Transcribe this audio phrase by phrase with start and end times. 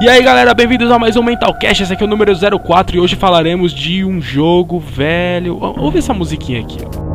[0.00, 3.00] E aí galera, bem-vindos a mais um Mentalcast, esse aqui é o número 04 e
[3.00, 5.58] hoje falaremos de um jogo velho.
[5.60, 7.08] Ouve essa musiquinha aqui, ó.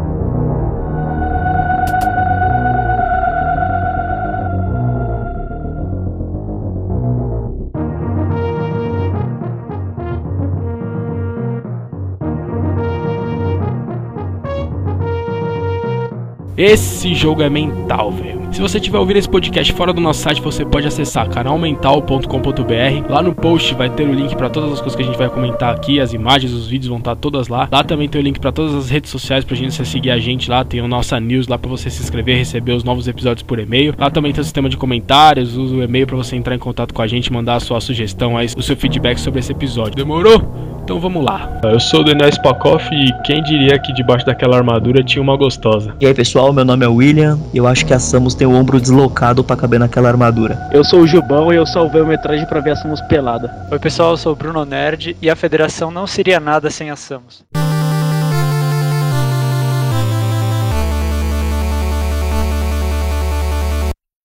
[16.58, 18.43] Esse jogo é mental, velho.
[18.54, 23.10] Se você tiver ouvindo esse podcast fora do nosso site, você pode acessar canalmental.com.br.
[23.10, 25.28] Lá no post vai ter o link para todas as coisas que a gente vai
[25.28, 27.68] comentar aqui, as imagens, os vídeos vão estar todas lá.
[27.72, 30.52] Lá também tem o link para todas as redes sociais pra gente seguir a gente
[30.52, 33.58] lá, tem a nossa news lá para você se inscrever, receber os novos episódios por
[33.58, 33.96] e-mail.
[33.98, 36.94] Lá também tem o sistema de comentários, usa o e-mail para você entrar em contato
[36.94, 39.96] com a gente, mandar a sua sugestão, o seu feedback sobre esse episódio.
[39.96, 40.83] Demorou?
[40.84, 41.50] Então vamos lá.
[41.64, 45.96] Eu sou o Daniel Spakoff e quem diria que debaixo daquela armadura tinha uma gostosa.
[46.00, 48.54] E aí pessoal, meu nome é William e eu acho que a Samus tem o
[48.54, 50.60] ombro deslocado para caber naquela armadura.
[50.74, 53.50] Eu sou o Gilbão e eu salvei o metragem pra ver a Samus pelada.
[53.72, 56.98] Oi pessoal, eu sou o Bruno Nerd e a federação não seria nada sem a
[56.98, 57.46] Samus.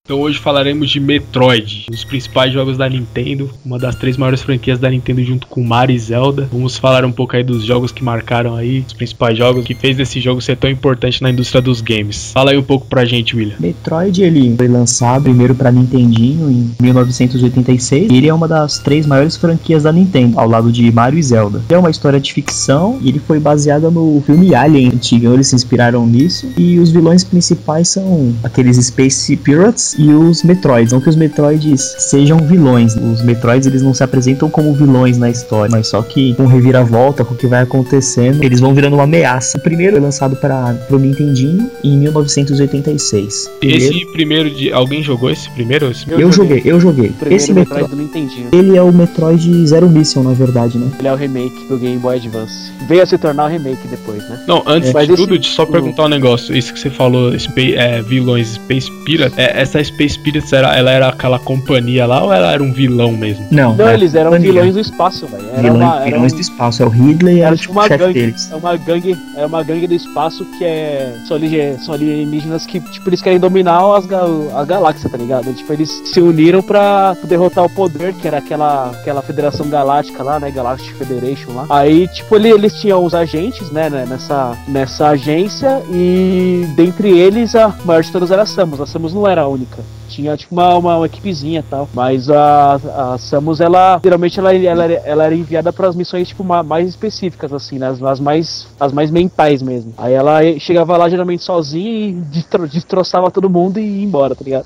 [0.09, 4.41] Então hoje falaremos de Metroid, um dos principais jogos da Nintendo, uma das três maiores
[4.41, 6.49] franquias da Nintendo junto com Mario e Zelda.
[6.51, 9.99] Vamos falar um pouco aí dos jogos que marcaram aí, os principais jogos que fez
[9.99, 12.31] esse jogo ser tão importante na indústria dos games.
[12.33, 13.57] Fala aí um pouco pra gente, William.
[13.59, 19.05] Metroid ele foi lançado primeiro para Nintendinho em 1986 e ele é uma das três
[19.05, 21.61] maiores franquias da Nintendo, ao lado de Mario e Zelda.
[21.69, 25.55] É uma história de ficção e ele foi baseado no filme Alien antigo, eles se
[25.55, 30.93] inspiraram nisso e os vilões principais são aqueles Space Pirates e os Metroids.
[30.93, 32.95] Não que os Metroids sejam vilões.
[32.95, 37.25] Os Metroids eles não se apresentam como vilões na história, mas só que com reviravolta,
[37.25, 39.57] com o que vai acontecendo, eles vão virando uma ameaça.
[39.57, 43.51] O primeiro foi lançado para o Nintendinho em 1986.
[43.59, 43.83] Primeiro...
[43.83, 45.91] Esse primeiro de alguém jogou esse primeiro?
[45.91, 47.11] Esse eu, eu joguei, eu joguei.
[47.29, 47.97] Esse Metroid Metro...
[47.97, 48.47] do Nintendinho.
[48.53, 50.89] Ele é o Metroid Zero Mission, na verdade, né?
[50.97, 52.71] Ele é o remake do Game Boy Advance.
[52.87, 54.43] Veio a se tornar o remake depois, né?
[54.47, 55.05] Não, antes é.
[55.05, 55.49] de tudo, esse...
[55.49, 56.55] só perguntar um negócio.
[56.55, 57.33] Isso que você falou,
[57.75, 62.33] é, vilões Space Pirate, é, essa Space Pirates era, ela era aquela companhia lá ou
[62.33, 63.45] ela era um vilão mesmo?
[63.51, 64.53] Não, não eles eram companhia.
[64.53, 65.43] vilões do espaço, velho.
[65.61, 66.35] Vilões, vilões um...
[66.35, 68.51] do espaço, é o Ridley era, tipo, o chefe gangue, deles.
[68.51, 71.37] É uma gangue, é uma gangue do espaço que é são,
[71.79, 74.05] são alienígenas que tipo eles querem dominar as,
[74.53, 75.53] a galáxia, tá ligado?
[75.53, 80.39] Tipo eles se uniram para derrotar o poder que era aquela aquela Federação Galáctica lá,
[80.39, 81.65] né, Galactic Federation lá.
[81.69, 87.55] Aí tipo ele, eles tinham os agentes, né, né, nessa nessa agência e dentre eles
[87.55, 88.81] a maior de todas era a Samus.
[88.81, 89.78] A Samus não era a única
[90.09, 91.87] tinha tipo uma, uma, uma equipezinha e tal.
[91.93, 96.43] Mas a, a Samus, ela geralmente ela, ela, ela era enviada para as missões tipo
[96.43, 97.87] mais específicas, assim, né?
[97.87, 99.93] As, as, mais, as mais mentais mesmo.
[99.97, 104.43] Aí ela chegava lá geralmente sozinha e destro, destroçava todo mundo e ia embora, tá
[104.43, 104.65] ligado?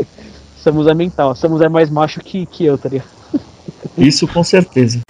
[0.56, 1.34] Samus é mental.
[1.34, 3.08] Samus é mais macho que, que eu, tá ligado?
[3.96, 5.00] Isso com certeza.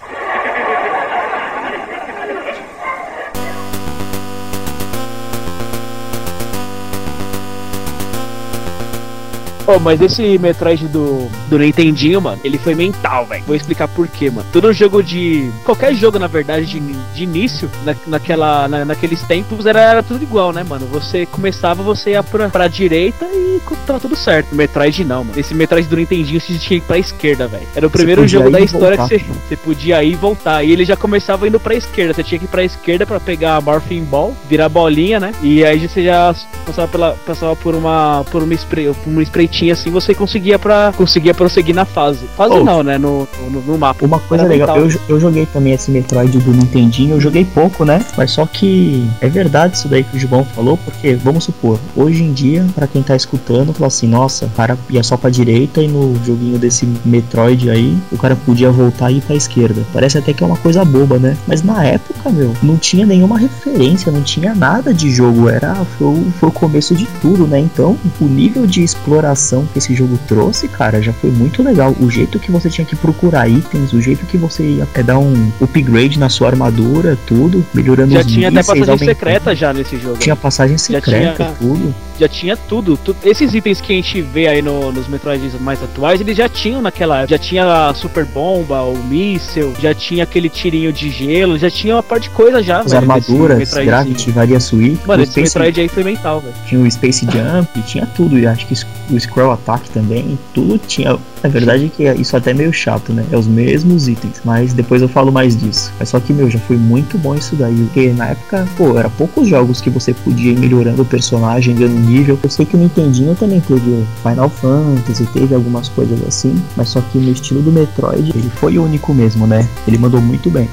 [9.80, 13.44] Mas esse Metroid do, do Nintendinho, mano, ele foi mental, velho.
[13.46, 14.46] Vou explicar por quê, mano.
[14.52, 15.50] Todo jogo de.
[15.64, 20.22] Qualquer jogo, na verdade, de, de início, na, naquela, na, naqueles tempos, era, era tudo
[20.22, 20.86] igual, né, mano?
[20.86, 24.54] Você começava, você ia pra, pra direita e tava tudo certo.
[24.54, 25.38] Metroid não, mano.
[25.38, 27.66] Esse Metroid do Nintendinho você tinha que ir pra esquerda, velho.
[27.74, 30.62] Era o primeiro jogo da história que você, você podia ir e voltar.
[30.62, 32.14] E ele já começava indo pra esquerda.
[32.14, 35.32] Você tinha que ir pra esquerda pra pegar a Morphing Ball, virar bolinha, né?
[35.42, 39.48] E aí você já passava, pela, passava por uma por uma spray, por uma spray
[39.66, 42.26] tinha assim, você conseguia para conseguia prosseguir na fase.
[42.36, 42.98] Fase oh, não, né?
[42.98, 44.04] No, no, no, mapa.
[44.04, 47.84] Uma coisa Era legal, eu, eu joguei também esse Metroid do Nintendinho, eu joguei pouco,
[47.84, 48.04] né?
[48.16, 52.22] Mas só que é verdade isso daí que o Gibão falou, porque vamos supor, hoje
[52.22, 55.82] em dia, para quem tá escutando, fala assim, nossa, o cara ia só pra direita
[55.82, 59.82] e no joguinho desse Metroid aí, o cara podia voltar e ir pra esquerda.
[59.92, 61.36] Parece até que é uma coisa boba, né?
[61.46, 66.24] Mas na época, meu, não tinha nenhuma referência, não tinha nada de jogo, era foi,
[66.38, 67.58] foi o começo de tudo, né?
[67.58, 71.94] Então, o nível de exploração que esse jogo trouxe, cara, já foi muito legal.
[72.00, 75.18] O jeito que você tinha que procurar itens, o jeito que você ia é, dar
[75.18, 79.98] um upgrade na sua armadura, tudo, melhorando já os tinha até passagem secreta já nesse
[79.98, 80.18] jogo.
[80.18, 81.94] Tinha passagem secreta, tinha, tudo.
[82.18, 86.20] Já tinha tudo, Esses itens que a gente vê aí no, nos Metroids mais atuais,
[86.20, 87.30] eles já tinham naquela época.
[87.30, 91.94] Já tinha a super bomba, o míssil, já tinha aquele tirinho de gelo, já tinha
[91.94, 92.80] uma parte de coisa já.
[92.80, 95.00] As velho, armaduras, Gravity, Varia Suite.
[95.06, 95.58] Mano, esse Space...
[95.58, 96.54] Metroid aí foi mental, velho.
[96.66, 98.36] Tinha o Space Jump, tinha tudo.
[98.48, 98.74] Acho que
[99.10, 101.16] o Scroll Attack também, tudo tinha.
[101.42, 103.24] Na verdade, que isso é até meio chato, né?
[103.30, 105.92] É os mesmos itens, mas depois eu falo mais disso.
[105.98, 107.74] Mas só que, meu, já foi muito bom isso daí.
[107.74, 112.05] Porque na época, pô, era poucos jogos que você podia ir melhorando o personagem, ganhando
[112.06, 112.38] nível.
[112.42, 117.00] Eu sei que o Nintendinho também teve Final Fantasy, teve algumas coisas assim, mas só
[117.00, 119.68] que no estilo do Metroid, ele foi o único mesmo, né?
[119.86, 120.68] Ele mandou muito bem.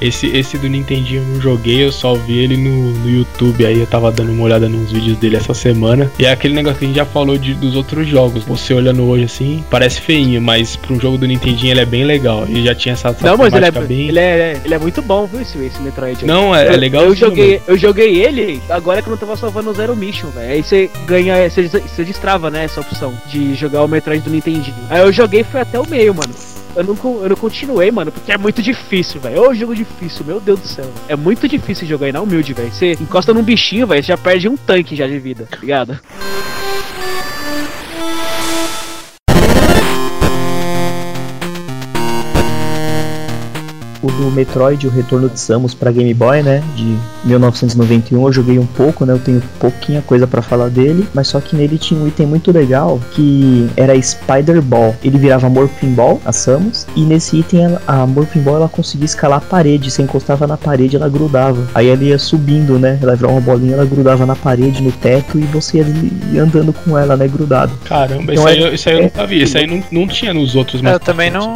[0.00, 3.64] Esse, esse do Nintendinho eu não joguei, eu só vi ele no, no YouTube.
[3.64, 6.10] Aí eu tava dando uma olhada nos vídeos dele essa semana.
[6.18, 8.44] E é aquele negócio que a gente já falou de, dos outros jogos.
[8.44, 12.04] Você olhando hoje assim, parece feinho, mas pra um jogo do Nintendinho ele é bem
[12.04, 12.44] legal.
[12.46, 14.08] Ele já tinha essa, essa Não, mas ele é, bem.
[14.08, 16.26] ele, é, ele é muito bom, viu, esse, esse Metroid aí.
[16.26, 17.04] Não, é, é Eu- legal.
[17.04, 20.52] Eu joguei, eu joguei ele agora que eu não tava salvando o Zero Mission, velho.
[20.52, 24.74] Aí você ganha, você, você destrava, né, essa opção de jogar o Metroid do Nintendinho.
[24.90, 26.34] Aí eu joguei e foi até o meio, mano.
[26.74, 29.42] Eu não, eu não continuei, mano, porque é muito difícil, velho.
[29.42, 30.90] Ô, jogo difícil, meu Deus do céu.
[31.08, 32.72] É muito difícil jogar aí na humilde, velho.
[32.72, 36.00] Você encosta num bichinho, velho, você já perde um tanque já de vida, tá ligado?
[44.14, 46.62] Do Metroid, o Retorno de Samus pra Game Boy, né?
[46.76, 49.12] De 1991, eu joguei um pouco, né?
[49.12, 52.50] Eu tenho pouquinha coisa pra falar dele, mas só que nele tinha um item muito
[52.52, 54.94] legal que era Spider Ball.
[55.02, 59.04] Ele virava Morphin Ball, a Samus, e nesse item ela- a Morphin Ball ela conseguia
[59.06, 59.90] escalar a parede.
[59.90, 61.66] Você encostava na parede, ela grudava.
[61.74, 62.98] Aí ela ia subindo, né?
[63.02, 65.84] Ela virava uma bolinha, ela grudava na parede, no teto, e você
[66.32, 67.26] ia andando com ela, né?
[67.28, 67.72] Grudado.
[67.84, 69.42] Caramba, Então isso, aí, é- eu- isso aí eu nunca vi.
[69.42, 71.54] Isso aí não, não tinha nos outros É, eu também não.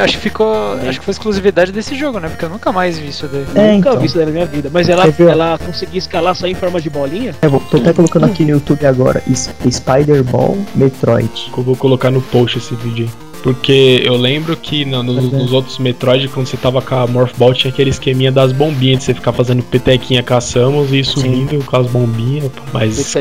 [0.00, 0.74] Acho que ficou.
[0.86, 2.28] Acho que foi exclusividade desse jogo, né?
[2.28, 3.44] Porque eu nunca mais vi isso daí.
[3.54, 4.00] É, Nunca então.
[4.00, 4.70] vi isso daí na minha vida.
[4.72, 7.34] Mas ela, ela conseguia escalar só em forma de bolinha?
[7.42, 9.22] É, vou, tô até colocando aqui no YouTube agora.
[9.70, 11.50] Spider Ball Metroid.
[11.56, 13.25] Eu vou colocar no post esse vídeo aí.
[13.42, 15.38] Porque eu lembro que no- nos, Uhum.
[15.38, 18.98] nos outros Metroid, quando você tava com a Morph Ball, tinha aquele esqueminha das bombinhas,
[19.00, 22.50] de você ficar fazendo petequinha com a Samus e subindo com as bombinhas.
[22.72, 23.14] Mas,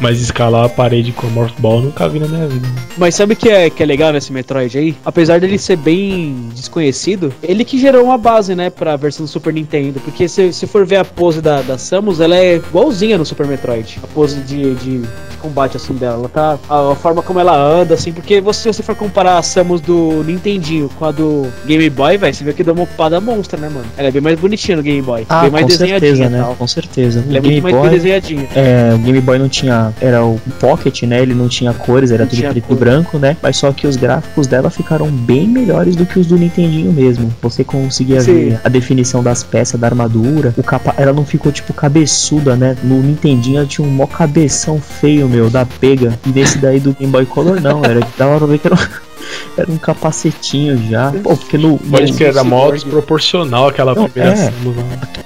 [0.00, 2.66] mas escalar a parede com a Morph Ball nunca vi na minha vida.
[2.98, 4.94] Mas sabe o que é, que é legal nesse Metroid aí?
[5.04, 9.52] Apesar dele ser bem desconhecido, ele que gerou uma base, né, pra versão do Super
[9.52, 10.00] Nintendo.
[10.00, 13.46] Porque se, se for ver a pose da, da Samus, ela é igualzinha no Super
[13.46, 13.98] Metroid.
[14.02, 15.08] A pose de, de, de
[15.40, 16.16] combate, assim, dela.
[16.18, 16.58] Ela tá.
[16.68, 19.80] A, a forma como ela anda, assim, porque você, se você for comparar a Samus
[19.80, 23.58] do Nintendinho com a do Game Boy, velho, você vê que deu uma ocupada monstra,
[23.58, 23.86] né, mano?
[23.96, 25.24] Ela é bem mais bonitinha no Game Boy.
[25.28, 26.40] Ah, bem mais com certeza, né?
[26.42, 26.56] tal.
[26.56, 27.20] Com certeza.
[27.20, 28.48] Ela é o muito Game mais bem Boy, desenhadinha.
[28.54, 31.22] é, o Game Boy não tinha, era o Pocket, né?
[31.22, 33.36] Ele não tinha cores, era Não tudo preto e branco, né?
[33.40, 37.32] Mas só que os gráficos dela ficaram bem melhores do que os do Nintendinho mesmo.
[37.40, 38.32] Você conseguia Sim.
[38.32, 42.76] ver a definição das peças da armadura, o capa, ela não ficou tipo cabeçuda, né?
[42.82, 46.18] No Nintendinho ela tinha um mó cabeção feio, meu, da pega.
[46.26, 48.76] E nesse daí do Game Boy Color não, era dava pra ver que era
[49.56, 51.12] era um capacetinho já.
[51.22, 54.44] Pô, porque no, Pode que era mó desproporcional aquela Não, primeira é.
[54.50, 54.76] Samus.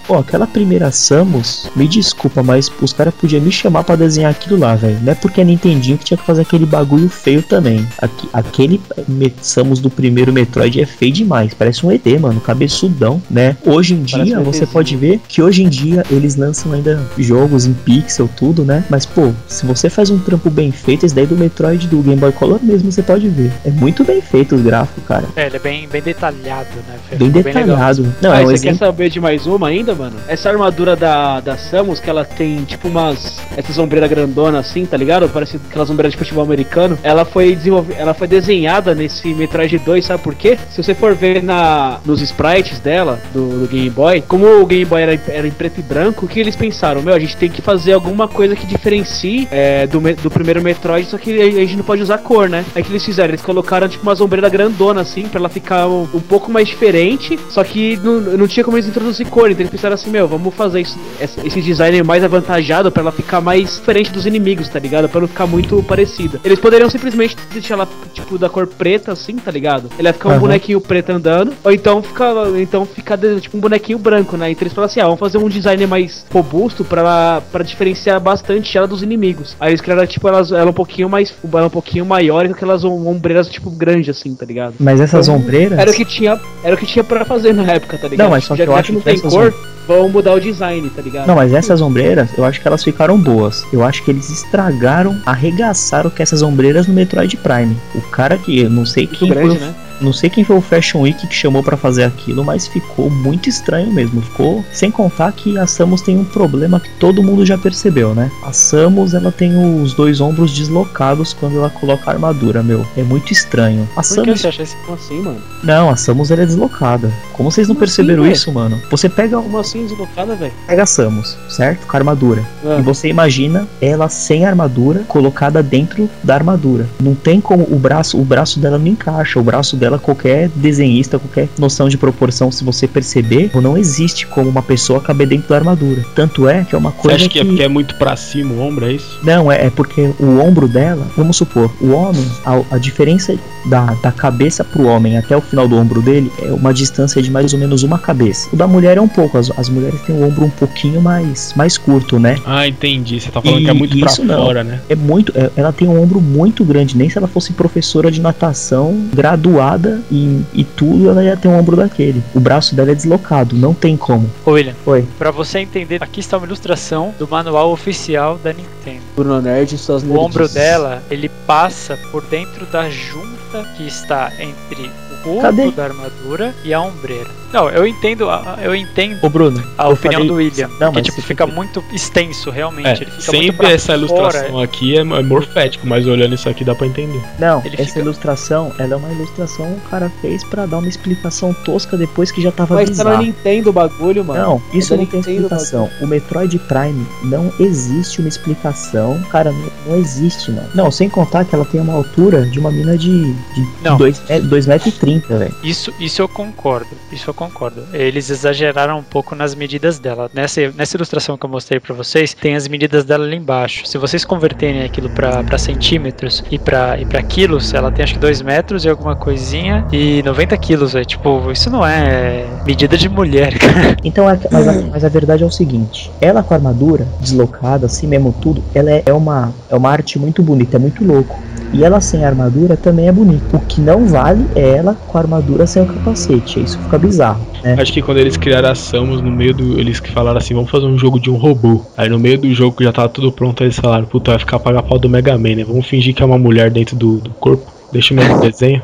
[0.06, 4.58] Pô, aquela primeira Samus, me desculpa, mas os caras podiam me chamar pra desenhar aquilo
[4.58, 4.98] lá, velho.
[5.02, 7.86] Não é porque é Nintendinho que tinha que fazer aquele bagulho feio também.
[8.00, 11.54] Aqui- aquele me- Samus do primeiro Metroid é feio demais.
[11.54, 13.56] Parece um ET, mano, cabeçudão, né?
[13.64, 17.66] Hoje em dia, um você pode ver que hoje em dia eles lançam ainda jogos
[17.66, 18.84] em pixel, tudo, né?
[18.90, 22.16] Mas, pô, se você faz um trampo bem feito, esse daí do Metroid do Game
[22.16, 23.50] Boy Color mesmo, você pode ver.
[23.64, 25.24] É muito bem feito os gráficos, cara.
[25.36, 26.98] É, ele é bem, bem detalhado, né?
[27.10, 28.14] Bem Ficou detalhado.
[28.20, 28.78] Não, ah, é um você quer exemplo.
[28.78, 30.16] saber de mais uma ainda, mano?
[30.26, 33.40] Essa armadura da, da Samus, que ela tem tipo umas.
[33.56, 35.28] Essas ombreiras grandonas assim, tá ligado?
[35.28, 36.98] Parece aquelas ombreiras de futebol americano.
[37.02, 38.00] Ela foi desenvolvida.
[38.00, 40.58] Ela foi desenhada nesse Metroid 2, sabe por quê?
[40.70, 44.84] Se você for ver na, nos sprites dela, do, do Game Boy, como o Game
[44.84, 47.02] Boy era, era em preto e branco, o que eles pensaram?
[47.02, 51.08] Meu, a gente tem que fazer alguma coisa que diferencie é, do, do primeiro Metroid,
[51.08, 52.64] só que a a gente não pode usar cor, né?
[52.74, 53.30] Aí o que eles fizeram?
[53.30, 57.38] Eles colocaram tipo umas ombreiras grandona assim, pra ela ficar um, um pouco mais diferente,
[57.50, 60.54] só que não, não tinha como eles introduzir cor, então eles pensaram assim, meu, vamos
[60.54, 65.08] fazer isso, esse design mais avantajado pra ela ficar mais diferente dos inimigos, tá ligado?
[65.08, 66.40] Pra não ficar muito parecida.
[66.44, 69.90] Eles poderiam simplesmente deixar ela, tipo, da cor preta assim, tá ligado?
[69.98, 73.98] Ele ia ficar um bonequinho preto andando, ou então ficar, então ficar tipo um bonequinho
[73.98, 74.50] branco, né?
[74.50, 78.76] Então eles falaram assim, ah, vamos fazer um design mais robusto pra, pra diferenciar bastante
[78.76, 79.56] ela dos inimigos.
[79.60, 82.84] Aí eles criaram, tipo, elas, ela um pouquinho mais, ela um pouquinho maior com aquelas
[82.84, 84.74] om- ombreiras, tipo, grandes assim, tá ligado?
[84.78, 85.78] Mas essas Então, ombreiras.
[85.78, 88.26] Era o que tinha, era o que tinha para fazer na época, tá ligado?
[88.26, 89.54] Não, mas só já, que eu já acho que não que tem cor,
[89.86, 91.26] vão mudar o design, tá ligado?
[91.26, 93.64] Não, mas essas ombreiras, eu acho que elas ficaram boas.
[93.72, 97.76] Eu acho que eles estragaram, arregaçaram com essas ombreiras no Metroid Prime.
[97.94, 99.74] O cara que, eu não sei muito quem grande, foi, né?
[100.00, 103.48] Não sei quem foi o Fashion Week que chamou pra fazer aquilo, mas ficou muito
[103.48, 104.20] estranho mesmo.
[104.22, 108.30] Ficou, sem contar que a Samus tem um problema que todo mundo já percebeu, né?
[108.44, 112.86] A Samus, ela tem os dois ombros deslocados quando ela coloca a armadura, meu.
[112.96, 113.88] É muito estranho.
[113.96, 114.64] A Por que Samus você acha?
[114.84, 115.40] Como assim, mano?
[115.62, 117.10] não, a Samus ela é deslocada.
[117.32, 118.32] Como vocês não Como assim, perceberam velho?
[118.34, 118.80] isso, mano?
[118.90, 120.52] Você pega, Como assim deslocada, velho?
[120.66, 121.86] pega a Samus, certo?
[121.86, 122.42] Com a armadura.
[122.64, 122.76] Ah.
[122.78, 126.86] E você imagina ela sem armadura colocada dentro da armadura.
[127.00, 131.18] Não tem como o braço, o braço dela não encaixa, o braço dela qualquer desenhista,
[131.18, 135.56] qualquer noção de proporção, se você perceber, não existe como uma pessoa caber dentro da
[135.56, 136.04] armadura.
[136.14, 138.54] Tanto é que é uma Você coisa acha que é porque é muito pra cima
[138.54, 139.18] o ombro, é isso?
[139.22, 143.94] Não, é, é porque o ombro dela, vamos supor, o homem, a, a diferença da,
[144.02, 147.52] da cabeça pro homem até o final do ombro dele é uma distância de mais
[147.52, 148.48] ou menos uma cabeça.
[148.52, 151.52] O da mulher é um pouco, as, as mulheres têm o ombro um pouquinho mais,
[151.54, 152.36] mais curto, né?
[152.46, 153.20] Ah, entendi.
[153.20, 154.44] Você tá falando E que é muito pra não.
[154.44, 154.80] fora, né?
[154.88, 158.20] É muito, é- ela tem um ombro muito grande, nem se ela fosse professora de
[158.20, 159.79] natação, graduada
[160.10, 162.22] e, e tudo, ela ia ter um ombro daquele.
[162.34, 164.30] O braço dela é deslocado, não tem como.
[164.44, 165.06] Ô, William, Foi.
[165.18, 169.02] pra você entender, aqui está uma ilustração do manual oficial da Nintendo.
[169.16, 174.32] Bruno Nerd e suas O ombro dela, ele passa por dentro da junta que está
[174.38, 174.90] entre
[175.24, 175.70] o ombro Cadê?
[175.70, 177.39] da armadura e a ombreira.
[177.52, 180.90] Não, eu entendo, a- eu entendo Ô Bruno, a eu opinião falei- do William, Não,
[180.90, 182.86] que mas tipo fica muito extenso, realmente.
[182.88, 184.64] É, ele fica muito sempre essa ilustração fora.
[184.64, 187.20] aqui é, é morfético, mas olhando isso aqui dá pra entender.
[187.38, 190.78] Não, Ele essa fica- ilustração, ela é uma ilustração que o cara fez pra dar
[190.78, 193.24] uma explicação tosca depois que já tava Mas tá na bizarro.
[193.26, 194.40] Nintendo o bagulho, mano.
[194.40, 195.90] Não, isso É não tem explicação.
[196.00, 199.20] O Metroid Prime não existe uma explicação.
[199.30, 200.64] Cara, não, não existe, não.
[200.74, 203.96] Não, sem contar que ela tem uma altura de uma mina de, de Não.
[203.96, 205.54] 2,30 metros, velho.
[205.62, 207.82] Isso, isso eu concordo, isso eu concordo.
[207.94, 210.30] Eles exageraram um pouco nas medidas dela.
[210.34, 213.86] Nessa, nessa ilustração que eu mostrei pra vocês, tem as medidas dela ali embaixo.
[213.86, 218.20] Se vocês converterem aquilo pra centímetros e pra e para quilos, ela tem acho que
[218.20, 223.08] 2 metros e alguma coisinha e 90 quilos, é tipo, isso não é medida de
[223.08, 223.96] mulher, cara.
[224.04, 227.86] Então, é, mas, a, mas a verdade é o seguinte: ela com a armadura deslocada,
[227.86, 231.38] assim mesmo tudo, ela é, é uma, é uma arte muito bonita, é muito louco.
[231.72, 233.56] E ela sem armadura também é bonita.
[233.56, 236.60] O que não vale é ela com a armadura sem o capacete.
[236.60, 237.76] Isso fica bizarro, né?
[237.78, 239.78] Acho que quando eles criaram a Samus, no meio do.
[239.78, 241.82] Eles que falaram assim, vamos fazer um jogo de um robô.
[241.96, 244.58] Aí no meio do jogo que já tava tudo pronto, eles falaram, puta, vai ficar
[244.58, 245.64] paga pau do Mega Man, né?
[245.64, 247.70] Vamos fingir que é uma mulher dentro do, do corpo.
[247.92, 248.82] Deixa o mesmo desenho.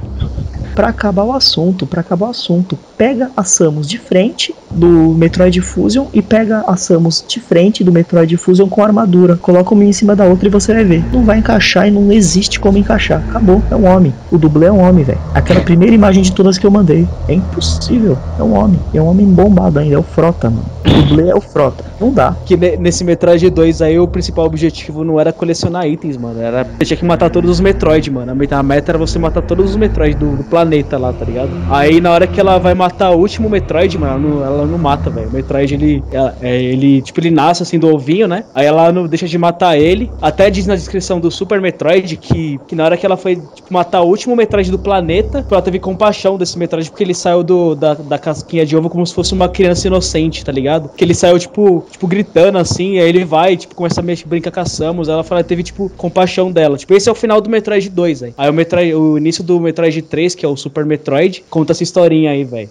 [0.77, 5.59] Pra acabar o assunto, pra acabar o assunto, pega a Samus de frente do Metroid
[5.63, 9.37] Fusion e pega a Samus de frente do Metroid Fusion com armadura.
[9.37, 11.03] Coloca uma em cima da outra e você vai ver.
[11.11, 13.25] Não vai encaixar e não existe como encaixar.
[13.31, 14.13] Acabou, é um homem.
[14.31, 15.19] O dublê é um homem, velho.
[15.35, 17.09] Aquela primeira imagem de todas que eu mandei.
[17.27, 18.19] É impossível.
[18.39, 18.79] É um homem.
[18.93, 19.95] É um homem bombado ainda.
[19.95, 20.65] É o Frota, mano.
[20.85, 21.85] O dublê é o Frota.
[21.99, 22.37] Não dá.
[22.45, 26.39] Que ne- nesse Metroid 2 aí o principal objetivo não era colecionar itens, mano.
[26.39, 26.65] Era.
[26.79, 28.31] Você tinha que matar todos os Metroid, mano.
[28.31, 31.51] A meta- era você matar todos os Metroid do, do planeta lá, tá ligado?
[31.71, 34.79] Aí na hora que ela vai matar o último Metroid, mano, ela não, ela não
[34.79, 35.29] mata, velho.
[35.29, 36.03] O Metroid ele.
[36.11, 37.01] ela- é, ele.
[37.03, 38.45] Tipo, ele nasce assim do ovinho, né?
[38.55, 40.11] Aí ela não deixa de matar ele.
[40.21, 43.73] Até diz na descrição do Super Metroid que, que na hora que ela foi tipo,
[43.73, 47.75] matar o último Metroid do planeta, ela teve compaixão desse Metroid porque ele saiu do,
[47.75, 50.91] da, da casquinha de ovo como se fosse uma criança inocente, tá ligado?
[50.97, 54.51] Que ele saiu, tipo, tipo gritando assim, aí ele vai, tipo, começa a mexer, brincar
[54.51, 56.77] com a Samus, ela fala, teve, tipo, compaixão dela.
[56.77, 58.35] Tipo, esse é o final do Metroid 2, aí.
[58.37, 61.83] Aí o, Metroid, o início do Metroid 3, que é o Super Metroid, conta essa
[61.83, 62.69] historinha aí, velho.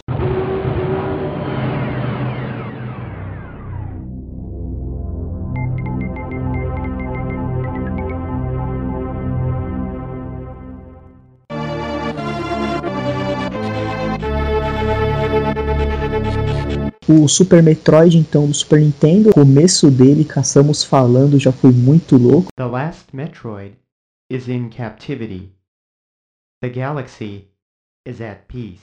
[17.08, 22.18] O Super Metroid, então, do Super Nintendo, o começo dele, caçamos falando, já foi muito
[22.18, 22.50] louco.
[22.56, 23.76] The last Metroid
[24.30, 25.52] is in captivity.
[26.62, 27.48] The galaxy.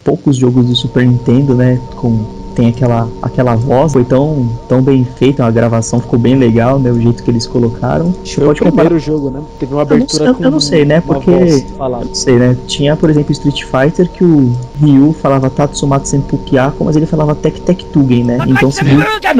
[0.04, 1.80] Poucos jogos do Super Nintendo, né?
[1.96, 6.78] Com tem aquela aquela voz, foi tão tão bem feita, a gravação ficou bem legal,
[6.78, 6.90] né?
[6.90, 8.12] O jeito que eles colocaram.
[8.26, 9.40] Foi Pode o primeiro jogo, né?
[9.60, 11.64] Teve uma Eu não abertura sei- eu com não sei, né, porque-.
[11.78, 12.56] Não sei, né?
[12.66, 17.60] Tinha, por exemplo, Street Fighter que o Ryu falava Tatsumatsu Senpukyako, mas ele falava Tek
[17.62, 18.38] Tek Tugen, né?
[18.48, 18.96] Então se não,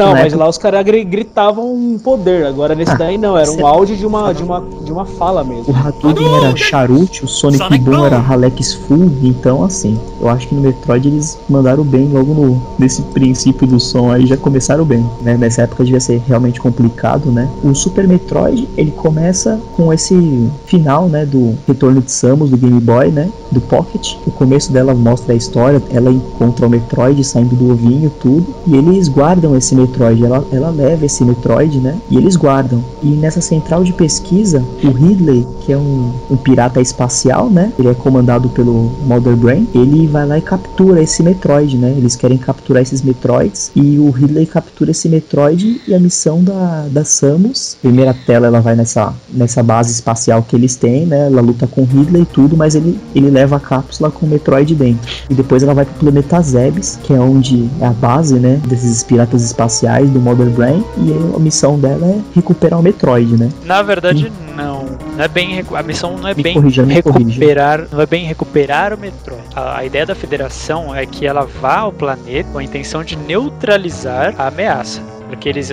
[0.06, 2.46] na mas época- lá os caras gri- gritavam um poder.
[2.46, 5.42] Agora nesse Ah, daí não, era um áudio de uma, de uma, de uma fala
[5.44, 5.70] mesmo.
[5.70, 8.06] o Hadouken era Charuti, o Sonic, Sonic Boom Boom.
[8.06, 12.62] era Halex Full, então assim, eu acho que no Metroid eles mandaram bem logo no,
[12.79, 15.37] nesse princípio do som aí, já começaram bem, né?
[15.37, 17.49] Nessa época devia ser realmente complicado, né?
[17.62, 22.81] O Super Metroid, ele começa com esse final, né, do Retorno de Samus, do Game
[22.81, 24.14] Boy, né, do Pocket.
[24.26, 28.76] O começo dela mostra a história, ela encontra o Metroid saindo do ovinho, tudo, e
[28.76, 32.83] eles guardam esse Metroid, ela, ela leva esse Metroid, né, e eles guardam.
[33.02, 37.88] E nessa central de pesquisa, o Ridley, que é um, um pirata espacial, né, ele
[37.88, 42.38] é comandado pelo Mother Brain, ele vai lá e captura esse Metroid, né, eles querem
[42.38, 47.76] capturar esses Metroids, e o Ridley captura esse Metroid e a missão da, da Samus,
[47.81, 51.83] primeira tela ela vai nessa, nessa base espacial que eles têm, né, ela luta com
[51.83, 55.11] o Ridley e tudo, mas ele, ele leva a cápsula com o Metroid dentro.
[55.28, 59.02] E depois ela vai pro planeta Zebes, que é onde é a base, né, desses
[59.02, 63.50] piratas espaciais do Mother Brain, e a missão dela é recuperar o Metroid, né.
[63.64, 64.81] Na verdade, não.
[65.16, 68.92] Não é bem a missão não é Me bem corrija, recuperar, não é bem recuperar
[68.92, 69.42] o Metroid.
[69.54, 73.16] A, a ideia da Federação é que ela vá ao planeta com a intenção de
[73.16, 75.12] neutralizar a ameaça.
[75.32, 75.70] Porque eles,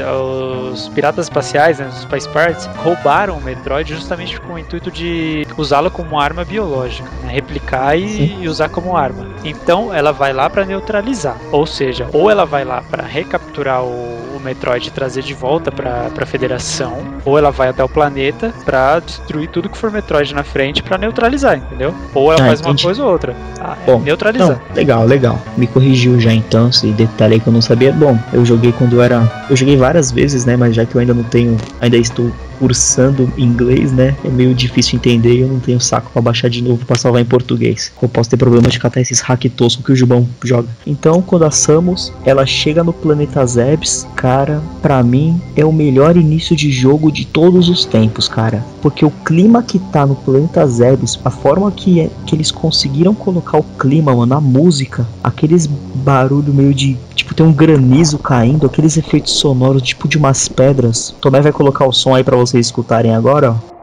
[0.71, 5.45] os piratas espaciais, né, os Spice Pirates, roubaram o Metroid justamente com o intuito de
[5.57, 9.27] usá-lo como arma biológica, né, replicar e, e usar como arma.
[9.43, 13.89] Então ela vai lá para neutralizar, ou seja, ou ela vai lá para recapturar o,
[14.35, 18.53] o Metroid e trazer de volta para a Federação, ou ela vai até o planeta
[18.63, 21.93] para destruir tudo que for Metroid na frente para neutralizar, entendeu?
[22.15, 22.83] Ou ela Ah, faz uma entendi.
[22.85, 23.35] coisa ou outra.
[23.59, 24.47] Ah, é Bom, neutralizar.
[24.69, 25.37] Não, legal, legal.
[25.57, 27.91] Me corrigiu já então, esse detalhe que eu não sabia.
[27.91, 29.19] Bom, eu joguei quando eu era.
[29.49, 30.55] Eu joguei várias vezes, né?
[30.55, 31.57] Mas já que eu ainda não tenho.
[31.81, 34.15] Ainda estou cursando inglês, né?
[34.23, 37.21] É meio difícil entender e eu não tenho saco pra baixar de novo pra salvar
[37.21, 37.91] em português.
[38.01, 40.67] Eu posso ter problema de catar esses hack tosco que o Jubão joga.
[40.85, 46.17] Então, quando a Samus ela chega no planeta Zebes, cara, pra mim é o melhor
[46.17, 48.63] início de jogo de todos os tempos, cara.
[48.81, 53.15] Porque o clima que tá no planeta Zebes, a forma que, é, que eles conseguiram
[53.15, 56.97] colocar o clima, mano, a música, aqueles barulho meio de.
[57.29, 61.13] Tipo, tem um granizo caindo, aqueles efeitos sonoros, tipo de umas pedras.
[61.21, 63.78] Tomé vai colocar o som aí pra vocês escutarem agora, ó.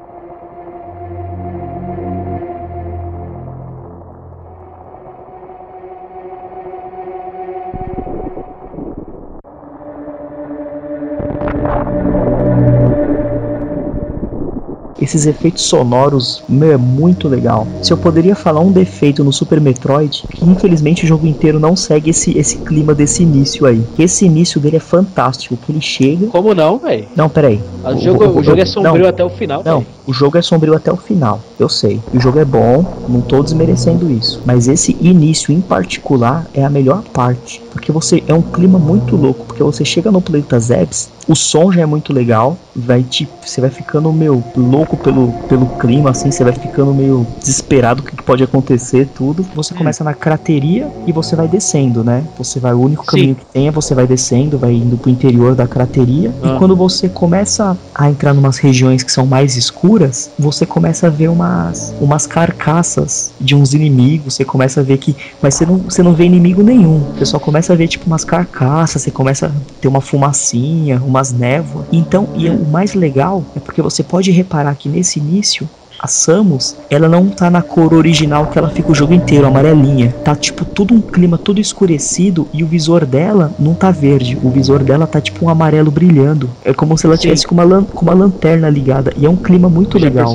[15.06, 17.64] Esses efeitos sonoros, meu, é muito legal.
[17.80, 21.76] Se eu poderia falar um defeito no Super Metroid, que infelizmente o jogo inteiro não
[21.76, 23.80] segue esse, esse clima desse início aí.
[23.96, 26.26] Esse início dele é fantástico, que ele chega.
[26.26, 27.06] Como não, velho?
[27.14, 27.60] Não, peraí.
[27.84, 29.95] O, jogo, o jogo é sombrio não, até o final, Não, velho.
[30.06, 32.00] O jogo é sombrio até o final, eu sei.
[32.14, 34.40] O jogo é bom, não tô desmerecendo isso.
[34.46, 37.60] Mas esse início em particular é a melhor parte.
[37.72, 39.44] Porque você é um clima muito louco.
[39.46, 42.56] Porque você chega no planeta Zebes, o som já é muito legal.
[42.74, 47.26] Vai te, você vai ficando meio louco pelo, pelo clima, assim, você vai ficando meio
[47.40, 49.44] desesperado o que pode acontecer, tudo.
[49.54, 52.24] Você começa na crateria e você vai descendo, né?
[52.38, 53.10] Você vai, o único Sim.
[53.10, 56.32] caminho que tem é você vai descendo, vai indo pro interior da crateria.
[56.42, 56.54] Ah.
[56.54, 59.95] E quando você começa a entrar numas regiões que são mais escuras,
[60.38, 64.34] você começa a ver umas, umas carcaças de uns inimigos.
[64.34, 65.16] Você começa a ver que.
[65.40, 67.00] Mas você não, você não vê inimigo nenhum.
[67.16, 69.02] Você só começa a ver tipo umas carcaças.
[69.02, 71.86] Você começa a ter uma fumacinha, umas névoas.
[71.92, 75.68] Então, e o mais legal é porque você pode reparar que nesse início.
[75.98, 80.14] A Samus, ela não tá na cor original que ela fica o jogo inteiro, amarelinha.
[80.24, 84.38] Tá tipo tudo um clima todo escurecido e o visor dela não tá verde.
[84.42, 86.50] O visor dela tá tipo um amarelo brilhando.
[86.64, 87.22] É como se ela Sim.
[87.22, 89.12] tivesse com uma, lan- com uma lanterna ligada.
[89.16, 90.34] E é um clima muito Já legal.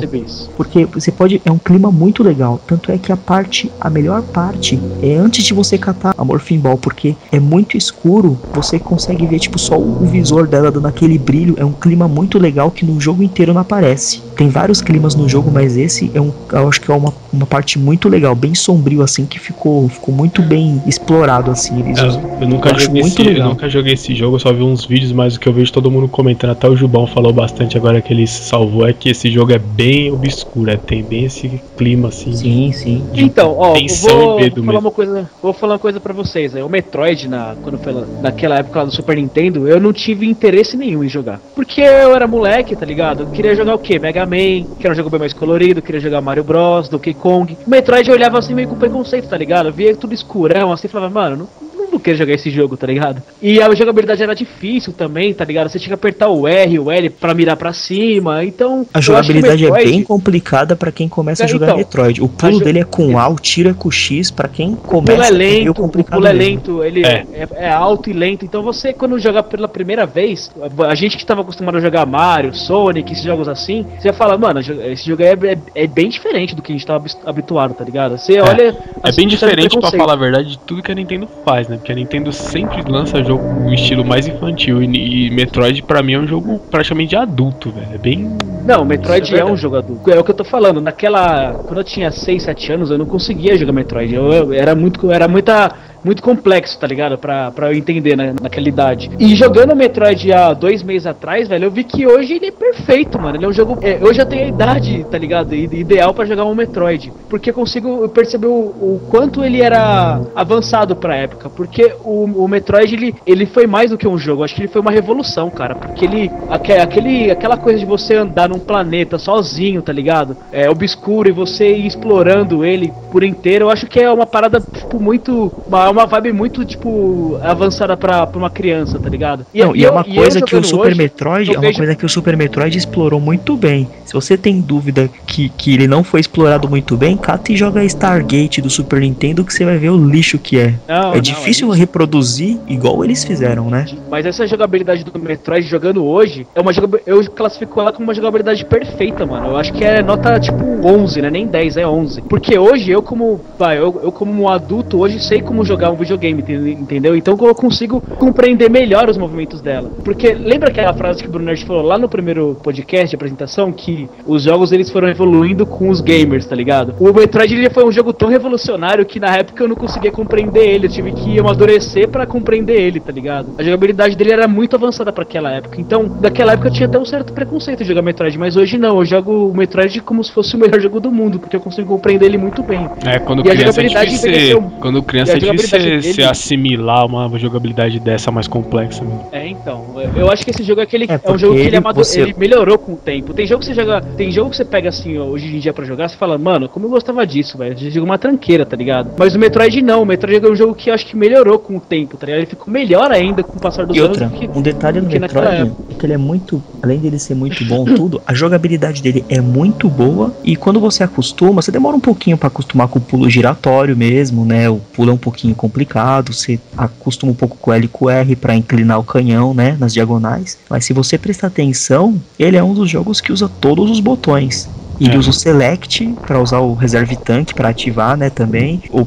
[0.56, 1.40] Porque você pode.
[1.44, 2.60] É um clima muito legal.
[2.66, 3.70] Tanto é que a parte.
[3.80, 6.76] A melhor parte é antes de você catar a Morphin Ball.
[6.76, 8.36] Porque é muito escuro.
[8.54, 11.54] Você consegue ver, tipo, só o visor dela dando aquele brilho.
[11.56, 14.22] É um clima muito legal que no jogo inteiro não aparece.
[14.36, 16.32] Tem vários climas no jogo, mas esse é um.
[16.52, 20.14] Eu acho que é uma, uma parte muito legal, bem sombrio, assim, que ficou, ficou
[20.14, 21.80] muito bem explorado, assim.
[21.80, 22.06] Eles É,
[22.42, 23.48] eu, nunca eu joguei muito esse, eu legal.
[23.50, 25.90] nunca joguei esse jogo, eu só vi uns vídeos, mas o que eu vejo todo
[25.90, 29.30] mundo comentando, até o Jubão falou bastante agora que ele se salvou, é que esse
[29.30, 32.32] jogo é bem obscuro, é, tem bem esse clima assim.
[32.34, 33.02] Sim, sim.
[33.14, 34.78] Então, ó, eu vou, vou falar mesmo.
[34.80, 36.52] uma coisa, vou falar uma coisa para vocês.
[36.52, 36.62] Né?
[36.64, 40.26] O Metroid na quando foi lá- naquela época lá do Super Nintendo, eu não tive
[40.28, 43.20] interesse nenhum em jogar, porque eu era moleque, tá ligado?
[43.22, 43.98] Eu queria jogar o quê?
[43.98, 47.56] Mega Man, que era um jogo bem mais colorido, queria jogar Mario Bros, Donkey Kong.
[47.66, 49.66] O Metroid eu olhava assim meio com preconceito, tá ligado?
[49.66, 51.48] Eu via tudo escurão, assim, falava, mano, não,
[51.92, 53.22] não quero jogar esse jogo, tá ligado?
[53.40, 55.68] E a jogabilidade era difícil também, tá ligado?
[55.68, 58.44] Você tinha que apertar o R, o L pra mirar pra cima.
[58.44, 61.78] Então, A o jogabilidade é Metroid- bem complicada pra quem começa a É, jogar então,
[61.78, 62.22] Metroid.
[62.22, 64.30] O pulo dele é com A, o tiro é com X.
[64.30, 66.50] Pra quem O começa pulo é meio lento, o complicado pulo é mesmo.
[66.50, 67.26] lento, ele É.
[67.32, 67.48] é.
[67.66, 68.44] é alto e lento.
[68.44, 70.50] Então você, quando joga pela primeira vez,
[70.88, 74.60] a gente que estava acostumado a jogar Mario, Sonic, esses jogos assim, você fala, mano,
[74.60, 78.16] esse jogo é, é, é bem diferente do que a gente tava habituado, tá ligado?
[78.18, 78.76] Você olha.
[79.02, 80.00] É bem tem diferente, pra preconceito.
[80.00, 81.78] falar a verdade, de tudo que a Nintendo faz, né?
[81.82, 84.80] Porque a Nintendo sempre lança jogo no estilo mais infantil.
[84.84, 87.88] E, e Metroid, pra mim, é um jogo praticamente adulto, velho.
[87.92, 88.30] É bem.
[88.64, 90.08] Não, Metroid é é, um jogo adulto.
[90.08, 90.80] É o que eu tô falando.
[90.80, 91.54] Naquela.
[91.66, 94.14] Quando eu tinha 6, 7 anos, eu não conseguia jogar Metroid.
[94.14, 95.10] Eu, eu- era muito.
[95.10, 95.72] Era muita.
[96.04, 97.16] Muito complexo, tá ligado?
[97.18, 99.10] Pra, pra eu entender na, naquela idade.
[99.18, 103.20] E jogando Metroid há dois meses atrás, velho, eu vi que hoje ele é perfeito,
[103.20, 103.36] mano.
[103.36, 103.78] Ele é um jogo.
[103.82, 105.54] é, eu já tenho a idade, tá ligado?
[105.54, 107.12] Ideal pra jogar um Metroid.
[107.28, 111.48] Porque eu consigo perceber o, o quanto ele era avançado pra época.
[111.48, 114.40] Porque o, o Metroid, ele, ele foi mais do que um jogo.
[114.40, 115.74] Eu Acho que ele foi uma revolução, cara.
[115.74, 116.30] Porque ele.
[116.50, 120.36] aque- Aquele, aquela coisa de você andar num planeta sozinho, tá ligado?
[120.52, 123.66] É obscuro e você ir explorando ele por inteiro.
[123.66, 125.52] Eu acho que é uma parada, tipo, muito.
[125.66, 129.46] Uma, uma vibe muito, tipo, avançada pra, pra uma criança, tá ligado?
[129.54, 131.78] Não, e, é eu- uma eu coisa que o Super hoje, Metroid é uma vejo-
[131.78, 133.88] coisa que o Super Metroid explorou muito bem.
[134.04, 137.82] Se você tem dúvida que, que ele não foi explorado muito bem, cata e joga
[137.84, 140.74] Stargate do Super Nintendo que você vai ver o lixo que é.
[140.88, 141.78] Não, é não, difícil isso.
[141.78, 143.86] reproduzir igual eles fizeram, né?
[144.10, 147.10] Mas essa jogabilidade do Metroid jogando hoje é uma jogabilidade.
[147.18, 149.48] Eu classifico ela como uma jogabilidade perfeita, mano.
[149.48, 151.30] Eu acho que é nota tipo 11, né?
[151.30, 152.22] Nem 10, é 11.
[152.22, 153.40] Porque hoje eu, como.
[153.58, 157.16] Vai, eu, eu como um adulto, hoje sei como jogar um videogame, ente- entendeu?
[157.16, 159.90] Então eu consigo compreender melhor os movimentos dela.
[160.04, 163.72] Porque lembra aquela frase que o Bruno Nerd falou lá no primeiro podcast de apresentação?
[163.72, 166.94] Que os jogos eles foram evoluindo com os gamers, tá ligado?
[167.00, 170.66] O Metroid ele foi um jogo tão revolucionário que na época eu não conseguia compreender
[170.68, 170.86] ele.
[170.86, 173.48] Eu tive que amadurecer pra compreender ele, tá ligado?
[173.58, 175.80] A jogabilidade dele era muito avançada pra aquela época.
[175.80, 178.98] Então, naquela época eu tinha até um certo preconceito de jogar Metroid, mas hoje não.
[178.98, 181.88] Eu jogo o Metroid como se fosse o melhor jogo do mundo, porque eu consigo
[181.88, 182.88] compreender ele muito bem.
[183.06, 185.38] É, quando E a criança é jogabilidade difícil envelheceu- você- Quando criança e a é
[185.38, 189.02] difícil jogabilidade você, assimilar uma jogabilidade dessa mais complexa.
[189.04, 189.26] Mano.
[189.32, 189.86] É, então.
[190.16, 191.04] Eu acho que esse jogo é aquele.
[191.04, 193.32] É, É, um jogo que ele, ele- amado- você- ele melhorou com o tempo.
[193.32, 194.00] Tem jogo que você joga.
[194.00, 196.86] Tem jogo que você pega assim, hoje em dia pra jogar, você fala, mano, como
[196.86, 197.76] eu gostava disso, velho.
[197.78, 199.10] Jogo é uma tranqueira, tá ligado?
[199.18, 200.02] Mas o Metroid não.
[200.02, 202.40] O Metroid é um jogo que eu acho que melhorou com o tempo, tá ligado?
[202.40, 204.10] Ele ficou melhor ainda com o passar dos E anos.
[204.20, 207.34] outra, do que- um detalhe no Metroid é que ele é muito, além dele ser
[207.34, 211.96] muito bom tudo, a jogabilidade dele é muito boa e quando você acostuma, você demora
[211.96, 214.68] um pouquinho pra acostumar com o pulo giratório mesmo, né?
[214.68, 218.06] O pulo é um pouquinho complicado, você acostuma um pouco com o L e com
[218.06, 220.58] o R pra inclinar o canhão, né, nas diagonais.
[220.68, 224.68] Mas se você prestar atenção, ele é um dos jogos que usa todos os botões.
[225.00, 225.18] Ele É.
[225.18, 229.06] usa o Select pra usar o Reserve Tank pra ativar, né, também, ou eu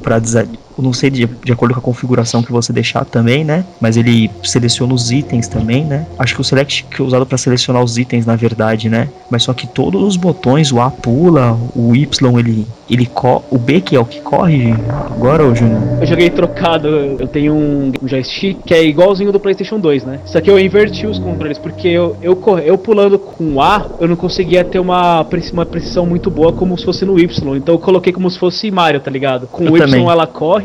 [0.83, 3.65] não sei de, de acordo com a configuração que você deixar também, né?
[3.79, 6.05] Mas ele seleciona os itens também, né?
[6.17, 9.09] Acho que o select que é usado para selecionar os itens, na verdade, né?
[9.29, 13.09] Mas só que todos os botões, o A pula, o Y ele ele
[13.49, 14.73] o B que é o que corre
[15.11, 15.81] agora, ô Júnior.
[16.01, 20.19] Eu joguei trocado, eu tenho um um joystick que é igualzinho do PlayStation 2, né?
[20.25, 24.07] Só que eu inverti os controles, porque eu, eu, eu pulando com o A, eu
[24.07, 27.55] não conseguia ter uma, uma precisão muito boa como se fosse no Y.
[27.55, 29.47] Então eu coloquei como se fosse Mario, tá ligado?
[29.47, 30.07] Com Eu o Y também.
[30.07, 30.64] ela corre.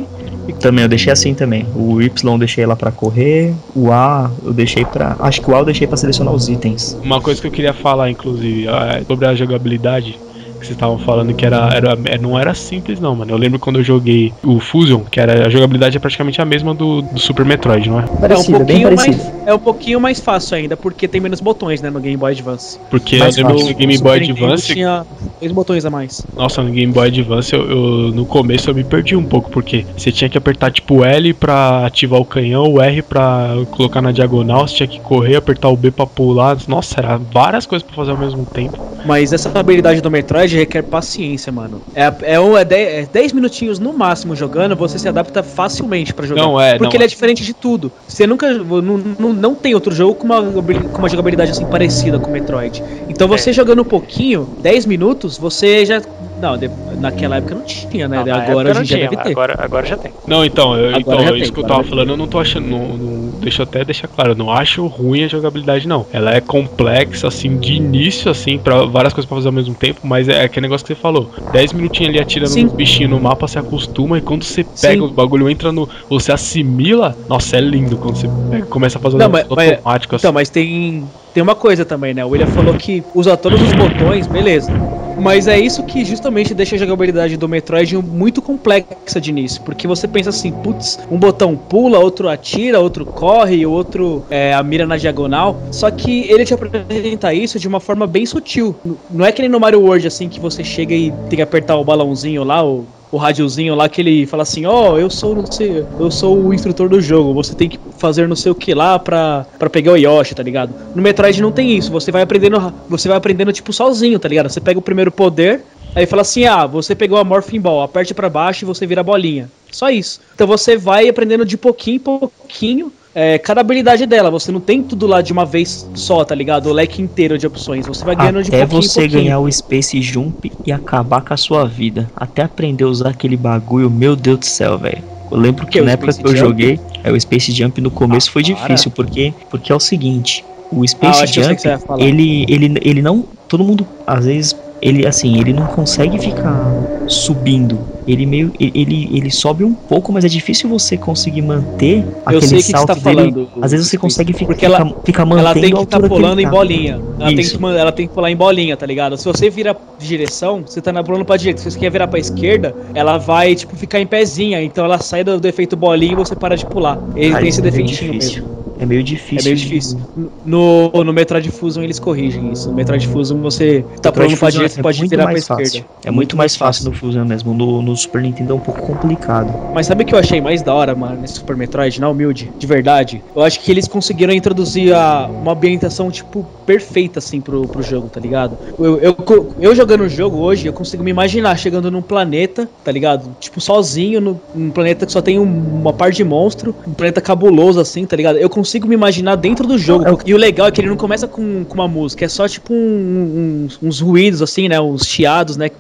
[0.60, 1.66] Também eu deixei assim também.
[1.74, 5.16] O Y eu deixei lá pra correr, o A eu deixei pra.
[5.20, 6.98] acho que o A eu deixei pra selecionar os itens.
[7.02, 10.18] Uma coisa que eu queria falar, inclusive, é sobre a jogabilidade.
[10.61, 13.33] Que vocês estavam falando que era, era, é, não era simples, não, mano.
[13.33, 16.75] Eu lembro quando eu joguei o Fusion, que era a jogabilidade é praticamente a mesma
[16.75, 18.03] do, do Super Metroid, não é?
[18.03, 19.16] Parecido, é um bem parecido.
[19.16, 22.33] mais é um pouquinho mais fácil ainda, porque tem menos botões, né, no Game Boy
[22.33, 22.79] Advance.
[22.90, 23.73] Porque Mais eu lembro fácil.
[23.73, 25.07] no Game Boy Advance, tinha
[25.40, 26.25] dois botões a mais.
[26.37, 29.85] nossa, no Game Boy Advance, eu, eu- no começo eu me perdi um pouco, porque
[29.96, 34.12] você tinha que apertar tipo L pra ativar o canhão, o R pra colocar na
[34.12, 36.57] diagonal, você tinha que correr, apertar o B pra pular.
[36.68, 38.79] Nossa, era várias coisas pra fazer ao mesmo tempo.
[39.07, 41.82] Mas essa habilidade do Metroid requer paciência, mano.
[41.94, 46.12] É, é, um, é, 10, é 10 minutinhos no máximo jogando, você se adapta facilmente
[46.14, 46.42] pra jogar.
[46.42, 46.94] Não, é, Porque não.
[46.96, 47.90] ele é diferente de tudo.
[48.06, 48.52] Você nunca.
[48.52, 52.32] Não, não, não tem outro jogo com uma, com uma jogabilidade assim parecida com o
[52.32, 52.82] Metroid.
[53.08, 53.38] Então É.
[53.38, 56.00] você jogando um pouquinho, 10 minutos, você já.
[56.40, 58.24] Não, de- naquela época não tinha, né?
[58.24, 59.11] Não, agora não tinha.
[59.24, 60.12] Agora, agora já tem.
[60.26, 62.66] Não, então, eu, Agora então tem, isso que eu tava falando, eu não tô achando.
[62.66, 66.07] Não, não- deixa eu até deixar claro, eu não acho ruim a jogabilidade, não.
[66.12, 70.00] Ela é complexa, assim, de início, assim, pra várias coisas pra fazer ao mesmo tempo,
[70.03, 71.31] mas é aquele negócio que você falou.
[71.53, 72.64] 10 minutinhos ali atirando Sim.
[72.64, 75.00] nos bichinhos no mapa, você acostuma, e quando você pega Sim.
[75.00, 75.88] o bagulho, entra no.
[76.09, 79.72] Você assimila, nossa, é lindo quando você pega, começa a fazer Não, um mas- mas-
[79.72, 80.22] automático assim.
[80.26, 82.25] Então, mas tem, tem uma coisa também, né?
[82.25, 84.73] O William falou que usa todos os botões, beleza.
[85.21, 89.61] Mas é isso que justamente deixa a jogabilidade do Metroid muito complexa de início.
[89.62, 94.55] Porque você pensa assim, putz, um botão pula, outro atira, outro corre, o outro é,
[94.55, 95.61] a mira na diagonal.
[95.71, 98.75] Só que ele te apresenta isso de uma forma bem sutil.
[99.11, 101.77] Não é que nem no Mario World, assim, que você chega e tem que apertar
[101.77, 105.51] o balãozinho lá, o, o radiozinho lá que ele fala assim, ó, eu sou não
[105.51, 108.73] sei, eu sou o instrutor do jogo, você tem que fazer não sei o que
[108.75, 110.75] lá pra, pra pegar o Yoshi, tá ligado?
[110.94, 114.49] No Metroid não tem isso, você vai aprendendo, você vai aprendendo tipo sozinho, tá ligado?
[114.49, 115.62] Você pega o primeiro poder,
[115.94, 119.01] aí fala assim, ah, você pegou a Morphing Ball, aperte pra baixo e você vira
[119.01, 119.51] a bolinha.
[119.73, 120.20] Só isso.
[120.35, 124.31] Então você vai aprendendo de pouquinho em pouquinho é, cada habilidade dela.
[124.31, 126.68] Você não tem tudo lá de uma vez só, tá ligado?
[126.68, 127.87] O leque inteiro de opções.
[127.87, 129.23] Você vai ganhando de Até pouquinho em você pouquinho.
[129.25, 132.09] ganhar o Space Jump e acabar com a sua vida.
[132.16, 135.03] Até aprender a usar aquele bagulho, meu Deus do céu, velho.
[135.31, 136.49] Eu lembro que Que, o na época Space que eu Jump?
[136.62, 138.55] joguei, é, o Space Jump no começo Ah, foi para.
[138.55, 141.61] difícil, porque, porque é o seguinte, o Ah, Space que Jump,
[141.99, 143.25] ele, ele, ele não.
[143.49, 146.64] Todo mundo, às vezes, ele assim, ele não consegue ficar
[147.11, 147.79] subindo.
[148.07, 148.53] Ele meio.
[148.59, 152.70] Ele, ele sobe um pouco, mas é difícil você conseguir manter aquele sei o que
[152.70, 153.33] salto você tá dele.
[153.33, 156.09] falando, Às vezes você consegue ficar, porque ela- ficar mantendo Ela tem que estar ele
[156.09, 156.51] pulando em tá.
[156.51, 157.01] bolinha.
[157.18, 159.16] Ela tem, que, ela tem que pular em bolinha, tá ligado?
[159.16, 161.61] Se você vira de direção, você tá na pulando pra direita.
[161.61, 164.62] Se você quer virar pra esquerda, ela vai, tipo, ficar em pezinha.
[164.62, 166.99] Então ela sai do, do efeito bolinha e você para de pular.
[167.16, 168.69] Ele Cara, tem esse é defeitinho mesmo.
[168.81, 169.38] É meio difícil.
[169.40, 169.99] É meio difícil.
[170.45, 172.71] No, no Metroid Fusion eles corrigem isso.
[172.71, 175.64] No Metroid Fusion você tá pulando pra direita, você pode muito virar pra mais fácil.
[175.64, 175.88] esquerda.
[176.05, 177.53] É muito mais fácil no Fusion mesmo.
[177.55, 179.53] No, no Super Nintendo é um pouco complicado.
[179.75, 182.51] Mas sabe o que eu achei mais da hora, mano, nesse Super Metroid, na humilde,
[182.59, 183.23] de verdade?
[183.37, 188.09] Eu acho que eles conseguiram introduzir a, uma ambientação, tipo, perfeita, assim, pro, pro jogo,
[188.09, 188.57] tá ligado?
[188.79, 189.16] Eu, eu,
[189.61, 193.29] eu jogando o jogo hoje, eu consigo me imaginar chegando num planeta, tá ligado?
[193.38, 197.21] Tipo, sozinho, no, num planeta que só tem um- uma par de monstro, um planeta
[197.21, 198.38] cabuloso, assim, tá ligado?
[198.38, 200.06] Eu consigo me imaginar dentro do jogo.
[200.06, 202.28] É o- E o legal é que ele não começa com, com uma música, é
[202.28, 204.80] só, tipo, um- uns, uns ruídos, assim, né?
[204.80, 205.70] Uns chiados, né?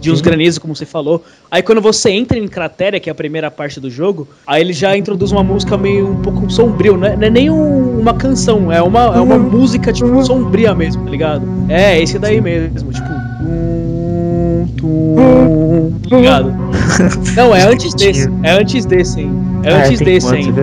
[0.00, 0.24] De uns Sim.
[0.24, 1.22] granizos, como você falou.
[1.50, 4.72] Aí quando você entra em Cratéria, que é a primeira parte do jogo, aí ele
[4.72, 7.16] já introduz uma música meio um pouco sombrio, né?
[7.16, 11.10] Não é nem um- uma canção, é uma, é uma música, tipo, sombria mesmo, tá
[11.10, 11.42] ligado?
[11.68, 13.08] É, esse daí mesmo, tipo.
[13.38, 16.54] tum, tum, tá ligado?
[17.36, 19.30] Não, é antes desse, é antes desse, hein?
[19.64, 20.54] É Ah, antes desse, hein?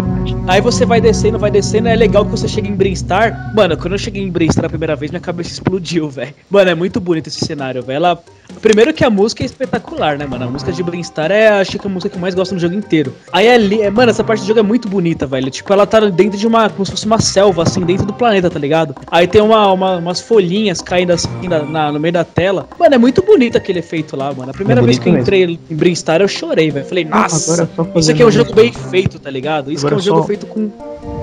[0.48, 0.52] É.
[0.52, 3.52] Aí você vai descendo, vai descendo, é legal que você chega em Brinstar.
[3.56, 6.34] Mano, quando eu cheguei em Brinstar a primeira vez, minha cabeça explodiu, velho.
[6.50, 7.98] Mano, é muito bonito esse cenário, velho.
[7.98, 8.24] Ela...
[8.62, 10.46] Primeiro que a música é espetacular, né, mano?
[10.46, 12.76] A música de Brinstar é, acho que a música que eu mais gosto no jogo
[12.76, 13.12] inteiro.
[13.34, 15.50] Aí ali, é, mano, essa parte do jogo é muito bonita, velho.
[15.50, 18.48] Tipo, ela tá dentro de uma, como se fosse uma selva, assim, dentro do planeta,
[18.48, 18.96] tá ligado?
[19.10, 22.68] Aí tem uma, uma- umas folhinhas caindo assim na, na- no meio da tela.
[22.80, 24.52] Mano, é muito bonito aquele efeito lá, mano.
[24.52, 25.24] A primeira vez bonito que eu mesmo.
[25.24, 26.86] entrei em Brinstar, eu chorei, velho.
[26.86, 29.72] Falei, nossa, isso aqui é um jogo bem feito, tá ligado?
[29.72, 30.70] Isso Agora que é um jogo só- feito com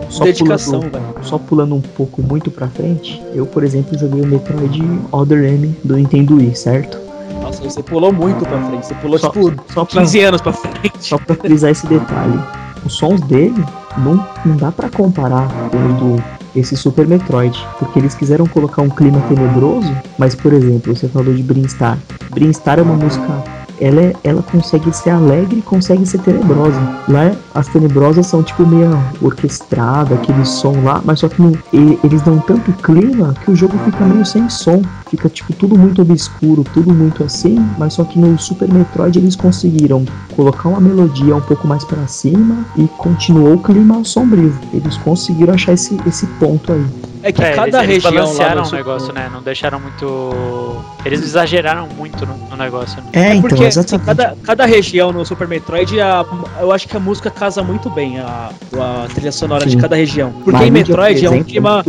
[0.09, 0.93] Só dedicação, velho.
[1.23, 5.77] só pulando um pouco muito pra frente, eu, por exemplo, joguei o Metroid Other M
[5.85, 6.99] do Nintendo Wii, certo?
[7.43, 8.87] Nossa, você pulou muito pra frente.
[8.87, 10.93] Você pulou, Só- tipo, só pra- 15 anos pra frente.
[11.01, 12.39] Só pra frisar esse detalhe,
[12.85, 13.65] os sons dele
[13.99, 16.23] não, não dá pra comparar com o do
[16.55, 21.33] esse Super Metroid, porque eles quiseram colocar um clima tenebroso, mas por exemplo, você falou
[21.33, 21.99] de Brinstar.
[22.31, 23.43] Brinstar é uma música,
[23.83, 26.81] ela, é- ela consegue ser alegre e consegue ser tenebrosa.
[27.09, 31.43] Lá as tenebrosas são tipo meio orquestrada, aquele som lá, mas só que
[31.73, 36.01] eles dão tanto clima que o jogo fica meio sem som, fica tipo tudo muito
[36.03, 40.05] obscuro, tudo muito assim, mas só que no Super Metroid eles conseguiram
[40.37, 44.55] colocar uma melodia um pouco mais pra cima e continuou o clima sombrio.
[44.73, 47.12] Eles conseguiram achar esse, esse ponto aí.
[47.23, 49.31] É que É, cada eles, eles região lá balancearam no o negócio, né?
[49.33, 50.85] Não deixaram muito.
[51.05, 53.09] Eles exageraram muito no, no negócio, né?
[53.13, 54.07] É, então, Porque assim, exatamente.
[54.07, 56.25] cada, cada região no Super Metroid, a-
[56.61, 59.79] eu acho que a música casa muito bem, a, a trilha sonora de Sim.
[59.79, 60.33] cada região.
[60.33, 61.85] Porque em Marília, Metroid é um exemplo, clima.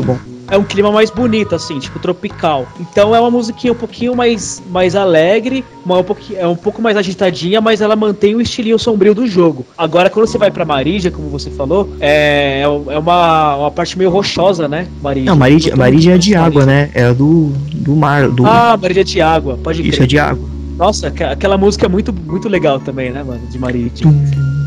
[0.49, 2.67] É um clima mais bonito, assim, tipo tropical.
[2.79, 6.82] Então é uma musiquinha um pouquinho mais, mais alegre, uma, um pouquinho, é um pouco
[6.82, 9.65] mais agitadinha, mas ela mantém o estilinho sombrio do jogo.
[9.77, 12.67] Agora, quando você vai pra Marija, como você falou, é, é
[12.99, 14.88] uma, uma parte meio rochosa, né?
[15.01, 15.25] Marija.
[15.25, 16.41] Não, Muito Marídia é de Marija.
[16.41, 16.89] água, né?
[16.93, 18.45] É do, do mar, do...
[18.45, 20.03] Ah, Marija de água, pode isso, crer.
[20.03, 20.49] é de água.
[20.77, 23.41] Nossa, aquela música é muito, muito legal também, né, mano?
[23.47, 23.91] De Marija.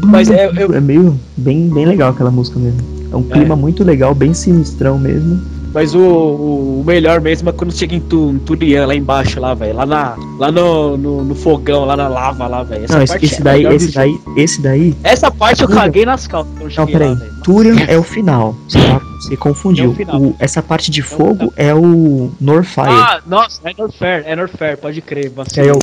[0.05, 2.81] Mas é, eu, É meio, bem, bem legal aquela música mesmo.
[3.13, 5.41] É um clima muito legal, bem sinistrão mesmo.
[5.77, 9.39] Mas o, o, o melhor mesmo é quando chega em, tu, em Turian, lá embaixo,
[9.39, 9.77] lá, velho.
[9.77, 12.87] Lá, na, lá no, no, no fogão, lá na lava, lá, velho.
[12.89, 13.95] Não, esse, esse é daí, esse jogo.
[13.95, 14.97] daí, esse daí.
[15.05, 17.11] Essa parte eu caguei nas calças Não, peraí.
[17.11, 17.21] lá.
[17.45, 18.57] Turian é o final.
[18.67, 19.95] Você, tá- você confundiu.
[20.09, 20.29] É o.
[20.29, 22.87] O- essa parte de fogo é o Norfire.
[22.89, 25.31] Ah, nossa, é Norfair, é Norfair, pode crer.
[25.59, 25.79] aí é o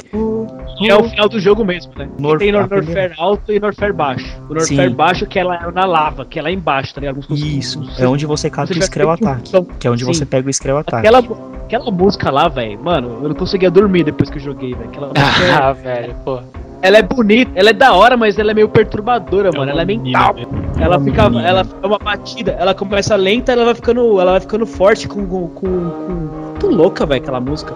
[0.77, 2.09] Que é o final do jogo mesmo, né?
[2.19, 4.25] Nor- tem Nor Norfair alto e Norfair baixo.
[4.49, 7.19] O Norfair baixo que é lá na lava, que é lá embaixo, tá ligado?
[7.29, 9.49] Isso, é onde você cata o Screll Ataque.
[9.49, 9.65] som.
[9.79, 10.13] Que é onde Sim.
[10.13, 11.07] você pega o Screll Ataque.
[11.07, 11.19] Aquela,
[11.65, 14.89] aquela música lá, velho, mano, eu não conseguia dormir depois que eu joguei, velho.
[14.89, 16.39] Aquela música, é- Ah, velho, pô.
[16.81, 19.69] ela é bonita, ela é da hora, mas ela é meio perturbadora, mano.
[19.71, 20.35] Ela é mental.
[20.79, 24.65] Ela fica, ela é uma batida, ela começa lenta, ela vai ficando, ela vai ficando
[24.65, 26.11] forte com com, com, com...
[26.49, 27.73] muito louca, velho, aquela música.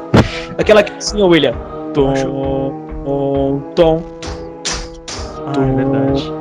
[0.58, 1.53] Aquela que assim, ó, William.
[1.97, 2.73] Tom,
[3.05, 4.03] tom, tom,
[5.47, 6.31] Ah, é verdade.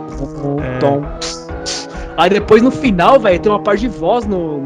[0.43, 0.79] tom, É.
[0.79, 1.03] tom.
[2.19, 4.59] Aí depois no final, velho, tem uma parte de voz no,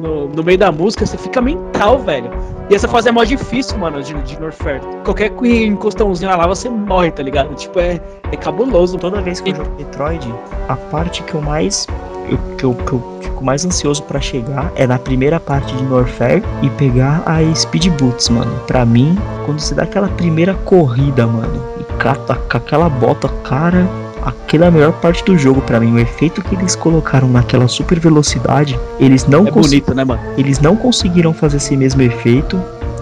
[0.00, 2.30] no, no meio da música, você fica mental, velho.
[2.70, 4.80] E essa fase é mó difícil, mano, de, de Norfair.
[5.04, 7.54] Qualquer encostãozinho lá, você morre, tá ligado?
[7.54, 7.98] Tipo, é,
[8.30, 8.98] é cabuloso.
[8.98, 10.34] Toda vez que eu jogo Metroid,
[10.68, 11.86] a parte que eu mais.
[12.30, 15.82] Eu- que, eu, que eu fico mais ansioso pra chegar é na primeira parte de
[15.84, 18.50] Norfair e pegar a Speed Boots, mano.
[18.66, 23.86] Pra mim, quando você dá aquela primeira corrida, mano, e cata com aquela bota, cara,
[24.22, 25.92] aquela é a melhor parte do jogo pra mim.
[25.94, 30.20] O efeito que eles colocaram naquela super velocidade, eles não É bonito, né, mano?
[30.36, 32.60] eles não conseguiram fazer esse mesmo efeito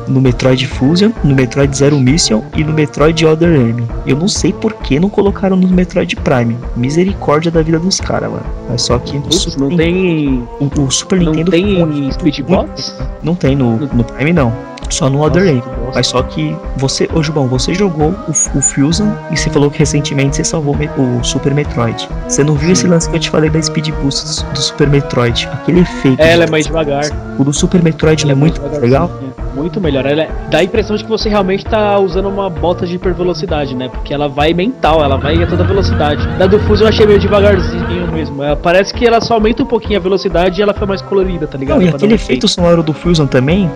[0.08, 3.84] no Metroid Fusion, no Metroid Zero Mission e no Metroid Other M.
[4.06, 6.56] Eu não sei por que não colocaram no Metroid Prime.
[6.76, 8.46] Misericórdia da vida dos caras, mano.
[8.68, 10.48] Mas só que Super não tem.
[10.60, 12.98] o, o Super Não Nintendo tem Speedbox?
[13.22, 14.52] não tem no, no Prime não.
[14.88, 15.56] Só no Other M.
[15.84, 15.92] Nossa.
[15.96, 19.78] Mas só que você, ô Gilbão, você jogou o, o Fusion e você falou que
[19.80, 22.08] recentemente você salvou o Super Metroid.
[22.28, 25.48] Você não viu esse lance que eu te falei da Speed Boost do Super Metroid?
[25.52, 26.20] Aquele efeito.
[26.22, 27.04] É, ela é mais devagar.
[27.38, 29.10] O do Super Metroid ele é muito mais legal.
[29.56, 30.04] Muito melhor.
[30.06, 33.74] Ela é- dá a impressão de que você realmente tá usando uma bota de hipervelocidade,
[33.74, 33.88] né?
[33.88, 36.26] Porque ela vai mental, ela vai a toda velocidade.
[36.38, 38.42] Da do Fusion eu achei meio devagarzinho mesmo.
[38.42, 41.46] Ela- parece que ela só aumenta um pouquinho a velocidade e ela foi mais colorida,
[41.46, 41.78] tá ligado?
[41.78, 43.70] Não, e Pra aquele um efeito sonoro do Fusion também.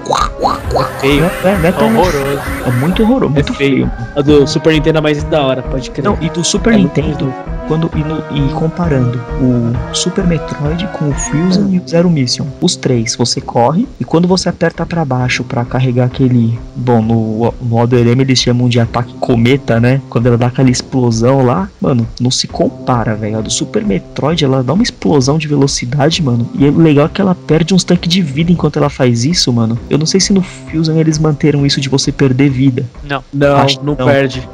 [1.01, 1.23] feio.
[1.43, 2.41] Não é, é tão- Horroroso.
[2.67, 3.87] é muito horroroso, muito É feio.
[3.87, 3.91] feio.
[4.17, 6.05] A do Super Nintendo é mais da hora, pode crer.
[6.05, 7.33] Não, e do Super É muito Nintendo,
[7.67, 12.47] quando e, no- e comparando o Super Metroid com o Fusion e o Zero Mission,
[12.61, 17.55] os três, você corre e quando você aperta pra baixo pra carregar aquele, bom, no
[17.63, 20.01] no Other M eles chamam de ataque cometa, né?
[20.11, 23.39] Quando ela dá aquela explosão lá, mano, não se compara, velho.
[23.39, 26.49] A do Super Metroid, ela dá uma explosão de velocidade, mano.
[26.55, 29.53] E o legal é que ela perde uns tanques de vida enquanto ela faz isso,
[29.53, 29.79] mano.
[29.89, 32.85] Eu não sei se no Fusion eles manteram isso de você perder vida.
[33.05, 33.23] Não.
[33.33, 34.07] Não, Acho não não.
[34.07, 34.47] perde.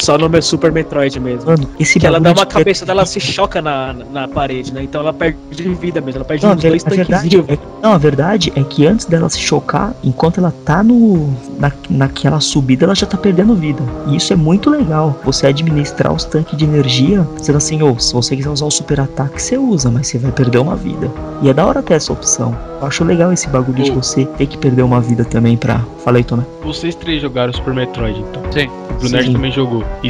[0.00, 1.50] Só no meu Super Metroid mesmo.
[1.50, 4.82] Mano, esse Que ela dá uma de cabeça dela se choca na, na parede, né?
[4.82, 5.38] Então ela perde
[5.80, 6.18] vida mesmo.
[6.18, 7.48] Ela perde Não, a, uns ver- dois a verdade tanquezinhos.
[7.50, 11.72] é, não, a verdade é que antes dela se chocar, enquanto ela tá no na,
[11.90, 13.82] naquela subida, ela já tá perdendo vida.
[14.06, 15.18] E isso é muito legal.
[15.24, 19.00] Você administrar os tanques de energia, sendo assim, ou se você quiser usar o super
[19.00, 21.10] ataque, você usa, mas você vai perder uma vida.
[21.42, 22.56] E é da hora ter essa opção.
[22.80, 23.94] Eu acho legal esse bagulho de Ô.
[23.94, 25.80] você ter que perder uma vida também pra.
[26.04, 26.46] Falei, Tona.
[26.62, 28.42] Vocês três jogaram Super Metroid, então.
[28.52, 28.68] Sim.
[28.90, 29.32] O Brunert Sim.
[29.32, 29.84] também jogou.
[30.02, 30.08] E,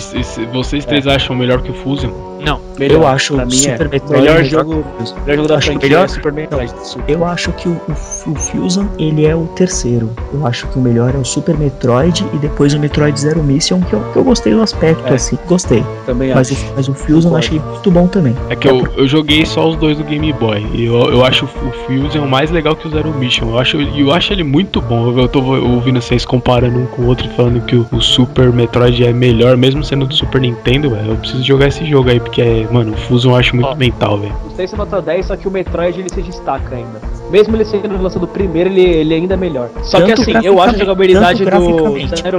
[0.52, 2.27] vocês três acham melhor que o Fusion?
[2.44, 2.60] Não.
[2.78, 2.94] Melhor.
[3.02, 3.88] Eu acho pra o mim Super é.
[3.88, 4.84] Metroid melhor jogo,
[5.24, 6.72] melhor jogo da franquia melhor- é Super Metroid.
[7.08, 10.10] Eu acho que o, o, o Fusion ele é o terceiro.
[10.32, 13.80] Eu acho que o melhor é o Super Metroid e depois o Metroid Zero Mission,
[13.80, 15.14] que eu, que eu gostei do aspecto, É.
[15.14, 15.36] assim.
[15.46, 15.84] Gostei.
[16.06, 16.64] Também Mas acho.
[16.64, 18.36] o, mas o Fusion eu achei muito bom também.
[18.48, 20.64] É que eu, eu joguei só os dois do Game Boy.
[20.72, 21.48] E eu, eu acho o
[21.86, 23.48] Fusion mais legal que o Zero Mission.
[23.50, 25.08] Eu acho, eu acho ele muito bom.
[25.10, 28.00] Eu, eu tô ouvindo vocês comparando um com o outro e falando que o, o
[28.00, 31.10] Super Metroid é melhor, mesmo sendo do Super Nintendo, velho.
[31.10, 33.74] Eu preciso jogar esse jogo aí, porque, é, mano, o Fusion eu acho muito Ó.
[33.74, 34.34] mental, velho.
[34.44, 37.00] Não sei se é nota 10, só que o Metroid ele se destaca ainda.
[37.30, 39.68] Mesmo ele sendo lançado primeiro, ele, ele ainda é melhor.
[39.82, 41.92] Só que Tanto assim, eu acho a jogabilidade do Zero tanto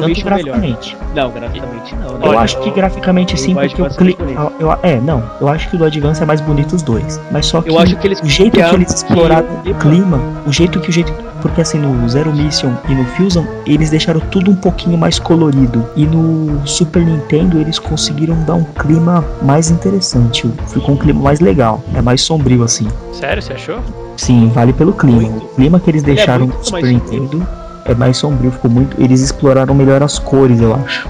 [0.07, 0.57] Mission melhor.
[0.59, 0.97] graficamente.
[1.15, 2.13] Não, graficamente não.
[2.13, 2.19] né?
[2.23, 4.15] Eu Olha, acho que graficamente sim, porque o mais cli...
[4.15, 4.51] bonito.
[4.59, 5.23] eu, É, não.
[5.39, 7.19] Eu acho que o do Advance é mais bonito os dois.
[7.31, 10.19] Mas só que, Eu acho que eles o jeito que eles exploraram que- o clima,
[10.47, 11.13] o jeito que o jeito.
[11.41, 15.85] Porque assim, no Zero Mission e no Fusion, eles deixaram tudo um pouquinho mais colorido.
[15.95, 20.51] E no Super Nintendo, eles conseguiram dar um clima mais interessante.
[20.67, 21.83] Ficou um clima mais legal.
[21.93, 22.87] É mais sombrio, assim.
[23.13, 23.79] Sério, você achou?
[24.17, 25.21] Sim, vale pelo clima.
[25.21, 25.45] Muito.
[25.45, 27.21] O clima que eles Ele é deixaram muito no Super mais sombrio.
[27.21, 27.47] Nintendo
[27.85, 29.01] é mais sombrio, ficou muito.
[29.01, 31.07] Eles exploraram melhor as cores, eu acho.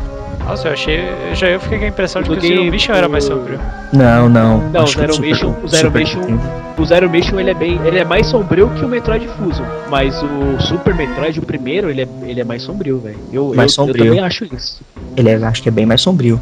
[0.49, 0.99] Nossa, eu achei.
[1.35, 3.59] Já eu fiquei com a impressão de que o Zero Mission era mais o- sombrio.
[3.93, 4.69] Não, não.
[4.69, 6.39] Não, acho que Zero Mission- o Zero Mission-
[6.77, 10.15] O Zero Mission ele é bem, ele é mais sombrio que o Metroid Fusion, mas
[10.23, 13.17] o Super Metroid, o primeiro, ele é, ele é mais sombrio, velho.
[13.33, 14.05] Eu, Mais eu, eu sombrio.
[14.05, 14.81] também acho isso.
[15.17, 16.39] Ele é, acho que é bem mais sombrio.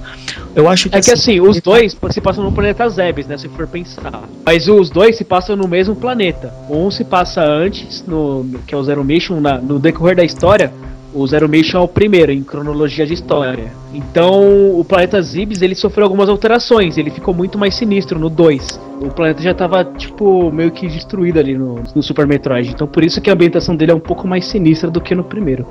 [0.56, 3.36] Eu acho que É que assim, os dois se passam no planeta Zebes, né?
[3.38, 4.22] Se for pensar.
[4.46, 6.54] Mas os dois se passam no mesmo planeta.
[6.70, 10.72] Um se passa antes, no, que é o Zero Mission, na- no decorrer da história.
[11.18, 13.72] O Zero Mission é o primeiro, em cronologia de história.
[13.92, 16.96] Então, o planeta Zibs, ele sofreu algumas alterações.
[16.96, 18.80] Ele ficou muito mais sinistro no 2.
[19.02, 22.70] O planeta já tava, tipo, meio que destruído ali no, no Super Metroid.
[22.70, 25.24] Então, por isso que a ambientação dele é um pouco mais sinistra do que no
[25.24, 25.66] primeiro.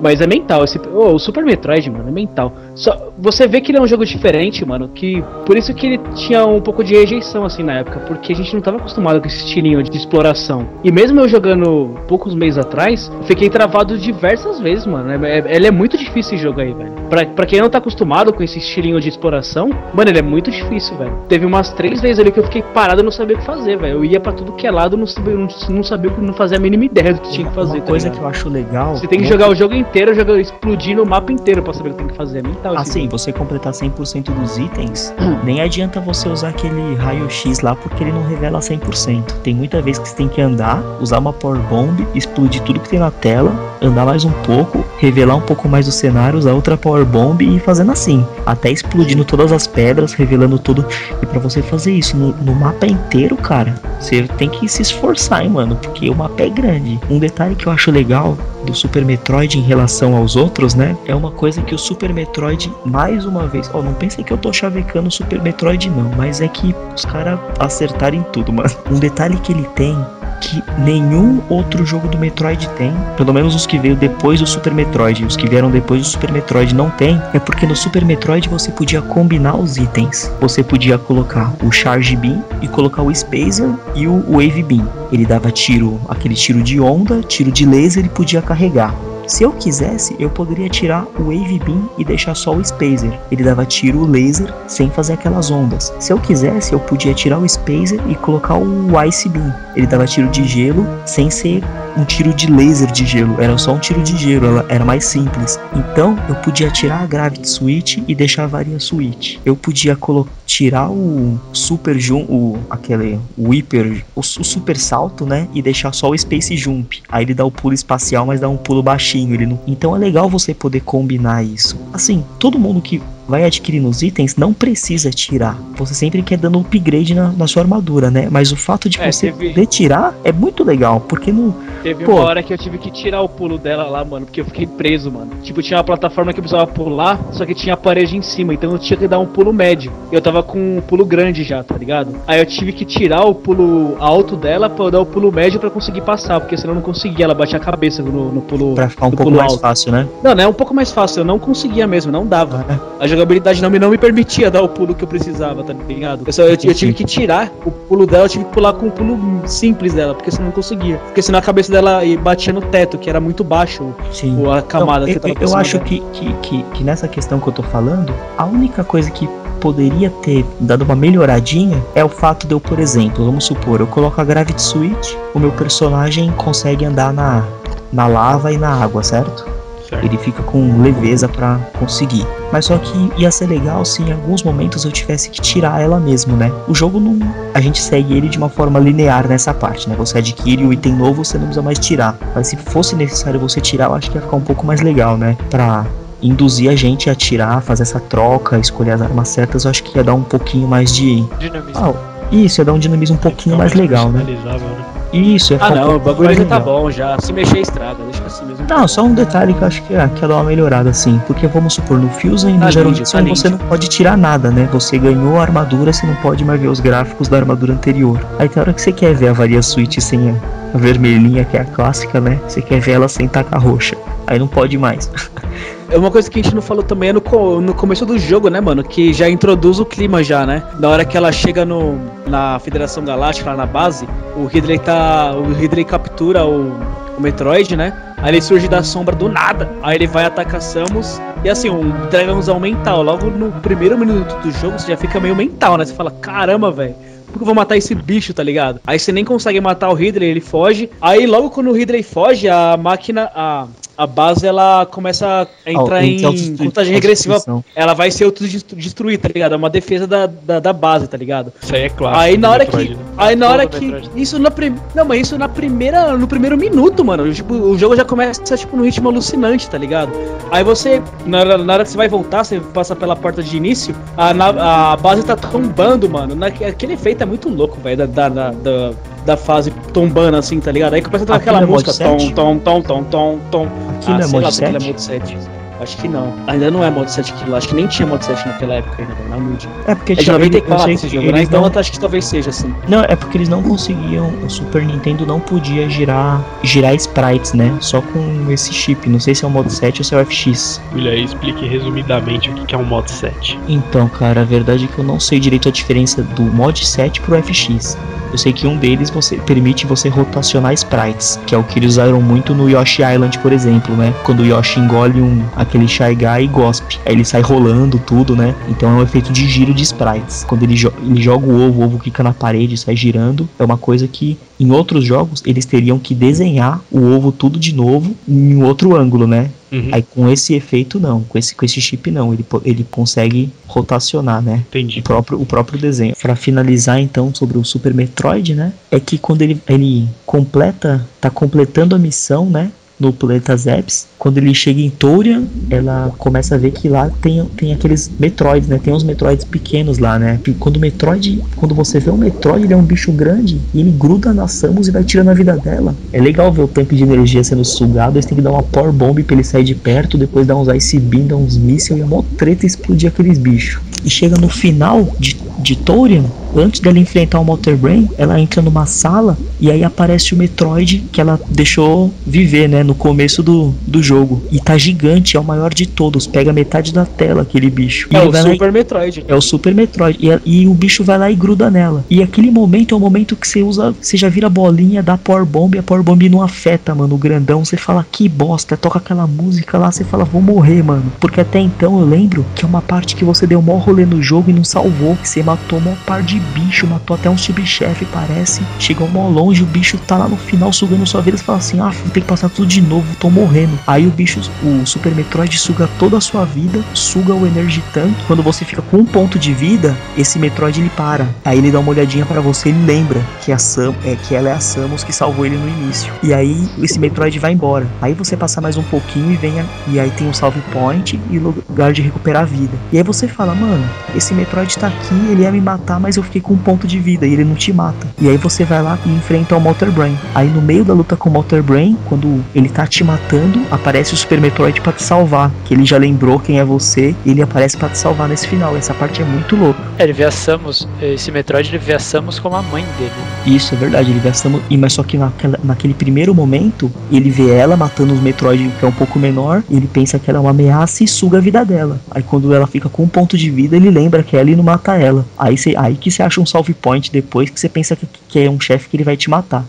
[0.00, 0.64] Mas é mental.
[0.64, 2.52] Esse, ô, o Super Metroid, mano, é mental.
[2.78, 4.88] Só, você vê que ele é um jogo diferente, mano.
[4.88, 8.36] Que por isso que ele tinha um pouco de rejeição assim na época, porque a
[8.36, 10.66] gente não tava acostumado com esse estilinho de exploração.
[10.84, 15.10] E mesmo eu jogando poucos meses atrás, fiquei travado diversas vezes, mano.
[15.26, 16.92] É, é- ele é muito difícil esse jogo aí, velho.
[17.10, 20.50] Pra, pra quem não tá acostumado com esse estilinho de exploração, mano, ele é muito
[20.50, 21.12] difícil, velho.
[21.28, 23.76] Teve umas três vezes ali que eu fiquei parado e não sabia o que fazer,
[23.76, 23.94] velho.
[23.98, 26.60] Eu ia pra tudo que é lado, não sabia, não, não sabia, não fazia a
[26.60, 27.78] mínima ideia do que tinha que fazer.
[27.78, 28.18] Uma tá coisa ligado?
[28.20, 28.96] que eu acho legal.
[28.96, 31.90] Você tem que né, jogar o jogo inteiro, jogar, explodir no mapa inteiro pra saber
[31.90, 32.38] o que tem que fazer.
[32.38, 37.60] É mental esse Assim, você completar 100% dos itens, nem adianta você usar aquele raio-x
[37.60, 39.32] lá porque ele não revela 100%.
[39.42, 42.88] Tem muita vez que você tem que andar, usar uma power bomb, explodir tudo que
[42.88, 46.76] tem na tela, andar mais um pouco, revelar um pouco mais do cenário, usar outra
[46.76, 50.84] power bomb e ir fazendo assim, até explodindo todas as pedras, revelando tudo.
[51.22, 55.42] E pra você fazer isso no, no mapa inteiro, cara, você tem que se esforçar,
[55.42, 56.98] hein, mano, porque o mapa é grande.
[57.10, 60.96] Um detalhe que eu acho legal do Super Metroid em relação aos outros, né?
[61.06, 64.38] É uma coisa que o Super Metroid, mais uma vez, ó, não pensem que eu
[64.38, 68.70] tô chavecando Super Metroid, não, mas é que os caras acertaram em tudo, mano.
[68.90, 69.96] Um detalhe que ele tem
[70.40, 74.72] que nenhum outro jogo do Metroid tem, pelo menos os que veio depois do Super
[74.72, 78.48] Metroid, os que vieram depois do Super Metroid não tem, é porque no Super Metroid
[78.48, 80.32] você podia combinar os itens.
[80.40, 84.88] Você podia colocar o Charge Beam e colocar o Spacer e o Wave Beam.
[85.12, 88.94] Ele dava tiro, aquele tiro de onda, tiro de laser e podia carregar.
[89.28, 93.12] Se eu quisesse, eu poderia tirar o Wave Beam e deixar só o Spacer.
[93.30, 95.92] Ele dava tiro laser sem fazer aquelas ondas.
[96.00, 99.54] Se eu quisesse, eu podia tirar o Spacer e colocar o Ice Beam.
[99.76, 101.62] Ele dava tiro de gelo sem ser
[101.98, 105.04] um tiro de laser de gelo, era só um tiro de gelo, ela era mais
[105.04, 105.58] simples.
[105.74, 109.38] Então eu podia tirar a Gravity Switch e deixar a Varia Switch.
[109.44, 109.98] Eu podia
[110.46, 115.92] tirar o Super Jump, o aquele o Hyper, o, o, Super Salto, né, e deixar
[115.92, 117.02] só o Space Jump.
[117.08, 119.58] Aí ele dá o pulo espacial, mas dá um pulo baixinho, ele não...
[119.66, 121.76] Então é legal você poder combinar isso.
[121.92, 125.56] Assim, todo mundo que vai adquirindo os itens, não precisa tirar.
[125.76, 128.28] Você sempre quer dando upgrade na, na sua armadura, né?
[128.30, 129.50] Mas o fato de é, você teve...
[129.50, 131.54] poder tirar é muito legal, porque não.
[131.82, 134.40] Teve Pô, uma hora que eu tive que tirar o pulo dela lá, mano, porque
[134.40, 135.30] eu fiquei preso, mano.
[135.42, 138.54] Tipo, tinha uma plataforma que eu precisava pular, só que tinha a parede em cima,
[138.54, 139.92] então eu tinha que dar um pulo médio.
[140.10, 142.16] Eu tava com um pulo grande já, tá ligado?
[142.26, 145.60] Aí eu tive que tirar o pulo alto dela pra eu dar o pulo médio
[145.60, 148.74] para conseguir passar, porque senão eu não conseguia, ela batia a cabeça no, no pulo.
[148.74, 149.60] Pra ficar um pouco mais alto.
[149.60, 150.08] fácil, né?
[150.22, 152.64] Não, não é um pouco mais fácil, eu não conseguia mesmo, não dava.
[152.68, 153.04] É.
[153.18, 156.22] A jogabilidade não me, não me permitia dar o pulo que eu precisava, tá ligado?
[156.24, 158.86] Eu, só, eu, eu, tive que tirar o pulo dela, eu tive que pular com
[158.86, 160.98] um pulo simples dela, porque senão não conseguia.
[160.98, 164.48] Porque senão a cabeça dela batia no teto, que era muito baixo Sim.
[164.52, 167.52] a camada então, que eu, eu acho que, que, que, que nessa questão que eu
[167.52, 169.28] tô falando, a única coisa que
[169.60, 173.88] poderia ter dado uma melhoradinha é o fato de eu, por exemplo, vamos supor, eu
[173.88, 177.44] coloco a Gravity Switch, o meu personagem consegue andar na,
[177.92, 179.57] na lava e na água, certo?
[179.88, 180.04] Certo.
[180.04, 182.26] Ele fica com leveza para conseguir.
[182.52, 185.98] Mas só que ia ser legal se em alguns momentos eu tivesse que tirar ela
[185.98, 186.52] mesmo, né?
[186.68, 187.18] O jogo não.
[187.54, 189.96] A gente segue ele de uma forma linear nessa parte, né?
[189.96, 192.18] Você adquire o item novo, você não precisa mais tirar.
[192.34, 195.16] Mas se fosse necessário você tirar, eu acho que ia ficar um pouco mais legal,
[195.16, 195.36] né?
[195.48, 195.86] Pra
[196.20, 199.96] induzir a gente a tirar, fazer essa troca, escolher as armas certas, eu acho que
[199.96, 201.22] ia dar um pouquinho mais de.
[201.38, 201.72] Dinamismo.
[201.76, 201.94] Ah,
[202.30, 204.22] isso, ia dar um dinamismo um pouquinho mais legal, né?
[204.24, 204.97] né?
[205.12, 207.18] Isso, é Ah, não, o bagulho tá bom já.
[207.20, 208.02] Se mexer, estraga.
[208.04, 208.66] Deixa assim mesmo.
[208.68, 211.20] Não, só um detalhe que eu acho que, é, que ia dar uma melhorada, assim.
[211.26, 214.68] Porque vamos supor, no Fusion e no Zero Mission você não pode tirar nada, né?
[214.72, 218.20] Você ganhou a armadura, você não pode mais ver os gráficos da armadura anterior.
[218.38, 220.34] Aí tem hora que você quer ver a varia Switch sem a,
[220.74, 222.38] a vermelhinha, que é a clássica, né?
[222.46, 223.96] Você quer ver ela sem tacar roxa.
[224.26, 225.10] Aí não pode mais.
[225.90, 228.50] É uma coisa que a gente não falou também é no, no começo do jogo,
[228.50, 228.84] né, mano?
[228.84, 230.62] Que já introduz o clima já, né?
[230.78, 235.32] Na hora que ela chega no, na Federação Galáctica, lá na base, o Ridley tá.
[235.34, 236.72] O Ridley captura o,
[237.16, 237.94] o Metroid, né?
[238.18, 239.70] Aí ele surge da sombra do nada.
[239.82, 241.18] Aí ele vai atacar Samus.
[241.42, 243.02] E assim, um dragãozão mental.
[243.02, 245.86] Logo no primeiro minuto do jogo, você já fica meio mental, né?
[245.86, 246.94] Você fala, caramba, velho.
[247.28, 248.80] Por que eu vou matar esse bicho, tá ligado?
[248.86, 250.90] Aí você nem consegue matar o Ridley, ele foge.
[251.00, 253.30] Aí logo quando o Ridley foge, a máquina.
[253.34, 253.66] A,
[253.98, 257.42] a base ela começa a entrar oh, em contagem regressiva.
[257.74, 259.54] Ela vai ser autodestruída, tá ligado?
[259.54, 261.52] É uma defesa da, da, da, base, tá ligado?
[261.60, 262.16] Isso aí é claro.
[262.16, 262.90] Aí na hora que.
[262.90, 262.96] Né?
[263.16, 263.92] Aí na hora que.
[264.14, 264.76] Isso na prim...
[264.94, 266.16] Não, mas isso na primeira.
[266.16, 267.32] No primeiro minuto, mano.
[267.34, 270.12] Tipo, o jogo já começa, tipo, num ritmo alucinante, tá ligado?
[270.52, 271.02] Aí você.
[271.26, 274.32] Na hora, na hora que você vai voltar, você passa pela porta de início, a,
[274.32, 276.36] na, a base tá tombando, mano.
[276.36, 278.92] Na, aquele efeito é muito louco, velho, da, da, da,
[279.26, 280.94] da fase tombando assim, tá ligado?
[280.94, 281.92] Aí começa a tocar aquela é música.
[281.92, 283.68] Tom, tom, tom, tom, tom, tom.
[283.98, 284.76] Aquilo ah, é mod 7?
[284.76, 285.36] é mod 7.
[285.80, 286.34] Acho que não.
[286.46, 287.54] Ainda não é mod 7 aquilo.
[287.54, 289.68] Acho que nem tinha mod 7 naquela época ainda, na Mood.
[289.86, 291.42] É porque é de 94 esse jogo, né?
[291.42, 291.80] Então não...
[291.80, 292.74] acho que talvez seja assim.
[292.88, 294.32] Não, é porque eles não conseguiam.
[294.44, 297.76] O Super Nintendo não podia girar girar sprites, né?
[297.80, 299.08] Só com esse chip.
[299.08, 300.80] Não sei se é o mod 7 ou se é o FX.
[300.92, 303.58] William, aí explique resumidamente o que é um mod 7.
[303.68, 307.20] Então, cara, a verdade é que eu não sei direito a diferença do mod 7
[307.20, 307.96] pro FX.
[308.30, 311.92] Eu sei que um deles você permite você rotacionar sprites, que é o que eles
[311.92, 314.14] usaram muito no Yoshi Island, por exemplo, né?
[314.24, 316.98] Quando o Yoshi engole um aquele Shy Guy e gospe.
[317.06, 318.54] Aí ele sai rolando tudo, né?
[318.68, 320.44] Então é um efeito de giro de sprites.
[320.44, 323.48] Quando ele, jo ele joga o ovo, o ovo fica na parede sai girando.
[323.58, 327.74] É uma coisa que em outros jogos eles teriam que desenhar o ovo tudo de
[327.74, 329.50] novo em outro ângulo, né?
[329.70, 329.90] Uhum.
[329.92, 334.42] Aí com esse efeito não, com esse, com esse chip não, ele, ele consegue rotacionar,
[334.42, 334.64] né?
[334.68, 335.00] Entendi.
[335.00, 336.14] O próprio, o próprio desenho.
[336.20, 338.72] Para finalizar então sobre o Super Metroid, né?
[338.90, 342.70] É que quando ele, ele completa, tá completando a missão, né?
[342.98, 344.06] No planeta Zeps.
[344.18, 348.68] Quando ele chega em Tourian, ela começa a ver que lá tem, tem aqueles Metroids,
[348.68, 348.80] né?
[348.82, 350.40] Tem uns Metroids pequenos lá, né?
[350.46, 353.80] E quando o Metroid, quando você vê um Metroid, ele é um bicho grande e
[353.80, 355.94] ele gruda na Samus e vai tirando a vida dela.
[356.12, 358.92] É legal ver o tanque de energia sendo sugado, eles têm que dar uma Power
[358.92, 362.02] Bomb pra ele sair de perto, depois dar uns Ice Beam, dar uns mísseis e
[362.02, 363.80] a mó treta explodir aqueles bichos.
[364.04, 366.24] E chega no final de, de Tourian,
[366.56, 371.04] antes dela enfrentar o Motor Brain, ela entra numa sala e aí aparece o Metroid
[371.12, 374.42] que ela deixou viver, né, no começo do, do jogo.
[374.50, 378.08] E tá gigante, é o maior de todos, pega metade da tela aquele bicho.
[378.10, 379.24] E É o lá e- Super Metroid.
[379.28, 380.18] é o Super Metroid.
[380.20, 382.02] E, e o bicho vai lá e gruda nela.
[382.08, 383.94] E aquele momento é o momento que você usa.
[384.00, 387.14] Você já vira a bolinha, dá Power Bomb e a Power Bomb não afeta, mano.
[387.14, 387.62] O grandão.
[387.64, 388.74] Você fala que bosta.
[388.76, 389.92] Toca aquela música lá.
[389.92, 391.12] Você fala, vou morrer, mano.
[391.20, 394.22] Porque até então eu lembro que é uma parte que você deu mó rolê no
[394.22, 395.14] jogo e não salvou.
[395.16, 396.86] Que você matou mó par de bicho.
[396.86, 398.62] Matou até um subchefe, parece.
[398.78, 399.62] Chegou mó longe.
[399.62, 401.36] O bicho tá lá no final sugando sua vida.
[401.36, 403.06] Você fala assim: ah, ter que passar tudo de novo.
[403.18, 403.78] Tô morrendo.
[403.86, 406.82] Aí o bicho, o Super Metroid suga toda a sua vida.
[406.94, 408.14] Suga o Energy Tank.
[408.26, 411.26] Quando você fica com um ponto de vida, esse Metroid ele para.
[411.44, 414.48] Aí ele dá uma olhadinha pra você, ele lembra que a Sam, é que ela
[414.48, 416.12] é a Samus que salvou ele no início.
[416.22, 417.86] E aí esse Metroid vai embora.
[418.00, 421.18] Aí você passa mais um pouquinho e vem a- e aí tem um salve point
[421.30, 422.76] e lugar de recuperar a vida.
[422.92, 426.22] E aí você fala, mano, esse Metroid tá aqui, ele ia me matar, mas eu
[426.22, 428.06] fiquei com um ponto de vida e ele não te mata.
[428.20, 430.16] E aí você vai lá e enfrenta o Motor Brain.
[430.34, 434.14] Aí no meio da luta com o Motor Brain, quando ele tá te matando, aparece
[434.14, 437.42] o Super Metroid pra te salvar, que ele já lembrou quem é você, e ele
[437.42, 438.76] aparece pra te salvar nesse final.
[438.76, 439.80] Essa parte é muito louca.
[439.98, 443.10] É, ele vê a Samus, esse Metroid ele vê a Samus como a mãe dele.
[443.46, 447.30] Isso, é verdade, ele vê a Samus, mas só que naquela, naquele primeiro momento, ele
[447.30, 450.38] vê ela matando os Metroid que é um pouco menor, e ele pensa que ela
[450.38, 452.00] é uma ameaça e suga a vida dela.
[452.10, 454.64] Aí quando ela fica com um ponto de vida, ele lembra que ela e não
[454.64, 455.24] mata ela.
[455.38, 458.38] Aí, cê, aí que você acha um salve point depois que você pensa que, que
[458.38, 459.64] é um chefe que ele vai te matar.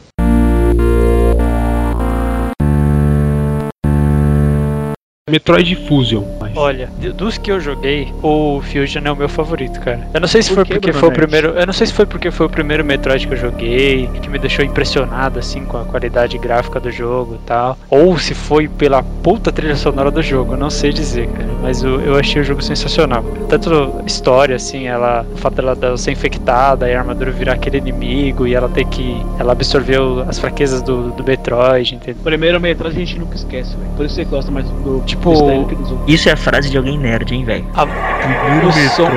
[5.30, 6.24] Metroid Fusion.
[6.56, 10.08] Olha, de- dos que eu joguei, o Fusion é o meu favorito, cara.
[10.14, 11.88] Eu não sei se Por foi que, porque Bruno foi o primeiro, eu não sei
[11.88, 15.64] se foi porque foi o primeiro Metroid que eu joguei, que me deixou impressionado assim
[15.66, 20.10] com a qualidade gráfica do jogo e tal, ou se foi pela puta trilha sonora
[20.12, 23.24] do jogo, eu não sei dizer, cara, mas eu, eu achei o jogo sensacional.
[23.48, 27.78] Tanto história assim, ela, o fato dela, dela ser infectada e a armadura virar aquele
[27.78, 32.22] inimigo e ela ter que ela absorveu as fraquezas do, do Metroid, entendeu?
[32.24, 33.90] Primeiro Metroid a gente nunca esquece, velho.
[33.96, 35.90] Por isso você gosta mais do Tipo- dos outros.
[36.08, 37.66] Isso é a frase de alguém nerd, hein, velho?
[37.74, 37.86] A-
[38.20, 39.10] Primeiro o som-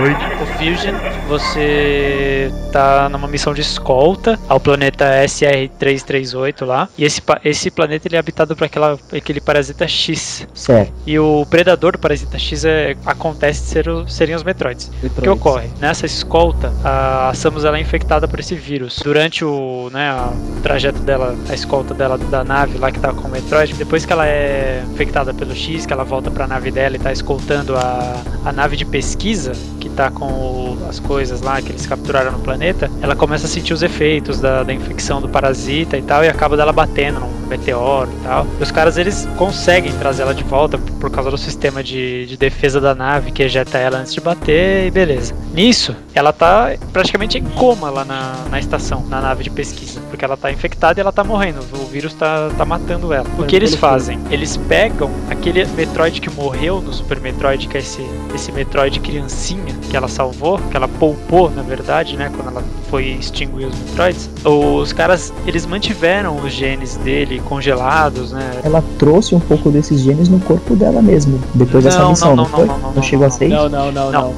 [0.42, 0.94] O Fusion,
[1.28, 6.88] você tá numa missão de escolta ao planeta SR-338 lá.
[6.96, 10.46] E esse, esse planeta ele é habitado por aquela, aquele parasita X.
[10.55, 10.92] Certo.
[11.07, 14.86] E o predador do parasita X é, acontece de ser o- serem os Metroids.
[14.88, 15.32] O que Metroids.
[15.32, 15.68] ocorre?
[15.80, 19.00] Nessa escolta, a Samus ela é infectada por esse vírus.
[19.03, 23.12] Durante o, né, a- o trajeto dela, a escolta dela da nave lá que tá
[23.12, 26.70] com o Metroid, depois que ela é infectada pelo X, que ela volta pra nave
[26.70, 31.43] dela e tá escoltando a, a nave de pesquisa, que tá com o- as coisas
[31.43, 35.20] lá que eles capturaram no planeta, ela começa a sentir os efeitos da, da infecção
[35.20, 38.47] do parasita e tal, e acaba dela batendo num meteoro e tal.
[38.59, 42.24] E os caras eles conseguem trazer ela de volta por, por causa do sistema de,
[42.26, 45.34] de defesa da nave que ejeta ela antes de bater e beleza.
[45.53, 50.24] Nisso, ela tá praticamente em coma lá na, na estação, na nave de pesquisa, porque
[50.24, 53.26] ela tá infectada e ela tá morrendo, o vírus tá, tá matando ela.
[53.38, 54.18] O que eles fazem?
[54.30, 59.74] Eles pegam aquele Metroid que morreu no Super Metroid, que é esse, esse Metroid criancinha
[59.91, 64.30] que ela salvou, que ela poupou, na verdade, né, quando ela foi extinguir os Metroids.
[64.45, 70.28] Os caras, eles mantiveram os genes dele congelados, né, Ela trouxe um pouco desses genes
[70.28, 72.66] no corpo dela mesmo, depois dessa Não, missão, não, não, não, foi?
[72.66, 74.35] não, não, não, chegou a não, ser Não, não, não, Não.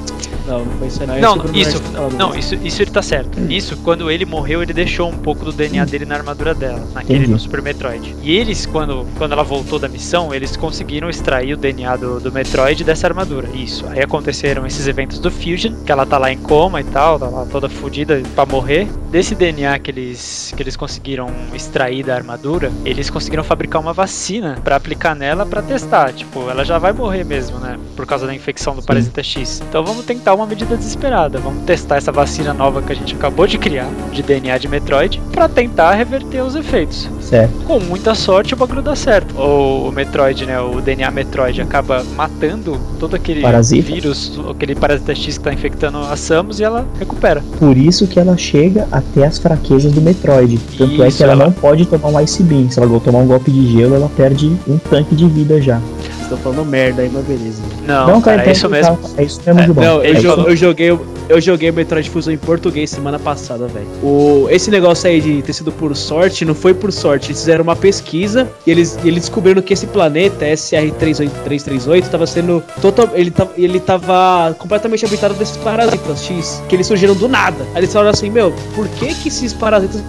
[0.46, 0.64] Não.
[0.64, 1.36] Não, foi isso aí, não.
[1.36, 1.82] Não, é isso,
[2.18, 3.40] não, isso, isso ele tá certo.
[3.50, 7.20] Isso, quando ele morreu, ele deixou um pouco do DNA dele na armadura dela, naquele
[7.20, 7.32] Entendi.
[7.32, 8.14] no Super Metroid.
[8.22, 12.32] E eles, quando, quando ela voltou da missão, eles conseguiram extrair o DNA do, do
[12.32, 13.48] Metroid dessa armadura.
[13.54, 13.86] Isso.
[13.88, 17.28] Aí aconteceram esses eventos do Fusion, que ela tá lá em coma e tal, tá
[17.28, 18.88] lá toda fodida pra morrer.
[19.10, 24.58] Desse DNA que eles, que eles conseguiram extrair da armadura, eles conseguiram fabricar uma vacina
[24.62, 26.12] pra aplicar nela pra testar.
[26.12, 27.78] Tipo, ela já vai morrer mesmo, né?
[27.96, 29.62] Por causa da infecção do parasita X.
[29.68, 31.38] Então vamos tentar uma medida desesperada.
[31.38, 35.20] Vamos testar essa vacina nova que a gente acabou de criar, de DNA de Metroid,
[35.32, 37.08] pra tentar reverter os efeitos.
[37.20, 37.52] Certo.
[37.66, 39.34] Com muita sorte o bagulho dá certo.
[39.36, 40.60] O, o Metroid, né?
[40.60, 43.92] O DNA Metroid acaba matando todo aquele Parasita.
[43.92, 47.42] vírus, aquele parasita X que tá infectando a Samus e ela recupera.
[47.58, 50.58] Por isso que ela chega até as fraquezas do Metroid.
[50.78, 52.70] Tanto é Isso, que ela, ela- não pode tomar um Ice Beam.
[52.70, 55.80] Se ela tomar um golpe de gelo, ela perde um tanque de vida já.
[56.24, 57.62] Estão falando merda aí, mas beleza.
[57.86, 58.96] Não, cara, é então, isso mesmo.
[58.96, 59.84] tá, É isso mesmo, É, Gilbão.
[59.84, 62.90] Não, É eu, isso jo- eu joguei o- eu joguei o Metroid Fusion em português
[62.90, 63.86] semana passada, velho.
[64.02, 67.28] O esse negócio aí de ter sido por sorte, não foi por sorte.
[67.28, 72.62] Eles fizeram uma pesquisa e eles, e eles descobriram que esse planeta SR338 estava sendo
[72.80, 77.64] total ele tava, ele tava completamente habitado desses parasitas X, que eles surgiram do nada.
[77.74, 80.02] Aí eles falaram assim, meu, por que que esses parasitas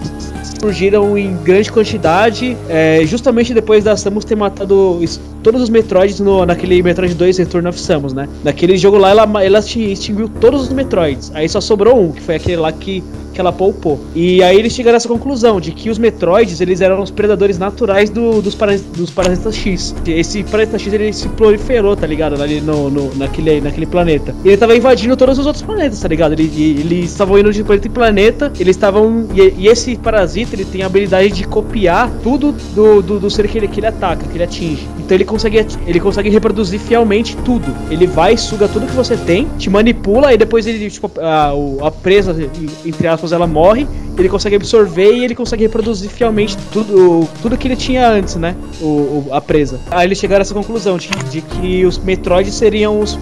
[0.60, 5.00] surgiram em grande quantidade, é, justamente depois da Samus ter matado
[5.42, 8.28] todos os Metroids No, naquele Metroid 2 Return of Samus, né?
[8.44, 11.30] Naquele jogo lá, ela, ela extinguiu todos os Metroids.
[11.34, 13.02] Aí só sobrou um, que foi aquele lá que
[13.36, 14.00] que ela poupou.
[14.14, 17.58] E aí eles chegaram a essa conclusão de que os Metroids, eles eram os predadores
[17.58, 19.94] naturais do, dos, paras, dos Parasitas X.
[20.06, 22.42] Esse Parasita X, ele se proliferou, tá ligado?
[22.42, 24.34] Ali no, no, naquele, naquele planeta.
[24.42, 26.32] Ele tava invadindo todos os outros planetas, tá ligado?
[26.32, 26.44] Ele,
[26.80, 29.28] eles estavam indo de planeta em planeta, eles estavam...
[29.34, 33.46] E, e, esse parasita, ele tem a habilidade de copiar tudo do, do, do ser
[33.48, 34.88] que ele, que ele ataca, que ele atinge.
[34.98, 37.66] Então ele consegue, ele consegue reproduzir fielmente tudo.
[37.90, 41.52] Ele vai, suga tudo que você tem, te manipula e depois ele, tipo, a,
[41.86, 42.36] a presa,
[42.84, 43.86] entre aspas, ela morre,
[44.18, 48.56] ele consegue absorver e ele consegue reproduzir fielmente tudo, tudo que ele tinha antes, né?
[48.80, 49.80] O, o a presa.
[49.90, 53.18] Aí eles chegaram a essa conclusão de, de que os Metroids seriam os,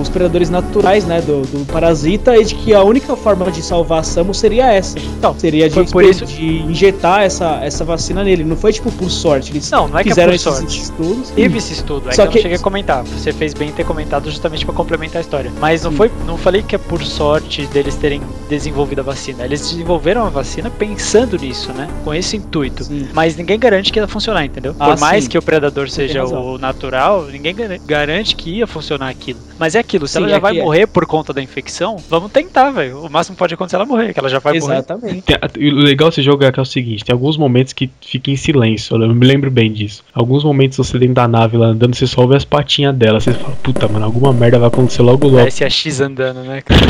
[0.00, 1.20] os, predadores naturais, né?
[1.20, 4.98] Do, do, parasita e de que a única forma de salvar a Samus seria essa.
[4.98, 6.24] Então, seria de, por isso...
[6.24, 8.44] de injetar essa, essa vacina nele.
[8.44, 9.52] Não foi tipo por sorte.
[9.52, 10.80] Eles não, não é que fizeram é por sorte.
[10.80, 11.30] estudos.
[11.30, 13.02] Teve esse estudo, é Só que, que eu cheguei a comentar.
[13.04, 15.52] Você fez bem ter comentado justamente para complementar a história.
[15.60, 19.44] Mas não foi, não falei que é por sorte deles terem desenvolvido a vacina.
[19.44, 21.88] Eles desenvolveram a vacina pensando nisso, né?
[22.04, 22.84] Com esse intuito.
[22.84, 23.08] Sim.
[23.12, 24.74] Mas ninguém garante que ia funcionar, entendeu?
[24.78, 25.30] Ah, Por mais sim.
[25.30, 27.54] que o predador seja o natural, ninguém
[27.86, 29.38] garante que ia funcionar aquilo.
[29.58, 30.62] Mas é aquilo, se sim, ela já é vai é.
[30.62, 33.04] morrer por conta da infecção, vamos tentar, velho.
[33.04, 35.04] O máximo pode acontecer é ela morrer, que ela já vai Exatamente.
[35.04, 35.22] morrer.
[35.26, 35.72] Exatamente.
[35.72, 38.36] O legal desse jogo é que é o seguinte, tem alguns momentos que fica em
[38.36, 40.02] silêncio, eu me lembro bem disso.
[40.14, 43.32] Alguns momentos você dentro da nave lá andando, você só ouve as patinhas dela, você
[43.32, 45.46] fala, puta, mano, alguma merda vai acontecer logo logo.
[45.46, 46.80] A SAX andando, né, cara?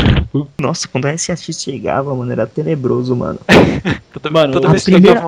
[0.59, 3.20] Nossa, quando a SAX chegava, mano, era tenebroso, mano.
[4.31, 5.21] mano, toda a, primeira,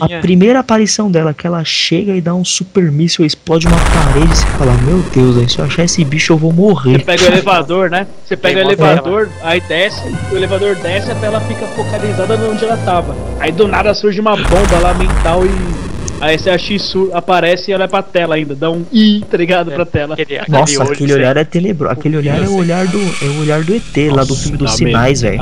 [0.00, 4.36] a primeira aparição dela, que ela chega e dá um super míssil, explode uma parede,
[4.36, 6.98] você fala, meu Deus, aí, se eu achar esse bicho eu vou morrer.
[6.98, 8.06] Você pega o elevador, né?
[8.24, 12.76] Você pega o elevador, aí desce, o elevador desce até ela fica focalizada onde ela
[12.78, 13.16] tava.
[13.40, 17.74] Aí do nada surge uma bomba lá mental e Aí você a X aparece e
[17.74, 20.14] ela é pra tela ainda, dá um I, tá ligado, é, pra tela.
[20.14, 21.92] Aquele, aquele Nossa, aquele olhar é tenebroso.
[21.92, 24.58] Aquele olhar é o olhar do, é o olhar do ET, Nossa, lá do filme
[24.58, 25.38] dos sinais, velho.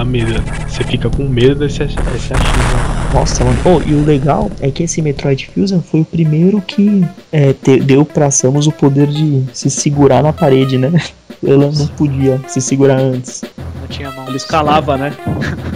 [0.69, 3.07] Você fica com medo desse, desse X, né?
[3.15, 3.59] Nossa, mano.
[3.65, 7.81] Oh, e o legal é que esse Metroid Fusion foi o primeiro que é, te,
[7.81, 10.93] deu pra Samus o poder de se segurar na parede, né?
[11.45, 13.43] Ela não podia se segurar antes.
[13.81, 14.27] Não tinha mão.
[14.27, 15.13] Ela escalava, né?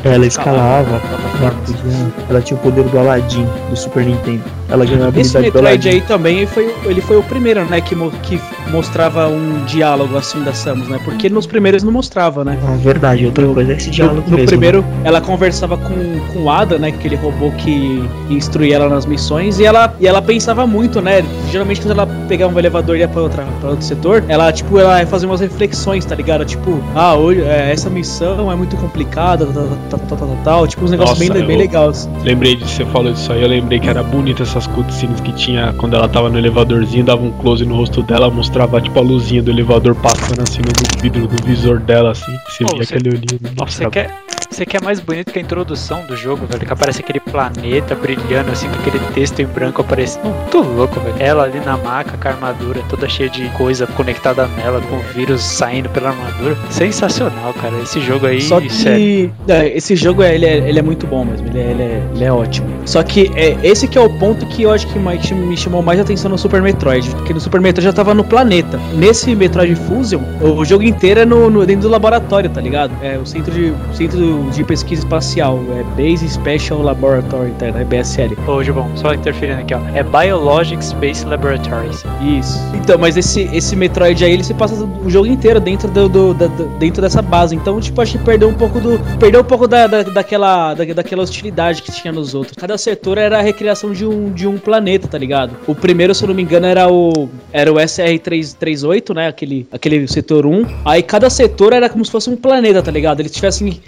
[0.02, 1.00] Ela escalava.
[1.40, 4.42] Ela, podia, ela tinha o poder do Aladdin do Super Nintendo.
[4.70, 7.94] Ela ganhou a habilidade Esse Metroid aí também foi, ele foi o primeiro, né, que,
[8.22, 8.40] que
[8.70, 11.00] mostrava um diálogo assim da Samus, né?
[11.04, 12.58] Porque nos primeiros não mostrava, né?
[12.66, 15.02] Ah, verdade, outra no, coisa é esse diálogo no, no mesmo, primeiro, né?
[15.04, 16.88] ela conversava com, com o Ada, né?
[16.88, 21.24] Aquele robô que instruía ela nas missões, e ela, e ela pensava muito, né?
[21.50, 24.78] Geralmente quando ela pegava um elevador e ia pra, outra, pra outro setor, ela, tipo,
[24.78, 26.44] ela ia fazer umas reflexões, tá ligado?
[26.44, 30.84] Tipo, ah, hoje, é, essa missão é muito complicada, tal, tal, tal, tal, tal, tipo,
[30.84, 32.08] uns negócios Nossa, bem, bem legais.
[32.22, 35.32] Lembrei de você falou disso aí, eu lembrei que era bonita essa essas cutscenes que
[35.32, 39.02] tinha quando ela tava no elevadorzinho, dava um close no rosto dela, mostrava tipo a
[39.02, 42.36] luzinha do elevador passando assim no vidro do visor dela, assim.
[42.46, 43.40] Você Pô, via você, aquele olhinho.
[43.56, 44.14] Nossa, você quer,
[44.50, 46.66] você quer mais bonito que a introdução do jogo, velho?
[46.66, 50.24] Que aparece aquele planeta brilhando assim, com aquele texto em branco aparecendo.
[50.24, 51.16] Muito louco, velho.
[51.18, 55.00] Ela ali na maca, com a armadura toda cheia de coisa conectada nela, com o
[55.14, 56.56] vírus saindo pela armadura.
[56.68, 57.78] Sensacional, cara.
[57.82, 58.42] Esse jogo aí.
[58.42, 59.30] Só que.
[59.48, 61.46] É, esse jogo ele é, ele é muito bom mesmo.
[61.46, 62.68] Ele é, ele é, ele é ótimo.
[62.84, 65.82] Só que é, esse que é o ponto que eu acho que mais, me chamou
[65.82, 67.08] mais atenção no Super Metroid.
[67.10, 68.80] Porque no Super Metroid já tava no planeta.
[68.94, 72.92] Nesse Metroid Fusion, o jogo inteiro é no, no dentro do laboratório, tá ligado?
[73.02, 75.60] É o centro de, o centro de pesquisa espacial.
[75.78, 77.66] É Base Special Laboratory, tá?
[77.66, 78.36] É BSL.
[78.46, 79.80] Ô, Gilbão, só interferindo aqui, ó.
[79.94, 82.04] É Biologic Space Laboratories.
[82.20, 82.58] Isso.
[82.74, 86.34] Então, mas esse, esse Metroid aí, ele se passa o jogo inteiro dentro, do, do
[86.34, 86.46] da,
[86.78, 87.54] dentro dessa base.
[87.54, 88.98] Então, tipo, acho que perdeu um pouco do.
[89.18, 92.56] Perdeu um pouco da, da, daquela, da, daquela hostilidade que tinha nos outros.
[92.56, 95.56] Cada setor era a recriação de um, de um planeta tá ligado?
[95.66, 99.28] O primeiro, se eu não me engano, era o era o SR-338, né?
[99.28, 100.64] Aquele, aquele setor 1.
[100.84, 103.20] Aí cada setor era como se fosse um planeta, tá ligado?
[103.20, 103.80] Eles estivessem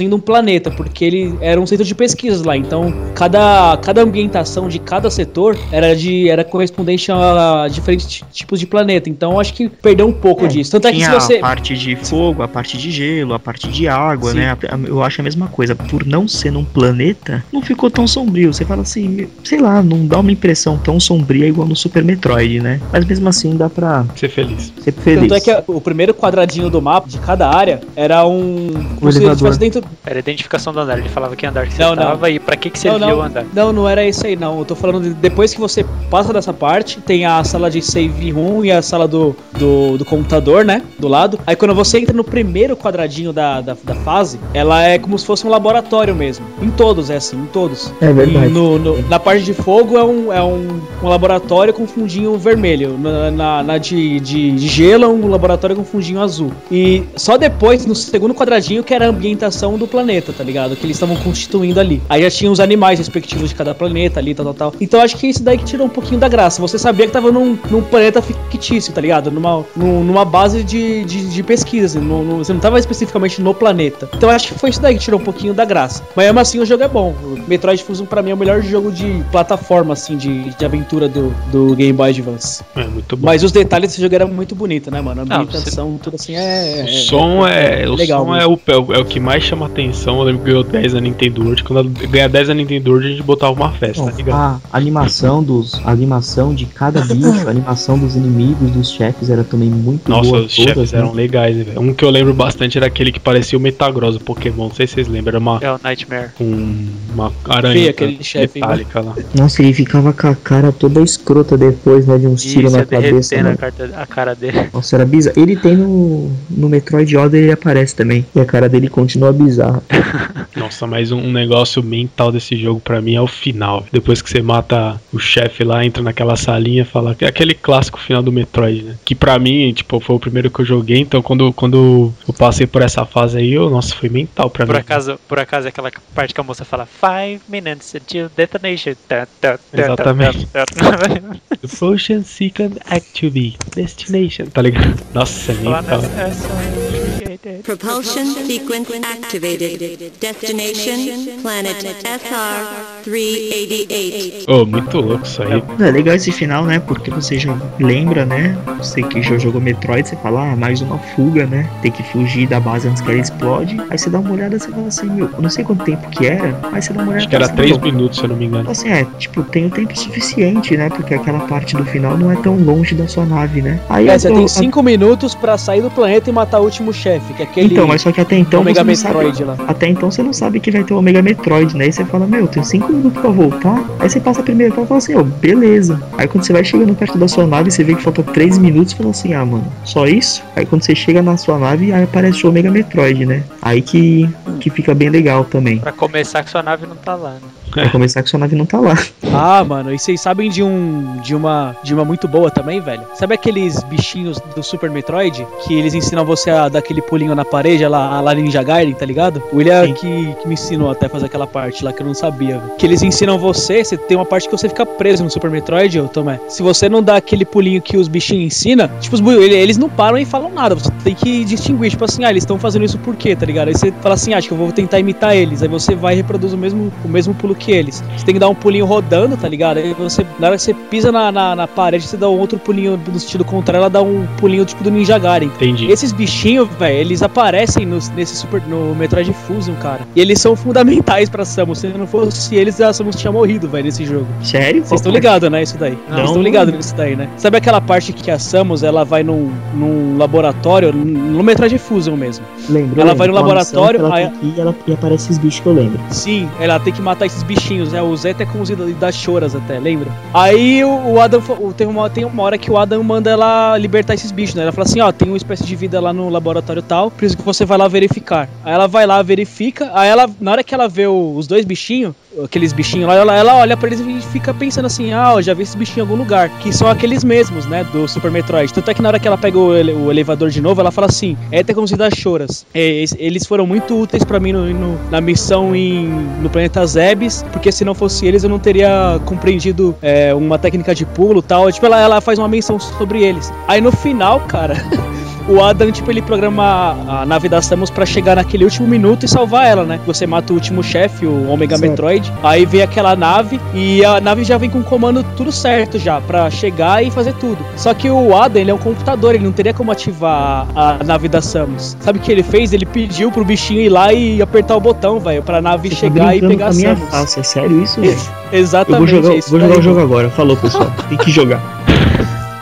[0.00, 2.56] reproduzindo um planeta, porque ele era um centro de pesquisas lá.
[2.56, 8.66] Então, cada, cada ambientação de cada setor era de era correspondente a diferentes tipos de
[8.66, 9.10] planeta.
[9.10, 10.70] Então, acho que perdeu um pouco é, disso.
[10.70, 13.68] Tanto é que se você a parte de fogo, a parte de gelo, a parte
[13.68, 14.38] de água, Sim.
[14.38, 14.56] né?
[14.86, 15.74] Eu acho a mesma coisa.
[15.74, 18.52] Por não ser num planeta, não ficou tão sombrio.
[18.52, 22.60] Você fala assim, sei lá, não dá uma impressão tão sombria igual no Super Metroid,
[22.60, 22.80] né?
[22.92, 24.72] Mas mesmo assim dá pra ser feliz.
[24.82, 25.28] Ser feliz.
[25.28, 28.70] Tanto é que o primeiro quadradinho do mapa de cada área era um.
[29.00, 29.50] Um elevador.
[29.56, 30.98] Dentro, Era a identificação do andar.
[30.98, 32.02] Ele falava que andar que você Não, não.
[32.04, 33.44] tava e pra que, que Não, servia o não, andar.
[33.52, 34.58] não, não era isso aí não.
[34.58, 38.30] Eu tô falando de, depois que você passa dessa parte, tem a sala de save
[38.30, 40.82] room e a sala do, do, do computador, né?
[40.98, 41.38] Do lado.
[41.46, 45.24] Aí quando você entra no primeiro quadradinho da, da, da fase, ela é como se
[45.26, 46.44] fosse um laboratório mesmo.
[46.62, 47.92] Em todos, é assim, em todos.
[48.00, 48.46] É verdade.
[48.46, 52.36] E no- no- na parte de fogo é um, é um, um laboratório com fundinho
[52.38, 52.96] vermelho.
[52.98, 56.52] Na, na, na de, de, de gelo é um laboratório com fundinho azul.
[56.70, 60.76] E só depois, no segundo quadradinho, que era a ambientação do planeta, tá ligado?
[60.76, 62.00] Que eles estavam constituindo ali.
[62.08, 64.74] Aí já tinha os animais respectivos de cada planeta ali, tal, tal, tal.
[64.80, 66.60] Então acho que isso daí que tirou um pouquinho da graça.
[66.60, 69.30] Você sabia que tava num, num planeta fictício, tá ligado?
[69.30, 71.86] Numa, num- numa base de, de, de pesquisa.
[71.98, 74.08] assim, no- no- você não tava especificamente no planeta.
[74.14, 76.02] Então acho que foi isso daí que tirou um pouquinho da graça.
[76.14, 77.14] Mas mesmo assim o jogo é bom.
[77.22, 81.08] O Metroid Fusion pra mim é o melhor jogo de plataforma, assim, de, de aventura
[81.08, 82.62] do, do Game Boy Advance.
[82.76, 83.26] É muito bom.
[83.26, 85.22] Mas os detalhes desse jogo eram muito bonito, né, mano?
[85.22, 86.84] A Não, ambientação, tudo assim é.
[86.84, 89.42] O é- som é, o legal som é o, é o- é o que mais
[89.42, 90.18] chama atenção.
[90.18, 91.64] Eu lembro que ganhou 10 na Nintendo World.
[91.64, 94.60] Quando ganhar 10 na Nintendo World, a gente botava uma festa, tá Bom, ligado?
[94.72, 95.80] a animação dos.
[95.84, 100.28] A animação de cada bicho, a animação dos inimigos, dos chefes era também muito Nossa,
[100.30, 100.42] boa.
[100.42, 100.98] os chefes né?
[100.98, 101.80] eram legais, né, velho.
[101.80, 104.68] Um que eu lembro bastante era aquele que parecia o Metagross do Pokémon.
[104.68, 105.30] Não sei se vocês lembram.
[105.30, 106.30] Era uma, É o Nightmare.
[106.40, 109.14] um, uma aranha Feio aquele chefe, hein, metálica lá.
[109.34, 112.18] Nossa, ele ficava com a cara toda escrota depois, né?
[112.18, 113.36] De uns tiros Isso, na cabeça.
[113.56, 114.68] carta- a cara dele.
[114.72, 115.38] Nossa, era bizarro.
[115.40, 118.24] Ele tem no, no Metroid Other, ele aparece também.
[118.34, 119.49] E a cara dele continua bizarra.
[120.56, 123.84] Nossa, mas um, um negócio mental desse jogo pra mim é o final.
[123.92, 127.98] Depois que você mata o chefe lá, entra naquela salinha, fala que é aquele clássico
[127.98, 128.94] final do Metroid, né?
[129.04, 132.66] Que pra mim, tipo, foi o primeiro que eu joguei, então quando, quando eu passei
[132.66, 134.80] por essa fase aí, eu, nossa, foi mental pra Por mim.
[134.80, 138.94] acaso, por acaso é aquela parte que a moça fala Five minutes until detonation.
[139.08, 140.48] Tá, tá, tá, Exatamente.
[141.60, 145.00] The Potion Second Activity Destination, tá ligado?
[145.14, 146.00] Nossa, é mental.
[146.02, 146.99] nessa
[147.42, 150.12] Propulsion sequence activated.
[150.20, 154.44] Destination planet SR 388.
[154.46, 155.62] Ô, muito louco isso aí.
[155.80, 156.78] É legal esse final, né?
[156.80, 158.58] Porque você já lembra, né?
[158.76, 161.66] Você que já jogou Metroid, você fala, ah, mais uma fuga, né?
[161.80, 163.80] Tem que fugir da base antes que ela explode.
[163.88, 166.10] Aí você dá uma olhada e você fala assim, meu, eu não sei quanto tempo
[166.10, 168.18] que era, mas você dá uma olhada Acho que era fala assim, 3 meu, minutos,
[168.18, 168.70] se eu não me engano.
[168.70, 170.90] Assim, é, tipo, tem o tempo suficiente, né?
[170.90, 173.80] Porque aquela parte do final não é tão longe da sua nave, né?
[173.88, 176.92] Aí É, você tô- tem 5 minutos pra sair do planeta e matar o último
[176.92, 179.56] chefe, é aquele Então, mas só que até então Omega você não sabe- Metroid lá.
[179.68, 181.84] Até então você não sabe que vai ter o Omega Metroid, né?
[181.84, 183.84] Aí você fala, meu, tem 5 minutos pra voltar.
[183.98, 186.02] Aí você passa a primeira fase e fala assim, ó, beleza.
[186.18, 188.92] Aí quando você vai chegando perto da sua nave, você vê que falta 3 minutos
[188.92, 190.42] e fala assim, ah, mano, só isso?
[190.56, 193.42] Aí quando você chega na sua nave, aí aparece o Omega Metroid, né?
[193.62, 194.28] Aí que,
[194.60, 195.78] que fica bem legal também.
[195.78, 197.40] Pra começar que sua nave não tá lá, né?
[197.74, 198.96] Vai começar que sua nave não tá lá.
[199.32, 203.02] Ah, mano, e vocês sabem de um de uma de uma muito boa também, velho?
[203.14, 207.44] Sabe aqueles bichinhos do Super Metroid que eles ensinam você a dar aquele pulinho na
[207.44, 209.42] parede, lá, lá Ninja Gaiden, tá ligado?
[209.52, 209.94] O William Sim.
[209.94, 212.58] que, que me ensinou até a fazer aquela parte lá que eu não sabia.
[212.58, 212.72] velho.
[212.76, 216.00] Que eles ensinam você, você tem uma parte que você fica preso no Super Metroid,
[216.00, 216.40] ô Tomé.
[216.48, 220.18] Se você não dá aquele pulinho que os bichinhos ensinam, tipo, os, eles não param
[220.18, 220.74] e falam nada.
[220.74, 223.68] Você tem que distinguir, tipo assim, ah, eles estão fazendo isso por quê, tá ligado?
[223.68, 225.62] Aí você fala assim, ah, acho que eu vou tentar imitar eles.
[225.62, 228.02] Aí você vai e reproduz o mesmo, o mesmo pulo que eles.
[228.16, 229.76] Você tem que dar um pulinho rodando, tá ligado?
[229.78, 232.58] Aí você, na hora que você pisa na, na, na parede, você dá um outro
[232.58, 235.48] pulinho do sentido contrário, ela dá um pulinho tipo do Ninja Gaiden.
[235.54, 235.90] Entendi.
[235.90, 240.00] Esses bichinhos, velho, eles aparecem no, nesse super, no Metroid Fusion, cara.
[240.16, 241.78] E eles são fundamentais pra Samus.
[241.78, 244.26] Se não fosse eles, a Samus tinha morrido, velho, nesse jogo.
[244.42, 244.84] Sério?
[244.84, 245.62] Vocês estão ligados, né?
[245.62, 245.98] Isso daí.
[246.08, 247.28] Vocês estão ligados nisso daí, né?
[247.36, 252.44] Sabe aquela parte que a Samus ela vai num, num laboratório, no Metroid Fusion mesmo?
[252.68, 253.18] Lembro, Ela lembro.
[253.18, 255.60] vai no Uma laboratório, aí- Ela tem que ir, e ela, e aparece esses bichos
[255.60, 256.00] que eu lembro.
[256.10, 258.00] Sim, ela tem que matar esses bichinhos, né?
[258.00, 260.08] Os Etecons e da- e das choras até, lembra?
[260.32, 263.76] Aí o, o Adam o- tem uma, tem uma hora que o Adam manda ela
[263.76, 264.62] libertar esses bichos, né?
[264.62, 267.36] Ela fala assim, ó, tem uma espécie de vida lá no laboratório tal, por isso
[267.36, 268.48] que você vai lá verificar.
[268.64, 271.64] Aí ela vai lá, verifica, aí ela, na hora que ela vê o- os dois
[271.64, 272.14] bichinhos,
[272.44, 275.52] aqueles bichinhos lá, ela, ela olha pra eles e fica pensando assim, ah, eu já
[275.54, 278.72] vi esses bichinhos em algum lugar, que são aqueles mesmos, né, do Super Metroid.
[278.72, 280.90] Tanto é que na hora que ela pega o, ele- o elevador de novo, ela
[280.90, 282.64] fala assim, Etecons e das choras.
[282.74, 286.06] É, es- eles foram muito úteis pra mim no- no- na missão em,
[286.42, 290.94] no planeta Zebes, porque se não fosse eles eu não teria compreendido é, uma técnica
[290.94, 291.70] de pulo tal.
[291.72, 293.52] Tipo, ela, ela faz uma menção sobre eles.
[293.66, 294.74] Aí no final, cara.
[295.50, 299.28] O Adam, tipo, ele programa a, nave da Samus pra chegar naquele último minuto e
[299.28, 299.98] salvar ela, né?
[300.06, 301.90] Você mata o último chefe, o Omega Certo.
[301.90, 302.32] Metroid.
[302.40, 306.20] Aí vem aquela nave e a nave já vem com o comando tudo certo já,
[306.20, 307.58] pra chegar e fazer tudo.
[307.76, 311.04] Só que o Adam, ele é um computador, ele não teria como ativar a, a
[311.04, 311.96] nave da Samus.
[311.98, 312.72] Sabe o que ele fez?
[312.72, 316.00] Ele pediu pro bichinho ir lá e apertar o botão, velho, pra nave Você tá
[316.00, 317.10] chegar e brincando pegar a Samus.
[317.10, 318.00] face, é sério isso?
[318.00, 318.16] velho?
[318.52, 318.98] Eu Exatamente.
[318.98, 320.30] vou jogar, é isso vou jogar o jogo agora.
[320.30, 320.92] Falou, pessoal.
[321.08, 321.60] Tem que jogar.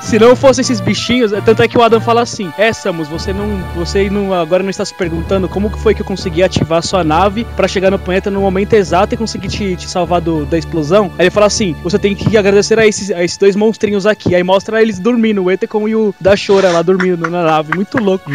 [0.01, 3.09] Se não fosse esses bichinhos, é- tanto é que o Adam fala assim: É, Samus,
[3.09, 3.59] você não.
[3.75, 7.03] Você não, agora não está se perguntando como que foi que eu consegui ativar sua
[7.05, 10.57] nave pra chegar no planeta no momento exato e conseguir te, te salvar do- da
[10.57, 11.11] explosão.
[11.19, 14.35] Aí ele fala assim: você tem que agradecer a esses, a esses dois monstrinhos aqui.
[14.35, 17.75] Aí mostra eles dormindo, o Etecon e o Dashora lá dormindo na nave.
[17.75, 18.31] Muito louco.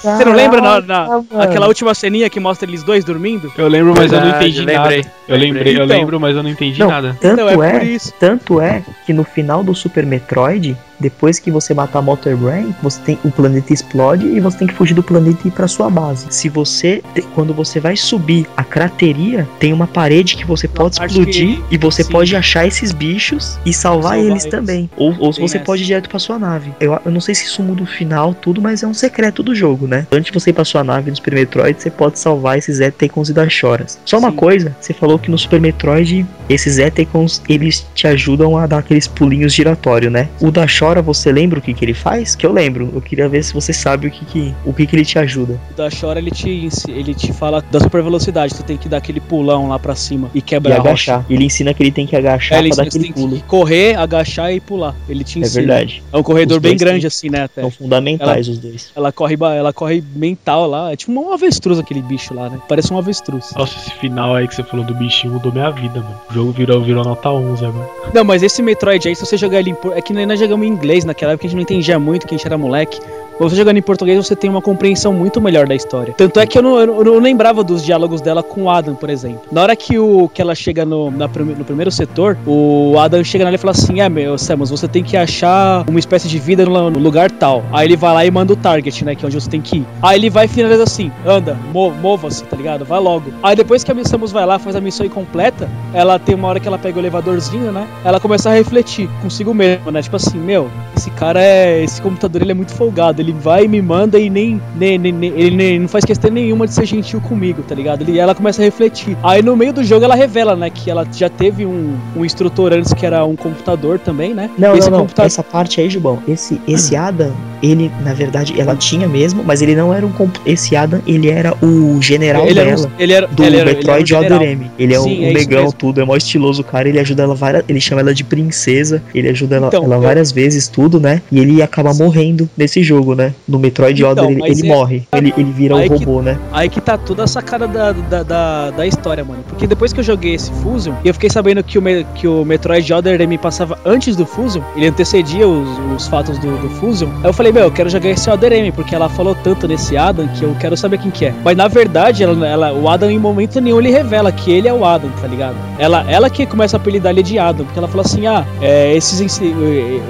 [0.00, 3.50] Você não lembra na, na- aquela última ceninha que mostra eles dois dormindo?
[3.56, 5.12] Eu lembro, mas eu não Verdade, entendi lembrei, nada.
[5.28, 5.86] Eu lembrei, eu Então.
[5.86, 6.88] lembro, mas eu não entendi Não.
[6.88, 7.16] nada.
[7.20, 8.12] Tanto Não, é é, por isso.
[8.20, 13.00] tanto é que no final do Super Metroid, depois que você matar Motor Brain, você
[13.00, 15.90] tem o planeta explode e você tem que fugir do planeta e ir pra sua
[15.90, 16.26] base.
[16.30, 17.02] Se você
[17.34, 22.02] quando você vai subir a crateria, tem uma parede que você pode explodir e você
[22.02, 22.10] sim.
[22.10, 24.46] pode achar esses bichos e salvar, Salvar eles, eles.
[24.46, 24.90] também.
[24.96, 25.64] Ou, ou se você essa.
[25.64, 26.72] pode ir direto pra sua nave.
[26.80, 29.54] Eu, eu não sei se isso muda o final tudo, mas é um secreto do
[29.54, 30.06] jogo, né?
[30.12, 33.28] Antes de você ir pra sua nave no Super Metroid, você pode salvar esses Etecons
[33.28, 33.98] e Dashoras.
[34.04, 34.36] Só uma Sim.
[34.36, 39.06] coisa, você falou que no Super Metroid esses Etecons, eles te ajudam a dar aqueles
[39.06, 40.28] pulinhos giratórios, né?
[40.40, 40.50] O
[40.86, 42.36] Dashora, você lembra o que que ele faz?
[42.36, 42.90] Que eu lembro.
[42.94, 45.58] Eu queria ver se você sabe o que que, o que, que ele te ajuda.
[45.72, 49.18] O Dashora ele te, ele te fala da super velocidade, tu tem que dar aquele
[49.20, 51.14] pulão lá pra cima e E quebrar a rocha.
[51.14, 51.26] agachar.
[51.28, 53.36] Ele ensina que ele tem que agachar É, ele pra dar aquele tem pulo.
[53.36, 54.94] que correr, agachar e pular.
[55.08, 55.66] Ele te É ensina.
[55.66, 56.02] verdade.
[56.12, 57.62] É um corredor bem grande têm- assim, né, até.
[57.62, 58.92] São fundamentais os dois.
[58.94, 60.92] Ela corre, ela corre mental lá.
[60.92, 62.58] É tipo um avestruz aquele bicho lá, né?
[62.68, 63.52] Parece um avestruz.
[63.56, 66.16] Nossa, esse final aí que você falou do bichinho mudou minha vida, mano.
[66.30, 67.88] O jogo virou, virou nota 11 agora.
[68.14, 69.76] Não, mas esse Metroid aí, se você jogar ele em.
[69.96, 72.38] É que nós jogamos em inglês naquela época, a gente não entendia muito, que a
[72.38, 73.00] gente era moleque.
[73.38, 76.14] Você jogando em português, você tem uma compreensão muito melhor da história.
[76.16, 79.10] Tanto é que eu não, eu não- lembrava dos diálogos dela com o Adam, por
[79.10, 79.42] exemplo.
[79.52, 83.44] Na hora que, o, que ela chega no, na no primeiro setor, o Adam chega
[83.44, 86.64] nela e fala assim: É, meu, Samus, você tem que achar uma espécie de vida
[86.64, 87.62] no, no lugar tal.
[87.72, 89.14] Aí ele vai lá e manda o target, né?
[89.14, 89.86] Que é onde você tem que ir.
[90.02, 92.86] Aí ele vai e finaliza assim: Anda, mo- mova-se, tá ligado?
[92.86, 93.30] Vai logo.
[93.42, 96.58] Aí depois que a Samus vai lá, faz a missão incompleta, ela tem uma hora
[96.58, 97.86] que ela pega o elevadorzinho, né?
[98.02, 100.00] Ela começa a refletir consigo mesma, né?
[100.00, 100.65] Tipo assim, meu,
[100.96, 101.82] esse cara é.
[101.82, 103.20] Esse computador ele é muito folgado.
[103.20, 104.60] Ele vai e me manda e nem.
[104.76, 108.02] nem, nem- nem- ele nem, não faz questão nenhuma de ser gentil comigo, tá ligado?
[108.02, 109.16] Ele, ela começa a refletir.
[109.22, 110.70] Aí no meio do jogo ela revela, né?
[110.70, 114.50] Que ela já teve um, um instrutor antes que era um computador também, né?
[114.58, 115.04] Não, esse não, não.
[115.04, 115.26] computador.
[115.26, 116.22] Essa parte aí, Gilbão.
[116.26, 120.12] Esse, esse Adam, ele, na verdade, ela tinha mesmo, mas ele não era um.
[120.12, 122.86] compu- Esse Adam, ele era o general Ele era, dela.
[122.86, 124.48] um, ele era do ele era, Metroid ele era um Other.
[124.50, 124.70] M.
[124.78, 127.34] Ele é Sim, um, é negão, tudo, é mó estiloso o cara, ele ajuda ela
[127.34, 127.64] várias.
[127.68, 131.20] Ele chama ela de princesa, ele ajuda ela, Então, ela eu- várias vezes, tudo, né?
[131.30, 133.32] E ele acaba morrendo nesse jogo, né?
[133.48, 135.02] No Metroid Então, Other ele, ele é- morre.
[135.14, 136.38] Ele, ele vira um aí que- robô, né?
[136.52, 139.40] Aí que tá toda a sacada da, da, da, da história, mano.
[139.48, 142.26] Porque depois que eu joguei esse Fusion, e eu fiquei sabendo que o, me- que
[142.28, 146.70] o Metroid Other M passava antes do Fusion, ele antecedia os, os fatos do, do
[146.70, 147.08] Fusion.
[147.22, 149.96] Aí eu falei, meu, eu quero jogar esse Other M, porque ela falou tanto nesse
[149.96, 151.34] Adam que eu quero saber quem que é.
[151.44, 154.72] Mas na verdade, ela, ela- o Adam em momento nenhum ele revela que ele é
[154.72, 155.56] o Adam, tá ligado?
[155.78, 158.94] Ela, ela que começa a apelidar ele de Adam, porque ela fala assim, ah, é,
[158.96, 159.54] esses, esse,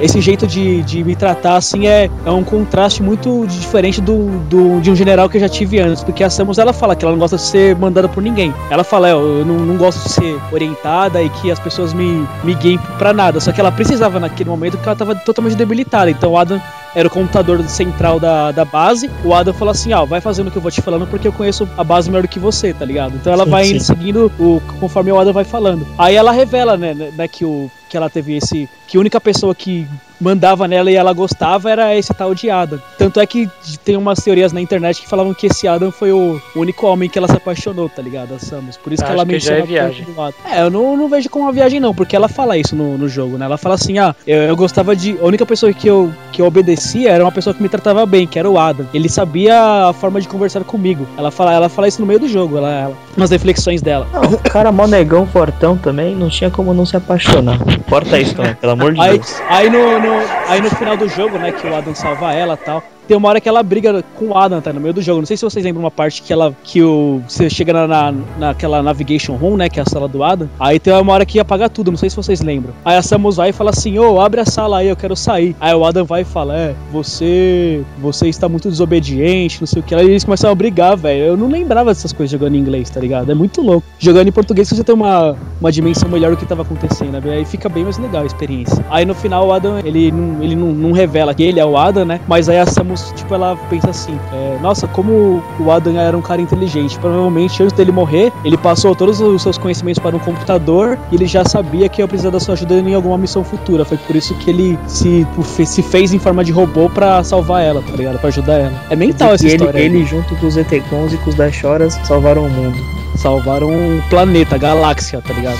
[0.00, 4.80] esse jeito de, de me tratar assim é, é um contraste muito diferente do, do,
[4.80, 6.04] de um general que eu já tive antes.
[6.04, 8.52] Porque a Samus ela fala que ela não gosta de ser mandada por ninguém.
[8.70, 12.26] Ela fala, "É, eu não, não gosto de ser orientada e que as pessoas me,
[12.44, 13.40] me guiem pra nada.
[13.40, 16.10] Só que ela precisava naquele momento que ela tava totalmente debilitada.
[16.10, 16.60] Então o Adam
[16.96, 19.10] era o computador central da, da base.
[19.22, 21.32] O Adam falou assim: ó, vai fazendo o que eu vou te falando porque eu
[21.32, 23.14] conheço a base melhor do que você, tá ligado?
[23.14, 23.78] Então ela Sim, vai sim.
[23.80, 25.86] seguindo o, conforme o Adam vai falando.
[25.98, 28.66] Aí ela revela, né, né, que, o, que ela teve esse.
[28.88, 29.86] Que a única pessoa que
[30.20, 32.78] mandava nela e ela gostava era esse tal de Adam.
[32.98, 33.48] Tanto é que
[33.84, 37.18] tem umas teorias na internet que falavam que esse Adam foi o único homem que
[37.18, 38.34] ela se apaixonou, tá ligado?
[38.34, 38.76] A Samus.
[38.76, 40.06] Por isso que Acho ela que já é menciona tanto viagem.
[40.50, 43.08] É, eu não, não vejo como uma viagem, não, porque ela fala isso no, no
[43.08, 43.44] jogo, né?
[43.46, 45.18] Ela fala assim: ah, eu, eu gostava de.
[45.20, 48.26] A única pessoa que eu, que eu obedecia era uma pessoa que me tratava bem,
[48.26, 48.86] que era o Adam.
[48.94, 51.06] Ele sabia a forma de conversar comigo.
[51.16, 54.06] Ela fala, ela fala isso no meio do jogo, ela, ela, nas reflexões dela.
[54.12, 57.58] Não, o cara mó negão, fortão também, não tinha como não se apaixonar.
[57.88, 58.56] Corta isso, né?
[58.60, 59.34] Pelo amor de Aí, Deus.
[59.48, 60.05] aí, no, no-
[60.48, 62.82] aí no final do jogo, né, que o Adam salva ela tal.
[63.06, 64.72] Tem uma hora que ela briga com o Adam, tá?
[64.72, 65.20] No meio do jogo.
[65.20, 66.54] Não sei se vocês lembram uma parte que ela.
[66.64, 67.22] que o.
[67.28, 69.68] Você chega na, na, naquela navigation room, né?
[69.68, 70.48] Que é a sala do Adam.
[70.58, 72.72] Aí tem uma hora que apaga tudo, não sei se vocês lembram.
[72.84, 75.54] Aí a Samus vai e fala assim, ô, abre a sala aí, eu quero sair.
[75.60, 77.82] Aí o Adam vai e fala, é, você.
[77.98, 79.94] Você está muito desobediente, não sei o que.
[79.94, 81.24] Aí eles começam a brigar, velho.
[81.24, 83.30] Eu não lembrava dessas coisas jogando em inglês, tá ligado?
[83.30, 83.86] É muito louco.
[83.98, 87.36] Jogando em português você tem uma, uma dimensão melhor do que tava acontecendo, né?
[87.36, 88.84] Aí fica bem mais legal a experiência.
[88.90, 91.76] Aí no final o Adam, ele não, ele não, não revela que ele é o
[91.76, 92.20] Adam, né?
[92.26, 96.22] Mas aí a Samus, tipo, ela pensa assim: é, Nossa, como o Adam era um
[96.22, 96.98] cara inteligente.
[96.98, 101.26] Provavelmente antes dele morrer, ele passou todos os seus conhecimentos para um computador e ele
[101.26, 103.84] já sabia que ia precisar da sua ajuda em alguma missão futura.
[103.84, 105.26] Foi por isso que ele se,
[105.64, 108.18] se fez em forma de robô pra salvar ela, tá ligado?
[108.18, 108.82] Pra ajudar ela.
[108.90, 109.80] É mental essa ele, história.
[109.80, 109.86] aí.
[109.86, 112.76] ele junto com os Etecons e com os Dashoras salvaram o mundo.
[113.16, 115.56] Salvaram um planeta, galáxia, tá ligado?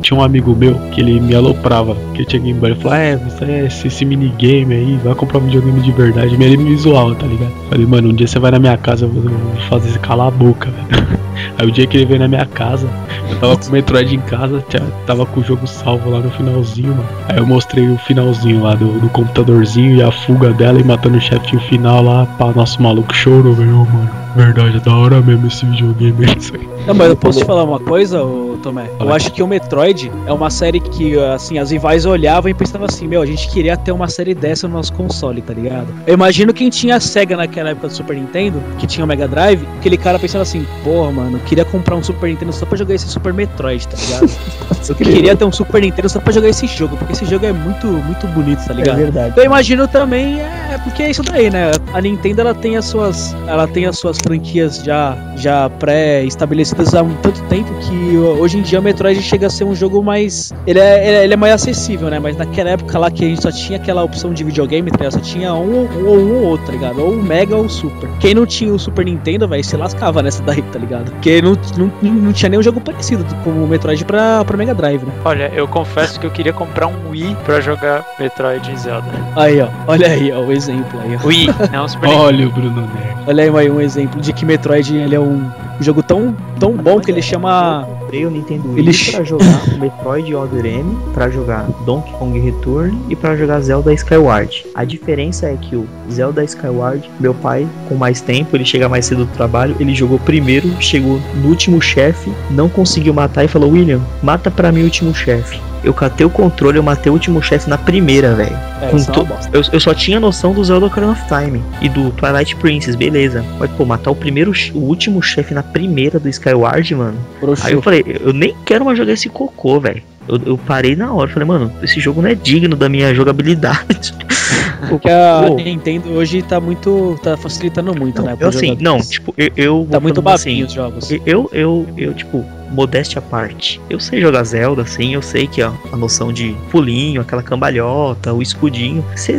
[0.08, 2.70] tinha um amigo meu que ele me aloprava, que tinha Game Boy.
[2.70, 6.34] Ele falou: É, você é esse, esse minigame aí, vai comprar um videogame de verdade.
[6.38, 7.52] Mas ele me zoava, tá ligado?
[7.68, 9.22] Falei, mano, um dia você vai na minha casa, eu vou
[9.68, 11.18] fazer você calar a boca, velho.
[11.58, 12.88] Aí o dia que ele veio na minha casa,
[13.30, 14.64] eu tava com o Metroid em casa,
[15.06, 17.08] tava com o jogo salvo lá no finalzinho, mano.
[17.28, 21.18] Aí eu mostrei o finalzinho lá do, do computadorzinho e a fuga dela e matando
[21.18, 22.26] o chefe final lá.
[22.38, 24.27] Pá, nosso maluco chorou, Ô, mano.
[24.38, 26.68] Verdade, é da hora mesmo esse videogame, é isso aí.
[26.86, 28.88] Não, mas eu posso te falar uma coisa, ô, Tomé?
[29.00, 32.86] Eu acho que o Metroid é uma série que, assim, as rivais olhavam e pensavam
[32.88, 35.88] assim, meu, a gente queria ter uma série dessa no nosso console, tá ligado?
[36.06, 39.26] Eu imagino quem tinha a SEGA naquela época do Super Nintendo, que tinha o Mega
[39.26, 42.78] Drive, aquele cara pensando assim, porra, mano, eu queria comprar um Super Nintendo só pra
[42.78, 44.30] jogar esse Super Metroid, tá ligado?
[44.88, 47.52] eu queria ter um Super Nintendo só pra jogar esse jogo, porque esse jogo é
[47.52, 48.96] muito, muito bonito, tá É ligado?
[48.98, 49.34] verdade.
[49.36, 51.72] Eu imagino também é porque é isso daí, né?
[51.92, 57.02] A Nintendo ela tem as suas, ela tem as suas franquias já, já pré-estabelecidas há
[57.02, 60.52] um tanto tempo que hoje em dia o Metroid chega a ser um jogo mais,
[60.66, 62.18] ele é, ele é- é mais acessível, né?
[62.18, 65.18] Mas naquela época lá que a gente só tinha aquela opção de videogame, tá só
[65.20, 67.00] tinha um, um ou um ou outro, tá ligado?
[67.00, 68.08] Ou o Mega ou o Super.
[68.20, 71.10] Quem não tinha o Super Nintendo, velho, se lascava nessa daí, tá ligado?
[71.12, 75.02] Porque não, não, não tinha nenhum jogo parecido com o Metroid pra, pra Mega Drive,
[75.04, 75.12] né?
[75.24, 79.06] Olha, eu confesso que eu queria comprar um Wii pra jogar Metroid e Zelda.
[79.36, 81.26] Aí, ó, olha aí, ó, o exemplo aí, ó.
[81.26, 82.08] Wii, não Super.
[82.18, 83.18] Olha o Bruno Nerd.
[83.26, 85.50] Olha aí um exemplo de que Metroid ele é um
[85.80, 87.86] jogo tão, tão bom que ele chama.
[87.88, 92.12] Eu comprei o Nintendo Ele Wii pra jogar o Metroid Other M, pra jogar Donkey
[92.12, 94.64] Kong Return e pra jogar Zelda Skyward.
[94.74, 99.06] A diferença é que o Zelda Skyward, meu pai, com mais tempo, ele chega mais
[99.06, 103.70] cedo do trabalho, ele jogou primeiro, chegou no último chefe, não conseguiu matar e falou:
[103.70, 105.60] William, mata pra mim o último chefe.
[105.84, 108.56] Eu catei o controle, eu matei o último chefe na primeira, velho.
[108.82, 112.10] É, é to- eu, eu só tinha noção do Zelda Ocarina of Time e do
[112.10, 113.44] Twilight Princess, beleza.
[113.60, 117.18] Mas, pô, matar o primeiro, o último chefe na primeira do Skyward, mano.
[117.62, 120.02] Aí eu falei, eu nem quero mais jogar esse cocô, velho.
[120.28, 124.12] Eu, eu parei na hora, falei, mano, esse jogo não é digno da minha jogabilidade.
[124.88, 127.18] Porque a Pô, Nintendo hoje tá muito.
[127.22, 128.32] tá facilitando muito, né?
[128.32, 128.82] eu pros assim, jogadores.
[128.82, 131.10] não, tipo, eu, eu Tá muito babinho assim, os jogos.
[131.26, 133.80] eu, eu, eu, tipo, modéstia à parte.
[133.88, 138.32] Eu sei jogar Zelda, assim, eu sei que ó, a noção de pulinho, aquela cambalhota,
[138.32, 139.04] o escudinho.
[139.16, 139.32] Se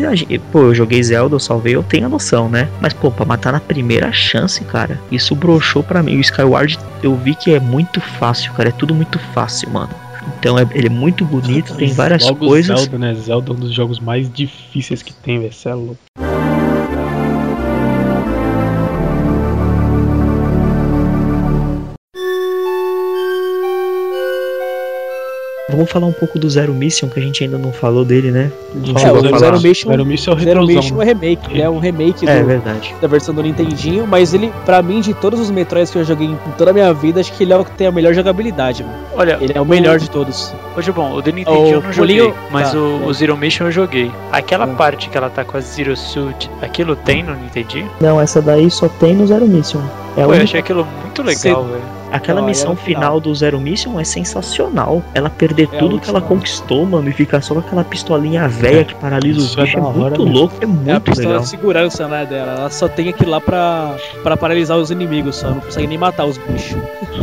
[0.51, 2.67] pô, eu joguei Zelda, eu salvei, eu tenho a noção, né?
[2.82, 6.17] Mas, pô, pra matar na primeira chance, cara, isso broxou pra mim.
[6.17, 9.93] O Skyward, eu vi que é muito fácil, cara, é tudo muito fácil, mano.
[10.39, 12.80] Então é, ele é muito bonito, tem várias Logo coisas.
[12.82, 13.13] Zelda, né?
[13.15, 15.53] Zelda é um dos jogos mais difíceis que tem, velho.
[15.53, 16.09] Cê é louco.
[25.80, 28.51] Vamos falar um pouco do Zero Mission, que a gente ainda não falou dele, né?
[28.75, 29.39] É, o falar.
[29.39, 30.65] Zero Mission, Zero Mission é o Zero.
[30.67, 32.93] Mission é remake, ele é um remake É do- verdade.
[33.01, 36.27] da versão do Nintendinho, mas ele, pra mim, de todos os Metroids que eu joguei
[36.27, 38.84] em toda a minha vida, acho que ele é o que tem a melhor jogabilidade,
[38.84, 38.97] mano.
[39.15, 40.53] Olha, Ele é o melhor de todos.
[40.75, 43.05] Hoje, bom, o do Nintendo eu não O joguei, pulinho- mas tá, o, é.
[43.07, 44.11] o Zero Mission eu joguei.
[44.34, 44.73] Aquela É.
[44.75, 47.89] parte que ela tá com a Zero Suit, aquilo tem no Nintendinho?
[48.01, 49.80] Não, essa daí só tem no Zero Mission.
[50.17, 51.98] É Pô, eu achei aquilo muito legal, velho.
[52.12, 53.01] Aquela aí missão final.
[53.01, 55.03] final do Zero Mission é sensacional.
[55.14, 58.84] Ela perder É tudo que ela conquistou, mano, e ficar só com aquela pistolinha velha
[58.84, 59.78] que paralisa os é bichos.
[59.78, 60.34] É, muito mesmo.
[60.39, 61.41] louco, é É a muito pistola legal.
[61.43, 62.51] de segurança, né, dela.
[62.60, 65.49] Ela só tem aquilo lá pra, pra paralisar os inimigos, só.
[65.49, 66.76] Não consegue nem matar os bichos.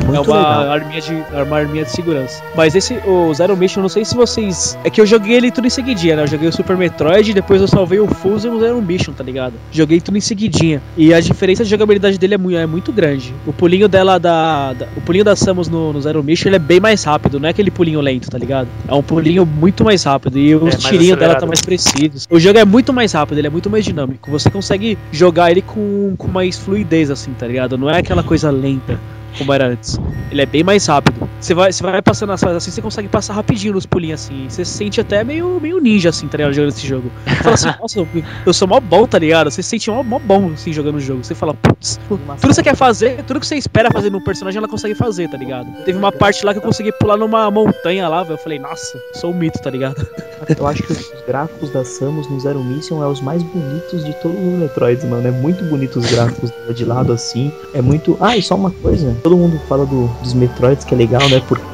[0.04, 0.70] Muito é uma legal.
[0.72, 2.42] arminha, de, é uma arminha de segurança.
[2.54, 4.78] Mas esse, o Zero Mission, não sei se vocês.
[4.84, 6.22] É que eu joguei ele tudo em seguidinha, né?
[6.22, 9.24] Eu joguei o Super Metroid, depois eu salvei o Fuso e o Zero Mission, tá
[9.24, 9.54] ligado?
[9.70, 10.80] Joguei tudo em seguidinha.
[10.96, 13.34] E a diferença de jogabilidade dele é muito, é muito grande.
[13.46, 14.74] O pulinho dela da.
[14.76, 17.46] Da- o pulinho da Samus no, no Zero Mission ele é bem mais rápido, não
[17.46, 18.68] é aquele pulinho lento, tá ligado?
[18.86, 20.38] É um pulinho muito mais rápido.
[20.38, 21.40] E os mais tirinhos dela acelerado.
[21.40, 22.26] tá mais precisos.
[22.30, 24.30] O jogo é muito mais rápido, ele é muito mais dinâmico.
[24.30, 27.76] Você consegue jogar ele com, com mais fluidez, assim, tá ligado?
[27.76, 28.98] Não é aquela coisa lenta
[29.38, 29.98] como era antes.
[30.30, 31.28] Ele é bem mais rápido.
[31.40, 34.46] Você vai, você vai passando as fases assim, você consegue passar rapidinho nos pulinhos assim.
[34.48, 36.52] Você se sente até meio, meio ninja, assim, tá ligado?
[36.54, 37.10] Jogando esse jogo.
[37.26, 38.08] Você fala assim, nossa, eu-
[38.46, 39.50] eu sou mó bom, tá ligado?
[39.50, 41.22] Você se sente mó, mó bom, assim, jogando o jogo.
[41.24, 44.58] Você fala, putz, tudo que você quer fazer, tudo que você espera fazer num personagem,
[44.58, 45.66] ela consegue fazer, tá ligado?
[45.84, 48.34] Teve uma parte lá que eu consegui pular numa montanha lá, velho.
[48.34, 50.06] Eu falei, nossa, sou um mito, tá ligado?
[50.58, 54.12] Eu acho que os gráficos da Samus no Zero Mission é os mais bonitos de
[54.20, 55.26] todos os Metroids, mano.
[55.26, 57.50] É muito bonito os gráficos de lado assim.
[57.74, 58.16] É muito.
[58.20, 61.42] Ah, e só uma coisa: todo mundo fala do- dos Metroids que é legal, né?
[61.48, 61.64] Porque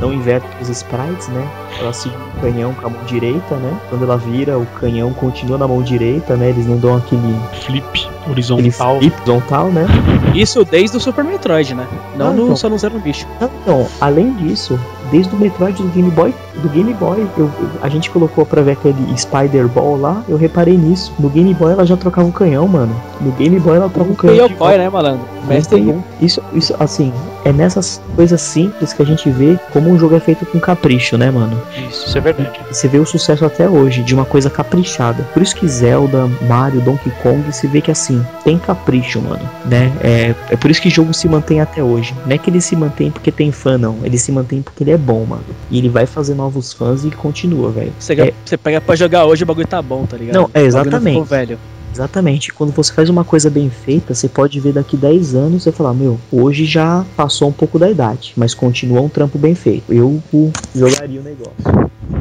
[0.00, 1.44] não inverte os sprites, né?
[1.80, 3.76] Ela segura o canhão com a mão direita, né?
[3.90, 6.50] Quando ela vira, o canhão continua na mão direita, né?
[6.50, 8.98] Eles não dão aquele, Flip aquele horizontal.
[9.00, 9.86] flip horizontal, né?
[10.34, 11.86] Isso desde o Super Metroid, né?
[12.16, 12.56] Não Ah, no, então.
[12.56, 13.26] só no Zero Bicho.
[13.40, 14.78] Então, além disso,
[15.10, 17.50] desde o Metroid do Game Boy, do Game Boy, eu, eu-
[17.82, 21.12] a gente colocou pra ver aquele Spider Ball lá, eu reparei nisso.
[21.18, 22.94] No Game Boy ela já trocava o canhão, mano.
[23.20, 24.36] No Game Boy ela troca o canhão.
[24.36, 25.24] Play de Boy, né, malandro?
[25.48, 26.02] Mestre um.
[26.20, 27.12] Isso, isso, assim,
[27.44, 31.16] é nessas coisas simples que a gente vê como um jogo é feito com capricho,
[31.16, 31.56] né, mano?
[31.88, 32.60] Isso, isso é verdade.
[32.70, 35.22] E você vê o sucesso até hoje, de uma coisa caprichada.
[35.32, 39.92] Por isso que Zelda, Mario, Donkey Kong, se vê que assim, tem capricho, mano, né?
[40.00, 42.12] É, é por isso que o jogo se mantém até hoje.
[42.26, 43.96] Não é que ele se mantém porque tem fã, não.
[44.02, 45.44] Ele se mantém porque ele é bom, mano.
[45.70, 47.92] E ele vai fazer novos fãs e continua, velho.
[47.98, 48.32] Você, É.
[48.44, 50.34] você pega pra jogar hoje, o bagulho tá bom, tá ligado?
[50.34, 51.12] Não, é O exatamente.
[51.14, 51.58] ficou velho.
[51.94, 52.52] Exatamente.
[52.52, 55.94] Quando você faz uma coisa bem feita, você pode ver daqui 10 anos e falar,
[55.94, 59.90] meu, hoje já passou um pouco da idade, mas continua um trampo bem feito.
[59.90, 61.54] Eu uh, jogaria o negócio.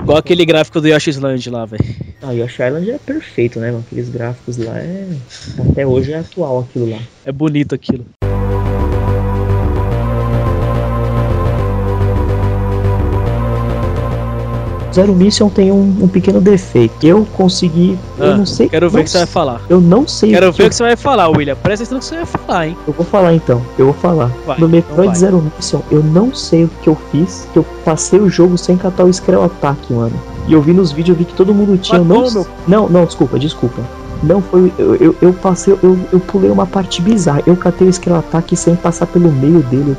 [0.02, 1.84] Igual aquele gráfico do Yoshi's Land lá, velho.
[2.22, 3.84] Ah, Yoshi Island é perfeito, né, mano?
[3.86, 5.08] Aqueles gráficos lá é.
[5.70, 7.00] Até hoje é atual aquilo lá.
[7.26, 8.06] É bonito aquilo.
[14.96, 16.96] Zero Mission tem um, um pequeno defeito.
[17.06, 17.98] Eu consegui.
[18.18, 18.70] eu Ah, não sei.
[18.70, 19.62] Quero ver o que você vai falar.
[19.70, 21.56] Eu não sei Quero o ver o que você vai falar, William.
[21.56, 22.78] Presta atenção no que você vai falar, hein?
[22.88, 24.28] Eu vou falar então, eu vou falar.
[24.46, 25.16] Vai, no então Metroid vai.
[25.16, 28.78] Zero Mission, eu não sei o que eu fiz, que eu passei o jogo sem
[28.78, 30.14] catar o Screll Attack, mano.
[30.48, 31.98] E eu vi nos vídeos, eu vi que todo mundo tinha.
[32.00, 33.82] eu não, meu- não, não, desculpa, desculpa.
[34.28, 34.72] Não foi.
[34.78, 37.42] Eu, eu, eu passei, eu, eu pulei uma parte bizarra.
[37.46, 39.96] Eu catei o Attack sem passar pelo meio dele.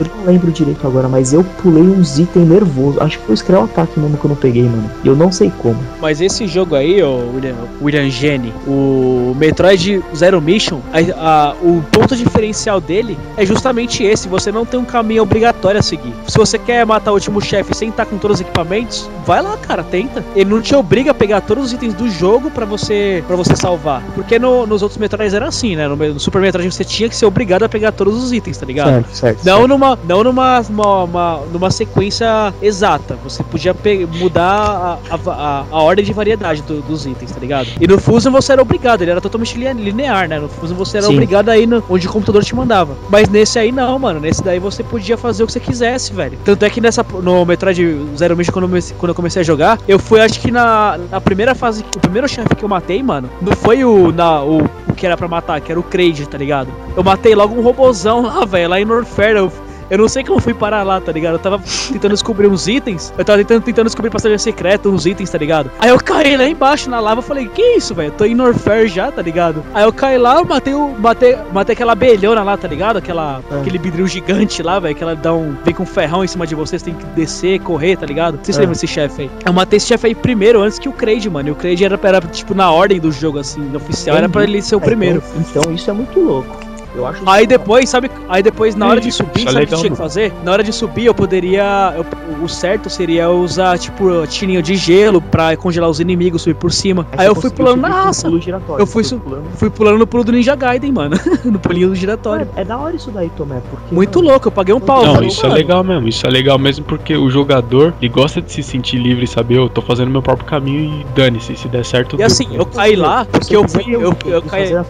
[0.00, 3.00] Eu não lembro direito agora, mas eu pulei uns itens nervosos.
[3.02, 4.90] Acho que foi o Screll Attack mesmo que eu não peguei, mano.
[5.04, 5.76] E eu não sei como.
[6.00, 11.82] Mas esse jogo aí, ô William, William Gene, o Metroid Zero Mission, a- a- o
[11.92, 16.14] ponto diferencial dele é justamente esse: você não tem um caminho obrigatório a seguir.
[16.26, 19.56] Se você quer matar o último chefe sem estar com todos os equipamentos, vai lá,
[19.58, 20.24] cara, tenta.
[20.34, 23.49] Ele não te obriga a pegar todos os itens do jogo pra você para você
[23.56, 24.02] salvar.
[24.14, 25.86] Porque no- nos outros Metroids era assim, né?
[25.88, 28.66] No, no Super Metroid você tinha que ser obrigado a pegar todos os itens, tá
[28.66, 28.90] ligado?
[28.90, 29.44] Certo, certo.
[29.44, 33.16] Não numa, não numa, uma, uma- numa sequência exata.
[33.24, 33.74] Você podia
[34.18, 37.68] mudar a, a, a- a ordem de variedade do- dos itens, tá ligado?
[37.80, 40.38] E no Fusion você era obrigado, ele era totalmente line- linear, né?
[40.38, 41.12] No Fusion você era Sim.
[41.14, 42.94] obrigado a ir no- onde o computador te mandava.
[43.08, 44.20] Mas nesse aí não, mano.
[44.20, 46.38] Nesse daí você podia fazer o que você quisesse, velho.
[46.44, 49.44] Tanto é que nessa, no Metroid Zero Mission, quando eu comecei, quando eu comecei a
[49.44, 53.02] jogar, eu fui, acho que na, na primeira fase, o primeiro chefe que eu matei,
[53.02, 56.28] mano, não foi o, na, o, o que era pra matar, que era o Kraid,
[56.28, 56.68] tá ligado?
[56.96, 59.36] Eu matei logo um robozão lá, velho, lá em Norfair.
[59.36, 59.52] Eu,
[59.90, 61.34] eu não sei como eu fui parar lá, tá ligado?
[61.34, 61.60] Eu tava
[61.92, 63.12] tentando descobrir uns itens.
[63.18, 65.70] Eu tava tentando, tentando descobrir passagem secreta, uns itens, tá ligado?
[65.78, 67.20] Aí eu caí lá embaixo na lava.
[67.22, 68.08] Falei, que isso, velho?
[68.08, 69.62] Eu tô em Norfair já, tá ligado?
[69.74, 70.94] Aí eu caí lá, eu matei o.
[70.98, 72.96] Matei, matei aquela abelhona lá, tá ligado?
[72.98, 73.60] Aquela, Ah.
[73.60, 74.94] Aquele vidril gigante lá, velho.
[74.94, 75.54] Que ela dá um.
[75.64, 78.38] Vem com um ferrão em cima de você, você tem que descer, correr, tá ligado?
[78.42, 78.60] Vocês Ah.
[78.60, 79.30] lembram desse chefe aí?
[79.44, 81.48] Eu matei esse chefe aí primeiro, antes que o Kraid, mano.
[81.48, 84.60] E o Kraid era, era, tipo, na ordem do jogo, assim, oficial, era pra ele
[84.62, 85.22] ser o Ah, primeiro.
[85.36, 86.59] Então, então isso é muito louco.
[86.94, 88.10] Eu acho Aí depois, sabe?
[88.28, 89.96] Aí depois, na hora de subir, é sabe o que tinha que mano.
[89.96, 90.32] fazer?
[90.44, 91.94] Na hora de subir, eu poderia.
[91.96, 92.06] eu-
[92.44, 97.06] o certo seria usar, tipo, tirinho de gelo pra congelar os inimigos, subir por cima.
[97.12, 97.82] Aí, você eu fui pulando,
[98.22, 99.44] pulo giratório, eu fui su- pulando.
[99.56, 101.16] Fui pulando no pulo do Ninja Gaiden, mano.
[101.44, 102.48] no pulinho do giratório.
[102.56, 103.94] É, é da hora isso daí, Tomé, porque.
[103.94, 105.04] Muito mano, louco, eu paguei um pau.
[105.04, 108.08] Não, falei, isso é mano, legal mesmo, isso é legal mesmo porque o jogador ele
[108.08, 111.54] gosta de se sentir livre e saber, eu tô fazendo meu próprio caminho e dane-se,
[111.56, 112.16] se der certo.
[112.18, 113.84] E assim, eu caí lá, porque eu fui.
[113.94, 114.72] Eu, o- eu e caí.
[114.72, 114.84] Eu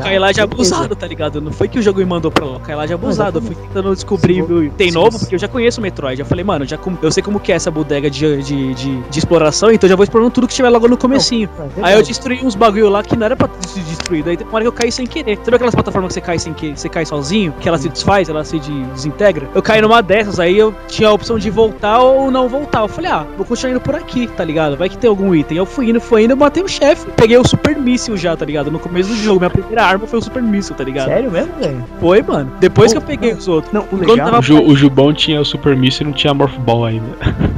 [0.00, 0.42] caí lá de beleza.
[0.42, 1.33] abusado, tá ligado?
[1.40, 2.44] Não foi que o jogo me mandou pra
[2.86, 3.38] de abusado.
[3.38, 4.42] Eu fui tentando descobrir.
[4.42, 6.18] Viu, Tem novo, porque eu já conheço o Metroid.
[6.20, 9.00] Eu falei, mano, já com- eu sei como que é essa bodega de, de, de,
[9.02, 11.48] de exploração, então eu já vou explorando tudo que tiver logo no comecinho.
[11.78, 14.22] É Aí eu destruí uns bagulho lá que não era pra se destruir.
[14.24, 15.38] Daí tem uma hora que eu caí sem querer.
[15.42, 16.76] Sabe aquelas plataformas que você cai sem querer?
[16.76, 19.48] Você cai sozinho, que ela se desfaz, ela se de- desintegra?
[19.54, 22.80] Eu caí numa dessas, aí eu tinha a opção de voltar ou não voltar.
[22.82, 24.76] Eu falei, ah, vou continuar indo por aqui, tá ligado?
[24.76, 25.56] Vai que tem algum item.
[25.58, 27.06] Eu fui indo, fui indo, eu matei o chefe.
[27.16, 28.70] Peguei o Super Míssil já, tá ligado?
[28.70, 31.06] No começo do jogo, minha primeira arma foi o Super Míssil, tá ligado?
[31.08, 31.84] Sério mesmo, velho?
[32.00, 32.52] Foi, mano.
[32.60, 33.38] Depois Pô, que eu peguei não.
[33.38, 33.72] os outros.
[33.72, 34.26] Não, o Quando legal.
[34.26, 37.06] tava- O, Ju, o Jubão tinha o Super Missile e não tinha Morph Ball ainda.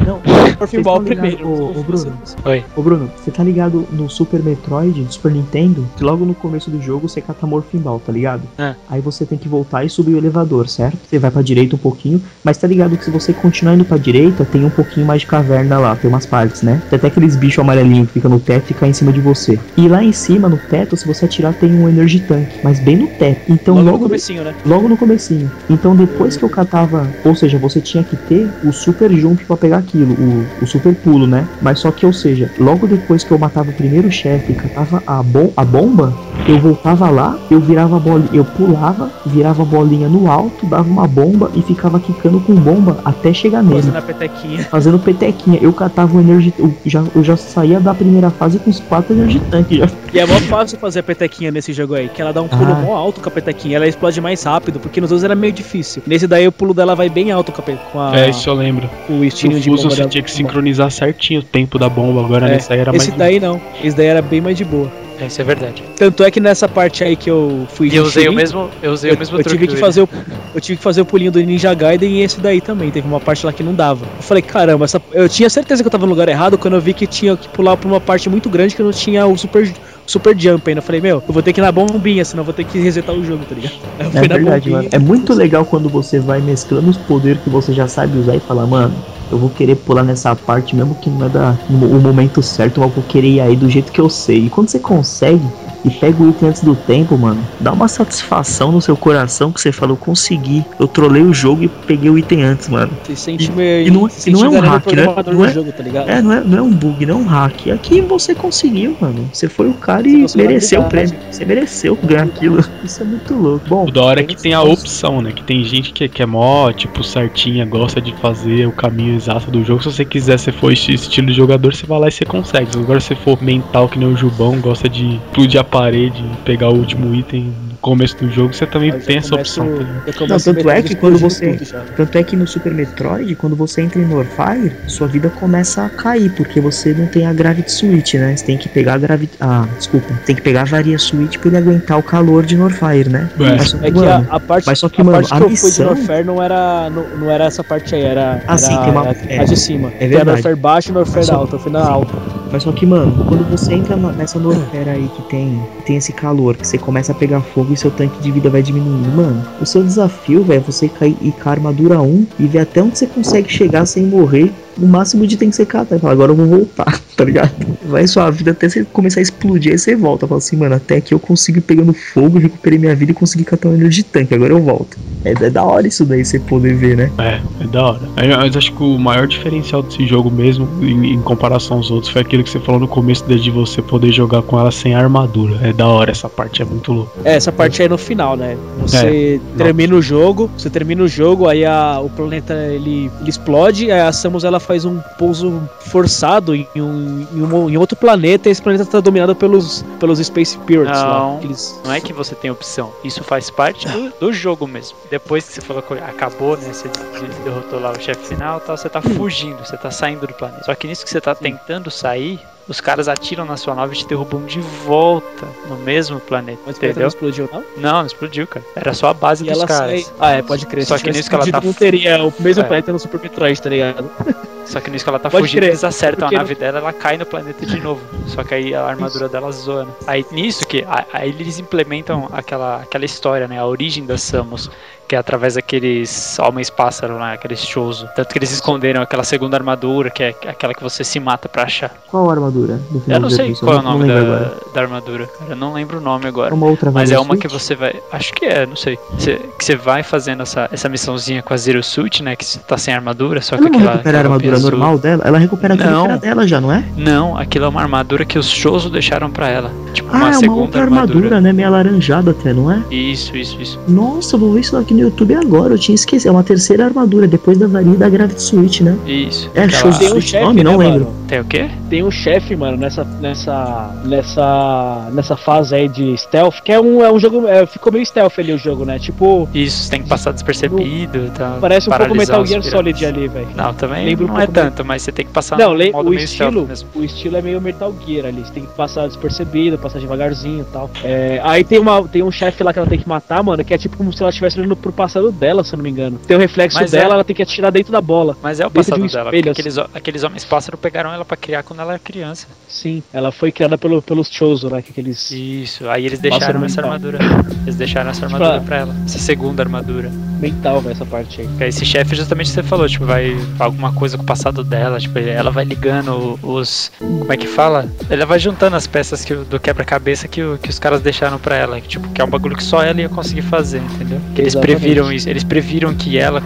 [0.06, 0.20] Não,
[0.58, 1.46] vocês Ball primeiro.
[1.46, 2.12] Ô, Bruno,
[2.44, 2.64] Oi.
[2.76, 5.86] ô Bruno, você tá ligado no Super Metroid, do Super Nintendo?
[5.96, 8.42] Que logo no começo do jogo você cata Morphin Ball, tá ligado?
[8.58, 8.74] É.
[8.88, 10.96] Aí você tem que voltar e subir o elevador, certo?
[11.08, 13.96] Você vai pra direita um pouquinho, mas tá ligado que se você continuar indo pra
[13.98, 16.80] direita, tem um pouquinho mais de caverna lá, tem umas partes, né?
[16.88, 19.58] Tem até aqueles bichos amarelinhos que ficam no teto e caem em cima de você.
[19.76, 22.96] E lá em cima, no teto, se você atirar, tem um Energy Tank, mas bem
[22.96, 23.55] no teto.
[23.60, 24.54] Então Logo logo, no comecinho, né?
[24.64, 25.50] logo no comecinho.
[25.68, 29.56] Então depois que eu catava, ou seja, você tinha que ter o super jump pra
[29.56, 29.96] pegar aquilo.
[30.12, 31.46] aquilo, o, o super pulo, né?
[31.62, 35.02] Mas só que, ou seja, logo depois que eu matava o primeiro chefe e catava
[35.06, 36.12] a, bom, a bomba,
[36.48, 40.88] eu voltava lá, eu virava a bolinha, eu pulava, virava a bolinha no alto, dava
[40.88, 43.76] uma bomba e ficava quicando com bomba até chegar nele.
[43.82, 44.64] Fazendo a petequinha.
[44.70, 45.58] Fazendo petequinha.
[45.62, 46.52] Eu catava o energy.
[46.58, 49.88] Eu já, eu já saía da primeira fase com os quatro energy tank já.
[50.12, 52.66] E é mó fácil fazer a petequinha nesse jogo aí, que ela dá um pulo
[52.66, 52.82] Ah.
[52.82, 56.02] mó alto com a petequinha, ela explode mais rápido, porque nos outros era meio difícil.
[56.06, 58.48] Nesse daí o pulo dela vai bem alto com, a pe- com, a- É, isso
[58.48, 58.88] eu lembro.
[59.08, 62.20] o No estilinho de Fuso bomba você tinha que sincronizar certinho o tempo da bomba,
[62.24, 63.02] agora É, nesse aí era mais.
[63.02, 64.90] Esse daí não, esse daí era bem mais de boa.
[65.18, 65.82] É, Isso é verdade.
[65.96, 68.92] Tanto é que nessa parte aí que eu fui E eu usei o mesmo, eu
[68.92, 70.08] usei eu, o mesmo eu truque tive que fazer o,
[70.54, 72.90] eu tive que fazer o pulinho do Ninja Gaiden e esse daí também.
[72.90, 74.04] Teve uma parte lá que não dava.
[74.04, 76.80] Eu falei, caramba, essa, eu tinha certeza que eu tava no lugar errado quando eu
[76.82, 79.38] vi que tinha que pular pra uma parte muito grande que eu não tinha o
[79.38, 79.72] super,
[80.06, 80.78] super jump ainda.
[80.78, 82.78] Eu falei, meu, eu vou ter que ir na bombinha, senão eu vou ter que
[82.78, 83.74] resetar o jogo, tá ligado?
[83.98, 84.88] Eu É verdade, mano.
[84.92, 88.40] É muito legal quando você vai mesclando os poderes que você já sabe usar e
[88.40, 88.94] fala, mano,
[89.30, 92.88] eu vou querer pular nessa parte, mesmo que não é da, o momento certo, mas
[92.88, 94.46] eu vou querer ir aí do jeito que eu sei.
[94.46, 95.50] E quando você consegue
[95.86, 99.60] e pega o item antes do tempo, mano, dá uma satisfação no seu coração que
[99.60, 100.64] você fala, eu consegui.
[100.78, 102.90] Eu trolei o jogo e peguei o item antes, mano.
[103.04, 103.86] Você sente E- meio.
[103.86, 105.04] e não- se e não é um hack, né?
[105.32, 106.08] Não é- jogo, tá ligado?
[106.08, 107.68] É, não é, não é um bug, não é um hack.
[107.70, 109.28] Aqui você conseguiu, mano.
[109.32, 111.14] Você foi o cara Você e mereceu o prêmio.
[111.30, 112.64] Você mereceu ganhar aquilo.
[112.84, 113.64] Isso é muito louco.
[113.68, 115.32] Bom, O da hora é que tem a opção, né?
[115.32, 119.50] Que tem gente que, que é mó, tipo, certinha, gosta de fazer o caminho exato
[119.50, 119.82] do jogo.
[119.82, 122.70] Se você quiser, se for esse estilo de jogador, você vai lá e você consegue.
[122.76, 126.74] Agora, se for mental, que nem o Jubão, gosta de explodir a parede, pegar o
[126.76, 129.78] último item no começo do jogo, você também tem essa começo- opção.
[129.78, 131.58] tá Não, tanto é que quando você-.
[131.96, 135.88] Tanto é que no Super Metroid, quando você entra em Norfire, sua vida começa a
[135.88, 138.34] cair, porque você não tem a Gravity Switch, né?
[138.36, 139.36] Você tem que pegar a Gravity.
[139.40, 140.06] Ah, desculpa.
[140.24, 143.28] Tem que pegar a Varia Switch pra ele aguentar o calor de Norfire, né?
[143.38, 143.42] É.
[143.42, 145.32] Mas só que, É que mano, a, a parte, mas só que, a mano, parte
[145.34, 148.02] a que eu fui de missão- Norfair não era, não, não era essa parte aí,
[148.02, 149.38] era, Ah, sim, era tem uma- a, é.
[149.40, 149.88] a de cima.
[149.88, 150.30] É Tem a verdade.
[150.36, 152.12] Norfair baixa e Norfair Mas só- alta, eu fui na alta.
[152.56, 156.56] Mas só que, mano, quando você entra nessa Norfera aí que tem, tem esse calor,
[156.56, 159.66] que você começa a pegar fogo e seu tanque de vida vai diminuindo, mano, o
[159.66, 162.96] seu desafio, velho, é você cair e com a armadura 1 e ver até onde
[162.96, 164.50] você consegue chegar sem morrer.
[164.76, 165.98] No máximo de tem que você catar.
[165.98, 167.52] Fala, agora eu vou voltar, tá ligado?
[167.88, 170.26] Vai sua vida até você começar a explodir, aí você volta.
[170.26, 173.44] Fala assim, mano, até aqui eu consigo ir pegando fogo, recuperei minha vida e consegui
[173.44, 174.98] catar um energy tanque, agora eu volto.
[175.24, 177.10] É, é da hora isso daí, você poder ver, né?
[177.18, 178.00] É, é da hora.
[178.16, 182.22] Mas acho que o maior diferencial desse jogo mesmo, em, em comparação aos outros, foi
[182.22, 185.58] aquilo que você falou no começo de você poder jogar com ela sem armadura.
[185.62, 187.12] É da hora essa parte, é muito louco.
[187.24, 188.56] É, essa parte aí no final, né?
[188.80, 193.90] Você termina o jogo, você termina o jogo, aí a, o planeta ele, ele explode,
[193.90, 198.48] aí a Samus ela faz um pouso forçado em, um, em, um, em outro planeta
[198.48, 201.18] e esse planeta tá dominado pelos, pelos Space Spirits lá.
[201.18, 201.36] Não.
[201.38, 204.96] Aqueles, Não é que você tem opção, isso faz parte do, do jogo mesmo.
[205.10, 206.72] Depois que você falou que acabou, né?
[206.72, 210.34] Você de- derrotou lá o chefe final tal, você tá fugindo, você tá saindo do
[210.34, 210.64] planeta.
[210.64, 213.98] Só que nisso que você tá tentando sair, os caras atiram na sua nave e
[213.98, 216.58] te derrubam de volta no mesmo planeta.
[216.66, 217.08] mas planeta não Entendeu?
[217.08, 217.64] explodiu, não?
[217.76, 218.64] Não, não explodiu, cara.
[218.74, 220.04] Era só a base E dos caras.
[220.04, 220.14] sai.
[220.18, 220.84] Ah, é, pode crer.
[220.84, 222.66] Só que nisso que ela tá- não teria o mesmo É.
[222.66, 224.10] planeta no Super Metroid, tá ligado?
[224.66, 226.78] Só que nisso que ela tá Pode fugindo, crer, eles acertam a porque nave dela,
[226.80, 228.00] ela cai no planeta de novo.
[228.26, 229.84] Só que aí a armadura dela zoa.
[229.84, 229.92] né?
[230.08, 233.60] Aí nisso que a- aí eles implementam aquela, aquela história, né?
[233.60, 234.68] A origem da Samus,
[235.08, 237.34] que é através daqueles homens pássaro, né?
[237.34, 238.04] Aqueles shows.
[238.14, 241.62] Tanto que eles esconderam aquela segunda armadura, que é aquela que você se mata pra
[241.64, 241.92] achar.
[242.10, 242.80] Qual a armadura?
[243.06, 245.50] Eu não sei qual é o nome da, da armadura, cara.
[245.52, 246.54] Eu não lembro o nome agora.
[246.54, 247.62] Uma outra Mas é uma que Switch?
[247.62, 247.94] você vai.
[248.12, 248.98] Acho que é, não sei.
[249.18, 252.34] Você, que você vai fazendo essa, essa missãozinha com a Zero Suit, né?
[252.36, 253.92] Que você tá sem armadura, só que Ela não aquela.
[253.92, 254.70] recupera a armadura roupinha azul.
[254.70, 255.22] normal dela?
[255.26, 256.84] Ela recupera que era dela já, não é?
[256.96, 259.70] Não, aquilo é uma armadura que os Shoso deixaram pra ela.
[259.92, 261.52] Tipo, Ah, uma é uma segunda outra armadura, né?
[261.52, 262.82] Meio alaranjada até, não é?
[262.90, 263.78] Isso, isso, isso.
[263.88, 265.74] Nossa, vou ver isso aqui no YouTube agora.
[265.74, 266.28] Eu tinha esquecido.
[266.28, 268.96] É uma terceira armadura, depois da varia da Gravity Switch, né?
[269.06, 269.50] Isso.
[269.54, 270.64] É, show de Tem um chefe, nome?
[270.64, 271.04] Não né, lembro.
[271.06, 271.16] mano?
[271.28, 271.68] Tem o quê?
[271.90, 277.02] Tem um chefe, mano, nessa, nessa, nessa, nessa fase aí de stealth, que é um,
[277.04, 278.98] é um jogo, é, ficou meio stealth ali o jogo, né?
[278.98, 281.30] Tipo, Isso, você tem que passar despercebido.
[281.36, 282.62] Tá, parece um pouco Metal Gear.
[282.62, 283.48] Solid ali, velho.
[283.54, 285.92] Não, também Lembra um não é pouco tanto, mas você tem que passar Não, le-
[285.92, 286.88] modo o estilo, mesmo.
[286.94, 290.72] o estilo é meio Metal Gear ali, você tem que passar despercebido, passar devagarzinho e
[290.72, 290.90] tal.
[291.04, 293.74] É, aí tem, uma, tem um chefe lá que ela tem que matar, mano, que
[293.74, 296.18] é tipo como se ela estivesse olhando pro passado dela, se eu não me engano.
[296.26, 297.14] Tem o reflexo Mas dela, é.
[297.14, 298.36] ela tem que atirar dentro da bola.
[298.42, 301.24] Mas é o dentro de passado um dela, espelho, aqueles, aqueles homens pássaro pegaram ela
[301.24, 302.46] pra criar quando ela era criança.
[302.68, 304.82] Sim, ela foi criada pelo, pelos Chozo, né?
[304.82, 305.30] Que aqueles.
[305.30, 307.18] Isso, aí eles deixaram essa armadura.
[307.62, 308.64] Eles deixaram essa Tipo, armadura ah.
[308.64, 308.96] pra ela.
[309.04, 310.10] Essa segunda armadura.
[310.40, 311.68] Mental, velho, essa parte aí.
[311.68, 315.50] Esse chefe justamente você falou, tipo, vai alguma coisa com o passado dela, tipo, ela
[315.50, 316.90] vai ligando os.
[316.98, 317.88] Como é que fala?
[318.10, 321.56] Ela vai juntando as peças que, do quebra-cabeça que, o- que os caras deixaram pra
[321.56, 321.80] ela.
[321.80, 324.20] Que, tipo, que é um bagulho que só ela ia conseguir fazer, entendeu?
[324.34, 324.80] Que eles Exatamente.
[324.80, 326.42] previram isso, eles previram que ela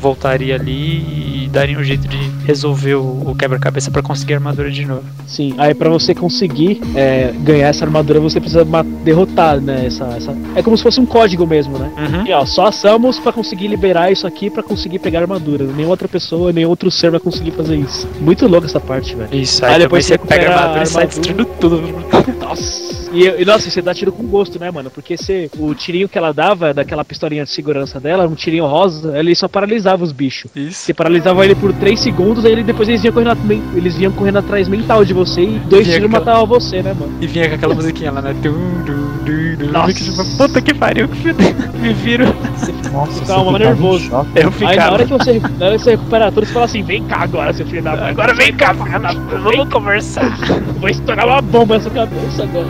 [0.00, 4.70] voltaria ali e darem um jeito de resolver o, o quebra-cabeça pra conseguir a armadura
[4.70, 5.02] de novo.
[5.26, 8.66] Sim, aí pra você conseguir é, ganhar essa armadura, você precisa
[9.04, 9.86] derrotar, né?
[9.86, 11.90] Essa, essa- É como se fosse um código mesmo, né?
[11.96, 12.26] Uhum.
[12.26, 15.64] E ó, só a Samus pra conseguir liberar isso aqui pra conseguir pegar a armadura.
[15.64, 18.06] Nem outra pessoa, nem outro ser vai conseguir fazer isso.
[18.20, 19.28] Muito louco essa parte, velho.
[19.32, 21.22] Isso, Aí aí, depois você pega a recupera armadura e a sai armadura.
[21.22, 22.38] destruindo tudo.
[22.44, 23.03] Nossa.
[23.14, 24.90] E, e, nossa, você dá tiro com gosto, né, mano?
[24.90, 29.16] Porque você, o tirinho que ela dava, daquela pistolinha de segurança dela, um tirinho rosa,
[29.18, 30.50] ele só paralisava os bichos.
[30.54, 30.80] Isso.
[30.80, 33.36] Você paralisava ele por 3 segundos, aí ele, depois eles vinham correndo,
[33.76, 37.12] eles vinham correndo atrás mental de você e dois tiros aquela- matavam você, né, mano?
[37.20, 38.34] E vinha com aquela musiquinha lá, né?
[38.42, 38.52] Tum,
[38.84, 39.72] dum, dum, dum.
[39.72, 39.92] Nossa.
[39.92, 41.32] Que tipo, Puta que pariu, que
[41.78, 42.26] me viro.
[42.26, 44.10] Nossa, Ficava você ficava nervoso.
[44.12, 44.92] Eu Aí na ficava.
[44.92, 47.52] hora que você, na hora que você recupera tudo, você fala assim, vem cá agora,
[47.52, 48.06] seu filho da puta.
[48.06, 49.38] Agora vem cá, filho da puta.
[49.38, 50.36] Vamos conversar.
[50.80, 52.66] Vou estourar uma bomba na sua cabeça agora.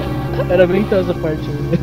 [0.50, 1.42] Era bem então essa parte.
[1.48, 1.78] né?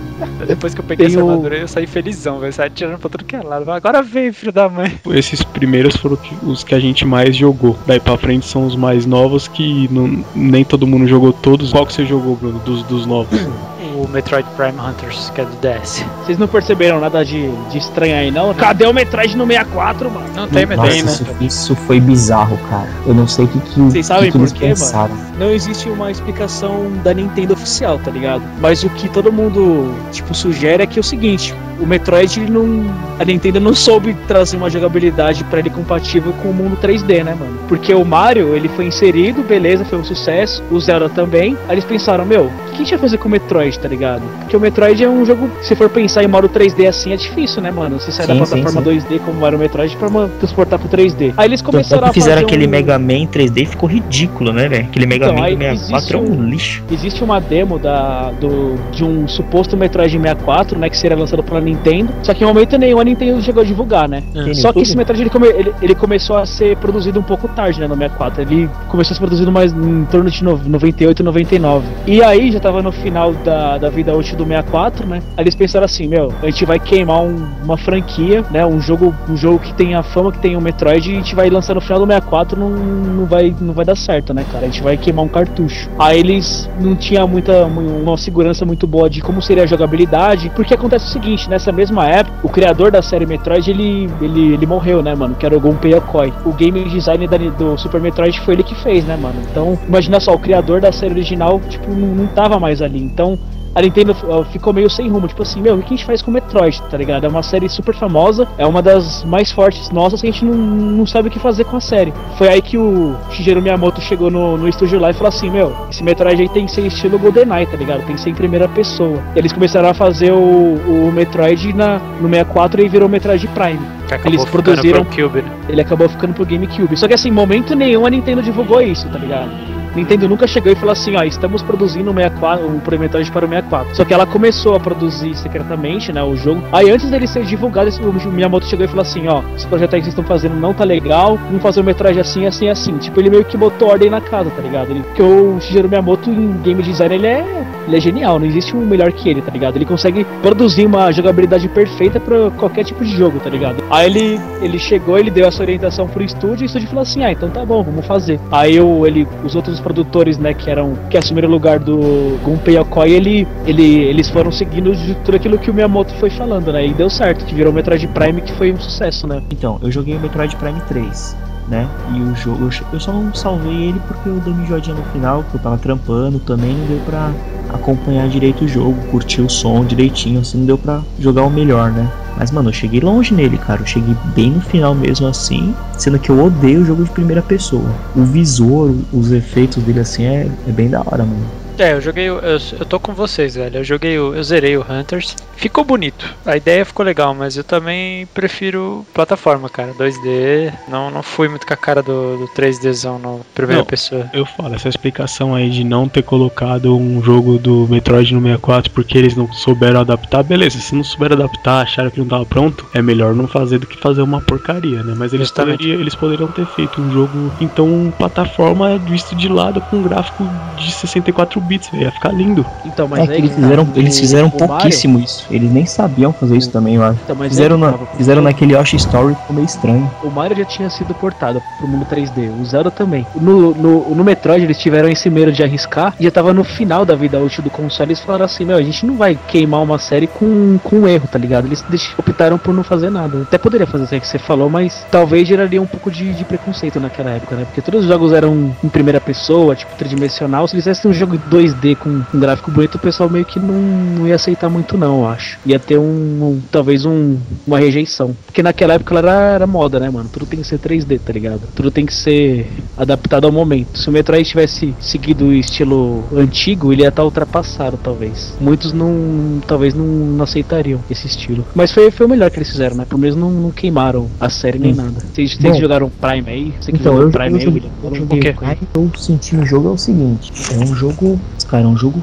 [0.47, 2.53] Depois que eu peguei Tem essa o- armadura, eu saí felizão, velho.
[2.53, 3.69] Saí tirando pra tudo que é lado.
[3.71, 4.99] Agora vem, filho da mãe.
[5.11, 7.77] Esses primeiros foram que- os que a gente mais jogou.
[7.87, 11.71] Daí pra frente são os mais novos que não- nem todo mundo jogou todos.
[11.71, 13.39] Qual que você jogou, Bruno, dos, dos novos?
[14.01, 16.03] O Metroid Prime Hunters, que é do DS.
[16.23, 18.51] Vocês não perceberam nada de, de estranho aí, não?
[18.53, 20.25] Cadê o Metroid no 64, mano?
[20.35, 21.11] Não tem Nossa, Metroid, né?
[21.11, 22.89] isso, isso foi bizarro, cara.
[23.05, 24.75] Eu não sei o que, que, Vocês sabem que, que eles por quê, mano?
[24.75, 25.15] pensaram.
[25.37, 28.43] Não existe uma explicação da Nintendo oficial, tá ligado?
[28.59, 32.51] Mas o que todo mundo, tipo, sugere é que é o seguinte: o Metroid, ele
[32.51, 32.85] não.
[33.19, 37.35] A Nintendo não soube trazer uma jogabilidade pra ele compatível com o mundo 3D, né,
[37.37, 37.59] mano?
[37.67, 40.63] Porque o Mario, ele foi inserido, beleza, foi um sucesso.
[40.71, 41.57] O Zelda também.
[41.67, 44.21] Aí eles pensaram: meu, o que a gente vai fazer com o Metroid, tá ligado?
[44.39, 45.49] Porque o Metroid é um jogo.
[45.61, 47.99] Se for pensar em Mario 3D assim, é difícil, né, mano?
[47.99, 48.97] Você sai da Sim, sim, plataforma sim.
[48.99, 50.09] 2D como era o Metroid pra
[50.39, 51.33] transportar pro 3D.
[51.37, 52.69] Aí eles começaram é a fizeram aquele um...
[52.69, 54.85] Mega Man em 3D e ficou ridículo, né, velho?
[54.85, 56.83] Aquele Mega Então, Man aí do 64 é um lixo.
[56.91, 60.89] Existe uma demo da, do, de um suposto Metroid 64, né?
[60.89, 62.11] Que seria lançado pela Nintendo.
[62.23, 64.23] Só que em momento nenhum a Nintendo chegou a divulgar, né?
[64.33, 67.47] Tem Só que esse Metroid ele, come- ele- ele começou a ser produzido um pouco
[67.49, 67.87] tarde, né?
[67.87, 68.41] No 64.
[68.41, 71.85] Ele começou a ser produzido mais em torno de no- 98 e 99.
[72.07, 75.21] E aí já tava no final da, da vida útil do 64, né?
[75.35, 78.65] Aí eles pensaram assim: meu, a gente vai queimar um- uma franquia, né?
[78.65, 81.35] Um jogo, um jogo que tem a fama que tem o Metroid e a gente
[81.35, 82.59] vai lançar no final do 64.
[82.59, 84.65] Não, não, vai, não vai dar certo, né, cara?
[84.65, 85.89] A gente vai queimar um cartucho.
[85.99, 90.73] Aí eles não tinha muita uma segurança muito boa de como seria a jogabilidade, porque
[90.73, 95.01] acontece o seguinte, nessa mesma época, o criador da série Metroid, ele, ele, ele morreu,
[95.01, 96.31] né, mano, que era o Gunpei Yokoi.
[96.45, 99.35] O game design da- do Super Metroid foi ele que fez, né, mano.
[99.49, 103.01] Então, imagina só, o criador da série original, tipo, não, não tava mais ali.
[103.01, 103.37] Então,
[103.73, 104.15] a Nintendo
[104.51, 106.97] ficou meio sem rumo, tipo assim, meu, o que a gente faz com Metroid, tá
[106.97, 107.25] ligado?
[107.25, 110.53] É uma série super famosa, é uma das mais fortes nossas que a gente não,
[110.55, 112.13] não sabe o que fazer com a série.
[112.37, 115.73] Foi aí que o Shigeru Miyamoto chegou no, no estúdio lá e falou assim, meu,
[115.89, 118.05] esse Metroid aí tem que ser estilo GoldenEye, tá ligado?
[118.05, 119.19] Tem que ser em primeira pessoa.
[119.35, 123.79] E eles começaram a fazer o, o Metroid na, no 64 e virou Metroid Prime.
[124.25, 125.51] Eles produziram- pro Cube, né?
[125.69, 126.97] Ele acabou ficando pro GameCube.
[126.97, 129.49] Só que assim, momento nenhum a Nintendo divulgou isso, tá ligado?
[129.95, 133.49] Nintendo nunca chegou e falou assim, ó, estamos produzindo o 64, o Metroid para o
[133.49, 133.95] 64.
[133.95, 136.63] Só que ela começou a produzir secretamente, né, o jogo.
[136.71, 140.01] Aí antes dele ser divulgado, o Miyamoto chegou e falou assim, ó, esse projeto aí
[140.01, 142.97] que vocês estão fazendo não tá legal, vamos fazer o Metroid assim, assim, assim.
[142.97, 144.91] Tipo, ele meio que botou ordem na casa, tá ligado?
[144.91, 148.75] Ele, porque o Shigeru Miyamoto em game design, ele é, ele é genial, não existe
[148.75, 149.75] um melhor que ele, tá ligado?
[149.75, 153.83] Ele consegue produzir uma jogabilidade perfeita pra qualquer tipo de jogo, tá ligado?
[153.89, 157.23] Aí ele, ele chegou, ele deu essa orientação pro estúdio e o estúdio falou assim,
[157.23, 158.39] ah, então tá bom, vamos fazer.
[158.51, 162.77] Aí o, ele, os outros produtores, né, que eram, que assumiram o lugar do Gunpei
[162.77, 166.87] Yokoi, ele, ele, eles foram seguindo de tudo aquilo que o Miyamoto foi falando, né,
[166.87, 169.41] e deu certo, que virou o Metroid Prime, que foi um sucesso, né.
[169.51, 171.35] Então, eu joguei o Metroid Prime 3,
[171.71, 171.89] né?
[172.05, 175.41] E o jogo, eu, só não salvei ele porque eu dei uma enjoadinha no final,
[175.41, 177.33] porque eu tava trampando também, não deu pra
[177.69, 181.93] acompanhar direito o jogo, curtir o som direitinho, assim, não deu pra jogar o melhor,
[181.93, 182.11] né?
[182.35, 183.81] Mas, mano, eu cheguei longe nele, cara.
[183.81, 187.41] Eu cheguei bem no final mesmo assim, sendo que eu odeio o jogo de primeira
[187.41, 187.93] pessoa.
[188.15, 191.60] O visor, os efeitos dele assim é, é bem da hora, mano.
[191.81, 192.29] É, eu joguei.
[192.29, 193.77] Eu, eu tô com vocês, velho.
[193.77, 194.13] Eu joguei.
[194.13, 195.35] Eu zerei o Hunters.
[195.55, 196.31] Ficou bonito.
[196.45, 199.91] A ideia ficou legal, mas eu também prefiro plataforma, cara.
[199.93, 200.71] 2D.
[200.87, 203.41] Não, não fui muito com a cara do, do 3Dzão, não.
[203.55, 203.85] Primeira Não.
[203.85, 204.29] pessoa.
[204.31, 208.91] Eu falo, essa explicação aí de não ter colocado um jogo do Metroid no 64
[208.91, 210.79] porque eles não souberam adaptar, beleza.
[210.79, 213.97] Se não souberam adaptar, acharam que não tava pronto, é melhor não fazer do que
[213.97, 215.15] fazer uma porcaria, né?
[215.17, 215.77] Mas eles, Justamente.
[215.77, 220.43] poderiam, eles poderiam ter feito um jogo, então, plataforma visto de lado com um gráfico
[220.77, 222.65] de 64 bits, véio, ia ficar lindo.
[222.85, 225.45] Então, mas é aí que eles tá, fizeram, eles fizeram o Mario- pouquíssimo isso.
[225.51, 227.19] Eles nem sabiam fazer isso também, eu acho.
[227.23, 230.11] Então, mas Fizeram, aí, na, tava- fizeram naquele Yoshi Story, ficou meio estranho.
[230.23, 233.25] O Mario já tinha sido portado pro mundo 3D, o Zelda também.
[233.35, 237.05] No, no, no Metroid eles tiveram esse medo de arriscar e já tava no final
[237.05, 238.09] da vida útil do console.
[238.11, 241.27] Eles falaram assim: Meu, a gente não vai queimar uma série com, com um erro,
[241.31, 241.65] tá ligado?
[241.67, 241.83] Eles
[242.17, 243.41] optaram por não fazer nada.
[243.43, 246.43] Até poderia fazer isso aí que você falou, mas talvez geraria um pouco de, de
[246.43, 247.65] preconceito naquela época, né?
[247.65, 250.67] Porque todos os jogos eram em primeira pessoa, tipo tridimensional.
[250.67, 253.73] Se eles fizessem um jogo 2D com um gráfico bonito, o pessoal meio que não,
[253.73, 255.59] não ia aceitar muito, não, eu acho.
[255.65, 257.37] Ia ter um, um- talvez um,
[257.67, 258.35] uma rejeição.
[258.45, 260.29] Porque naquela época ela era, era moda, né, mano?
[260.31, 261.61] Tudo tem que ser 3D, tá ligado?
[261.75, 263.97] Tudo tem que ser adaptado ao momento.
[263.99, 268.53] Se o Metroid tivesse seguido o estilo antigo, ele ia estar ultrapassado, talvez.
[268.59, 271.65] Muitos não, talvez não, não aceitariam esse estilo.
[271.75, 273.05] Mas foi, foi o melhor que eles fizeram, né?
[273.07, 274.95] Pelo menos não, não queimaram a série nem Hum.
[274.95, 275.21] nada.
[275.33, 276.73] Vocês, vocês jogaram Prime aí?
[276.79, 277.89] Você que Então, jogou eu, Prime aí, eu, William?
[278.03, 281.87] eu O Prime, eu senti no jogo é o seguinte, é um jogo, cara, é
[281.87, 282.21] um jogo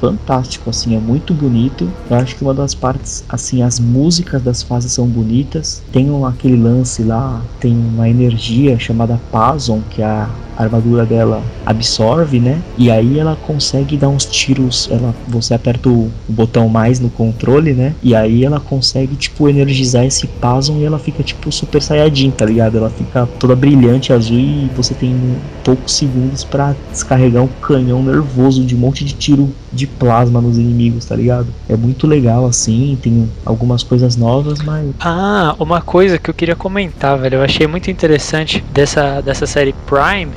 [0.00, 1.88] fantástico, assim, é muito bonito.
[2.08, 5.82] Eu acho que uma das partes, assim, as músicas das fases são bonitas.
[5.92, 12.38] Tem aquele lance lá, tem uma energia chamada Pazon, que é a armadura dela absorve,
[12.38, 12.60] né?
[12.78, 17.10] E aí ela consegue dar uns tiros, ela você aperta o, o botão mais no
[17.10, 17.94] controle, né?
[18.02, 22.44] E aí ela consegue tipo energizar esse Pazon e ela fica tipo super saiyajin, tá
[22.44, 22.78] ligado?
[22.78, 25.16] Ela fica toda brilhante azul e você tem
[25.62, 30.56] poucos segundos pra descarregar um canhão nervoso de um monte de tiro de plasma nos
[30.56, 31.48] inimigos, tá ligado?
[31.68, 36.54] É muito legal assim, tem algumas coisas novas, mas Ah, uma coisa que eu queria
[36.54, 40.32] comentar, velho, eu achei muito interessante dessa, dessa série Prime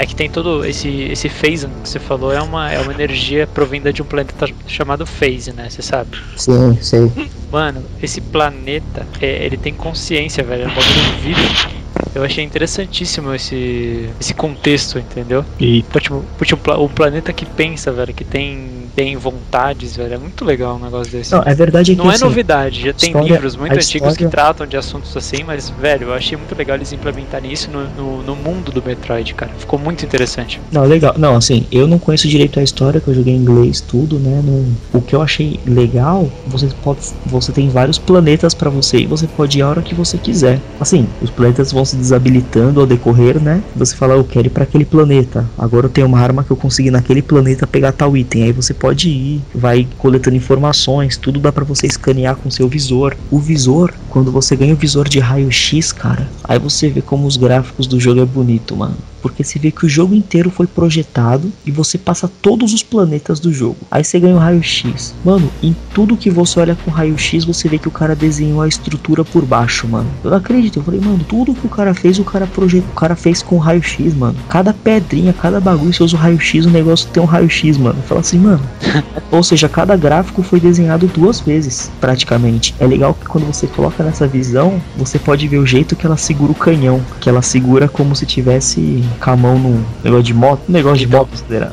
[0.00, 3.46] é que tem todo esse esse phase que você falou é uma é uma energia
[3.46, 5.68] provinda de um planeta chamado phase, né?
[5.68, 6.16] Você sabe?
[6.38, 7.12] sim, sei.
[7.52, 11.40] Mano, esse planeta, é, ele tem consciência, velho, é um bagulho vivo.
[12.14, 15.44] Eu achei interessantíssimo esse esse contexto, entendeu?
[15.58, 19.96] E Pô, Tipo, tipo, um pla- um planeta que pensa, velho, que tem tem vontades,
[19.96, 21.32] velho, é muito legal um negócio desse.
[21.32, 24.24] Não, verdade é que Não é assim, novidade, já tem história- livros muito antigos que
[24.24, 27.88] história- tratam de assuntos assim, mas, velho, eu achei muito legal eles implementarem isso no,
[27.96, 29.50] no, no mundo do Metroid, cara.
[29.58, 30.60] Ficou muito interessante.
[30.70, 31.14] Não, legal.
[31.16, 34.42] Não, assim, eu não conheço direito a história, que eu joguei em inglês, tudo, né?
[34.44, 34.66] Não...
[34.92, 37.00] O que eu achei legal, você pode.
[37.24, 40.60] Você tem vários planetas pra você e você pode ir a hora que você quiser.
[40.78, 43.62] Assim, os planetas vão se desabilitando ao decorrer, né?
[43.76, 45.48] Você fala, eu quero ir pra aquele planeta.
[45.58, 48.42] Agora eu tenho uma arma que eu consegui naquele planeta pegar tal item.
[48.44, 53.16] Aí você pode ir, vai coletando informações, tudo dá pra você escanear com seu visor.
[53.30, 57.36] O visor, quando você ganha o visor de raio-x, cara, aí você vê como os
[57.36, 58.98] gráficos do jogo é bonito, mano.
[59.20, 63.40] Porque você vê que o jogo inteiro foi projetado e você passa todos os planetas
[63.40, 63.76] do jogo.
[63.90, 65.14] Aí você ganha o raio-x.
[65.24, 68.68] Mano, em tudo que você olha com raio-x, você vê que o cara desenhou a
[68.68, 70.08] estrutura por baixo, mano.
[70.24, 70.78] Eu não acredito.
[70.78, 73.58] Eu falei, mano, tudo que o cara fez, o cara projetou, o cara fez com
[73.58, 74.36] raio-x, mano.
[74.48, 78.00] Cada pedrinha, cada bagulho, você usa o raio-x, o negócio tem um raio-x, mano.
[78.02, 78.62] Fala assim, mano.
[79.30, 82.74] Ou seja, cada gráfico foi desenhado duas vezes, praticamente.
[82.78, 86.16] É legal que quando você coloca nessa visão, você pode ver o jeito que ela
[86.16, 87.00] segura o canhão.
[87.20, 90.60] Que ela segura como se tivesse com a mão no negócio de moto.
[90.68, 91.30] Negócio de moto?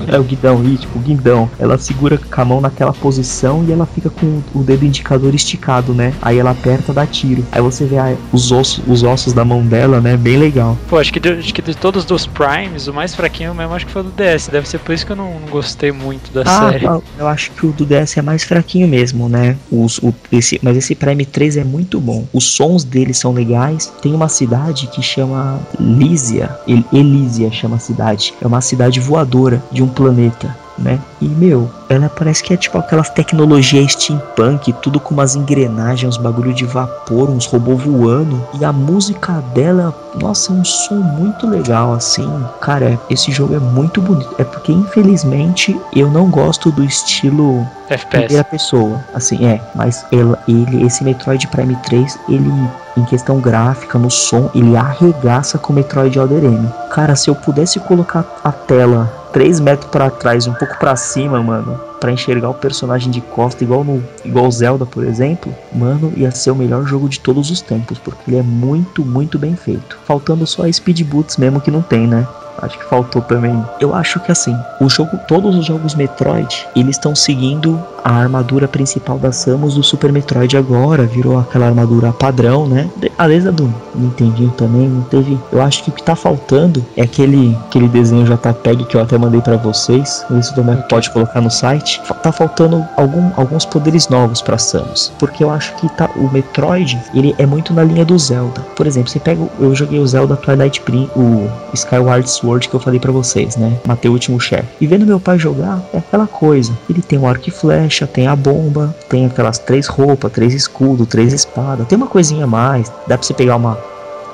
[0.08, 1.50] É o guidão, tipo, o guidão.
[1.60, 5.94] Ela segura com a mão naquela posição e ela fica com o dedo indicador esticado,
[5.94, 6.14] né?
[6.22, 7.46] Aí ela aperta, dá tiro.
[7.52, 10.16] Aí você vê a- os ossos, os ossos da mão dela, né?
[10.18, 10.78] Bem legal.
[10.90, 13.86] Pô, acho que, de, acho que de todos os Primes, o mais fraquinho mesmo acho
[13.86, 14.48] que foi o do DS.
[14.52, 16.86] Deve ser por isso que eu não, não gostei muito da Ah, série.
[16.86, 19.56] eu- eu acho que o do DS é mais fraquinho mesmo, né?
[19.72, 22.26] Os, o, esse, mas esse Prime 3 é muito bom.
[22.34, 23.92] Os sons dele são legais.
[24.02, 26.50] Tem uma cidade que chama Lísia.
[26.68, 28.34] El- Elísia chama a cidade.
[28.42, 30.56] É uma cidade voadora de um planeta.
[30.78, 31.00] Né?
[31.20, 36.22] E meu, ela parece que é tipo aquelas tecnologias steampunk, tudo com umas engrenagens, uns
[36.22, 38.40] bagulho de vapor, uns robôs voando.
[38.60, 42.30] E a música dela, nossa, é um som muito legal assim.
[42.62, 44.36] Cara, esse jogo é muito bonito.
[44.38, 48.28] É porque infelizmente eu não gosto do estilo FPS.
[48.28, 52.52] primeira pessoa, assim, é, mas ele, esse Metroid Prime 3, ele,
[52.98, 56.68] em questão gráfica, no som, ele arregaça com o Metroid Other M.
[56.92, 61.42] Cara, se eu pudesse colocar a tela 3 metros pra trás, um pouco pra cima,
[61.42, 66.32] mano, pra enxergar o personagem de costa, igual no igual Zelda, por exemplo, mano, ia
[66.32, 69.98] ser o melhor jogo de todos os tempos, porque ele é muito, muito bem feito.
[70.06, 72.26] Faltando só a Speed Boots mesmo que não tem, né?
[72.62, 73.64] Acho que faltou também.
[73.80, 78.68] Eu acho que assim, o jogo, todos os jogos Metroid, eles estão seguindo a armadura
[78.68, 82.90] principal da Samus do Super Metroid agora, virou aquela armadura padrão, né?
[83.18, 85.38] A desde a do Nintendinho também não teve.
[85.52, 89.18] Eu acho que o que tá faltando é aquele aquele desenho JPEG que eu até
[89.18, 90.26] mandei pra vocês.
[90.32, 92.02] Isso também pode colocar no site.
[92.24, 96.98] Tá faltando algum, alguns poderes novos pra Samus, porque eu acho que tá o Metroid,
[97.14, 98.62] ele é muito na linha do Zelda.
[98.76, 102.76] Por exemplo, você pega, eu joguei o Zelda Twilight Prin, o Skyward Sword Sword que
[102.76, 103.78] eu falei pra vocês, né?
[103.86, 104.68] Matei o último chefe.
[104.80, 106.72] E vendo meu pai jogar, é aquela coisa.
[106.90, 111.08] Ele tem o arco e flecha, tem a bomba, tem aquelas três roupas, três escudos,
[111.08, 111.86] três espadas.
[111.88, 112.90] Tem uma coisinha a mais.
[113.06, 113.78] Dá pra você pegar uma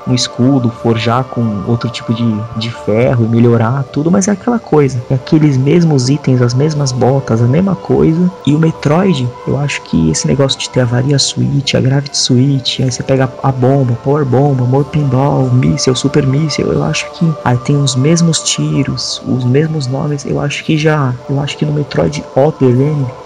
[0.06, 2.24] um escudo, forjar com outro tipo de,
[2.56, 6.92] de ferro e melhorar tudo, mas é aquela coisa, é aqueles mesmos itens, as mesmas
[6.92, 8.30] botas, a mesma coisa.
[8.46, 12.16] E o Metroid, eu acho que esse negócio de ter a varia switch, a gravity
[12.16, 17.10] switch, aí você pega a bomba, power bomba, motor pinball, míssel, super míssel, eu acho
[17.12, 21.56] que aí tem os mesmos tiros, os mesmos nomes, eu acho que já, eu acho
[21.56, 22.74] que no Metroid Other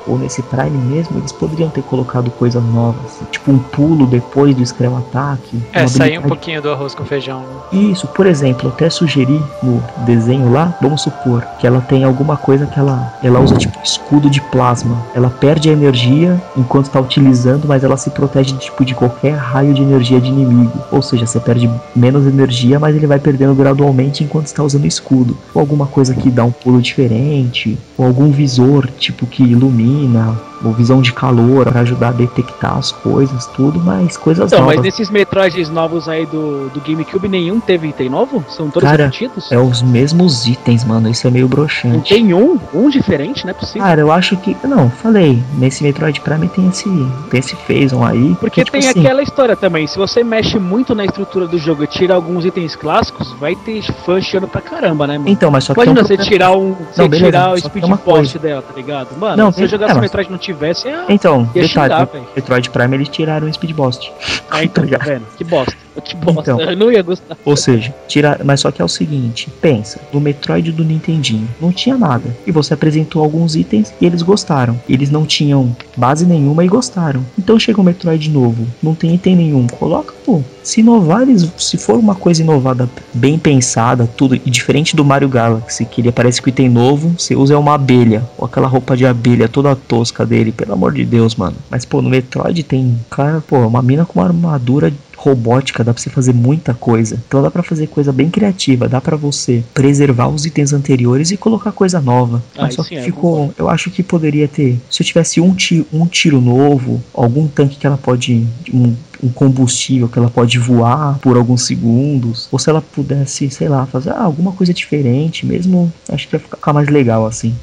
[0.06, 4.64] ou nesse Prime mesmo, eles poderiam ter colocado coisas novas, tipo um pulo depois do
[4.64, 5.60] Scram Attack.
[5.72, 7.42] É, sair um pouquinho do do arroz com feijão.
[7.72, 12.66] Isso, por exemplo, até sugeri no desenho lá, vamos supor que ela tem alguma coisa
[12.66, 14.96] que ela, ela usa tipo escudo de plasma.
[15.14, 19.72] Ela perde a energia enquanto está utilizando, mas ela se protege tipo de qualquer raio
[19.72, 20.78] de energia de inimigo.
[20.92, 25.36] Ou seja, você perde menos energia, mas ele vai perdendo gradualmente enquanto está usando escudo.
[25.54, 30.72] Ou alguma coisa que dá um pulo diferente, ou algum visor tipo que ilumina, ou
[30.72, 34.76] visão de calor para ajudar a detectar as coisas, tudo, mas coisas então, novas.
[34.76, 38.44] mas nesses Metroids novos aí do, do GameCube, nenhum teve item novo?
[38.48, 39.50] São todos Cara, repetidos?
[39.52, 41.08] É os mesmos itens, mano.
[41.08, 42.14] Isso é meio Não broxante.
[42.14, 42.58] tem um?
[42.74, 43.44] Um diferente?
[43.44, 43.82] Não é possível.
[43.82, 44.56] Cara, eu acho que.
[44.64, 45.42] Não, falei.
[45.56, 46.88] Nesse Metroid Prime tem esse.
[47.30, 48.36] Tem esse Phazon aí.
[48.40, 51.58] Porque que, tipo tem assim, aquela história também, se você mexe muito na estrutura do
[51.58, 55.28] jogo e tira alguns itens clássicos, vai ter fã chiando pra caramba, né, mano?
[55.30, 55.80] Então, mas só que.
[55.80, 56.74] tem um Imagina você tirar um.
[56.92, 59.16] Você beleza, tirar o speed post dela, tá ligado?
[59.18, 61.44] Mano, Não, se eu tem- jogasse é, o mas- Metroid e não tivesse, ia, Então,
[61.44, 61.68] detalhe.
[61.68, 62.08] xingar.
[62.36, 64.12] Metroid Prime eles tiraram o Speed Boost.
[64.50, 65.26] Aí, tá vendo?
[65.36, 65.76] Que bosta.
[66.00, 66.40] Que bosta.
[66.40, 66.60] Então.
[66.60, 67.36] Eu não ia gostar.
[67.44, 71.72] Ou seja, tira, mas só que é o seguinte, pensa, no Metroid do Nintendinho não
[71.72, 72.24] tinha nada.
[72.46, 74.78] E você apresentou alguns itens e eles gostaram.
[74.88, 77.24] Eles não tinham base nenhuma e gostaram.
[77.38, 79.66] Então chega um Metroid novo, não tem item nenhum.
[79.66, 80.42] Coloca, pô.
[80.62, 85.28] Se inovar, eles, se for uma coisa inovada, bem pensada, tudo, e diferente do Mario
[85.28, 89.06] Galaxy, que ele aparece com item novo, você usa uma abelha, ou aquela roupa de
[89.06, 91.56] abelha toda tosca dele, pelo amor de Deus, mano.
[91.70, 96.00] Mas, pô, no Metroid tem, cara, pô, uma mina com uma armadura robótica, dá pra
[96.00, 97.20] você fazer muita coisa.
[97.26, 101.36] Então dá pra fazer coisa bem criativa, dá pra você preservar os itens anteriores e
[101.36, 102.42] colocar coisa nova.
[102.56, 105.54] Ah, Mas só que é, ficou, eu acho que poderia ter, se eu tivesse um
[105.54, 110.58] tiro, um tiro novo, algum tanque que ela pode um, um combustível que ela pode
[110.58, 115.44] voar por alguns segundos, ou se ela pudesse, sei lá, fazer ah, alguma coisa diferente,
[115.44, 117.54] mesmo, acho que ia ficar mais legal assim.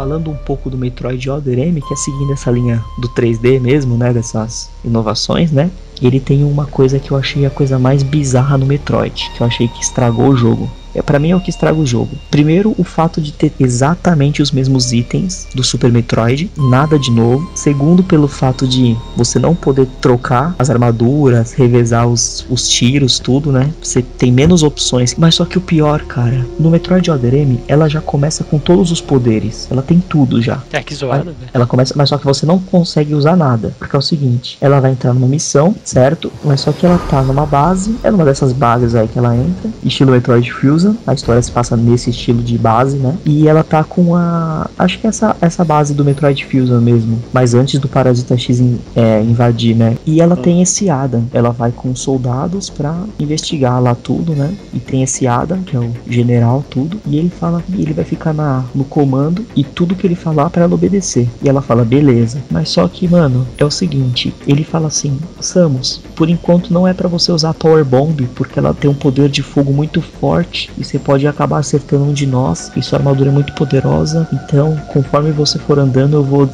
[0.00, 3.98] Falando um pouco do Metroid Other M, que é seguindo essa linha do 3D mesmo,
[3.98, 5.70] né, dessas inovações, né?
[6.00, 9.46] Ele tem uma coisa que eu achei a coisa mais bizarra no Metroid, que eu
[9.46, 10.70] achei que estragou o jogo.
[10.94, 12.10] É, para mim é o que estraga o jogo.
[12.30, 17.50] Primeiro, o fato de ter exatamente os mesmos itens do Super Metroid, nada de novo.
[17.54, 23.52] Segundo, pelo fato de você não poder trocar as armaduras, revezar os, os tiros, tudo,
[23.52, 23.70] né?
[23.82, 25.14] Você tem menos opções.
[25.16, 28.90] Mas só que o pior, cara, no Metroid Other M, ela já começa com todos
[28.90, 29.68] os poderes.
[29.70, 30.60] Ela tem tudo já.
[30.72, 31.36] É que zoado, velho.
[31.52, 33.74] Ela começa, mas só que você não consegue usar nada.
[33.78, 36.32] Porque é o seguinte, ela vai entrar numa missão, certo?
[36.44, 39.70] Mas só que ela tá numa base, é numa dessas bases aí que ela entra,
[39.84, 40.79] estilo Metroid Fusion.
[41.06, 43.16] A história se passa nesse estilo de base, né?
[43.24, 44.68] E ela tá com a.
[44.78, 47.18] Acho que essa, essa base do Metroid Fusion mesmo.
[47.32, 49.96] Mas antes do Parasita X in- é, invadir, né?
[50.06, 51.24] E ela tem esse Adam.
[51.32, 54.52] Ela vai com soldados pra investigar lá tudo, né?
[54.72, 56.98] E tem esse Adam, que é o general, tudo.
[57.06, 60.50] E ele fala que ele vai ficar na, no comando e tudo que ele falar
[60.50, 61.28] pra ela obedecer.
[61.42, 62.38] E ela fala, beleza.
[62.50, 66.92] Mas só que, mano, é o seguinte: ele fala assim, Samus, por enquanto não é
[66.94, 70.69] pra você usar a Power Bomb, porque ela tem um poder de fogo muito forte
[70.78, 72.70] e você pode acabar acertando um de nós.
[72.76, 74.26] E sua armadura é muito poderosa.
[74.32, 76.48] Então, conforme você for andando, eu vou,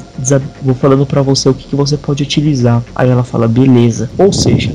[0.62, 2.82] vou falando pra você o que, que você pode utilizar.
[2.94, 4.10] Aí ela fala, beleza.
[4.18, 4.72] Ou seja,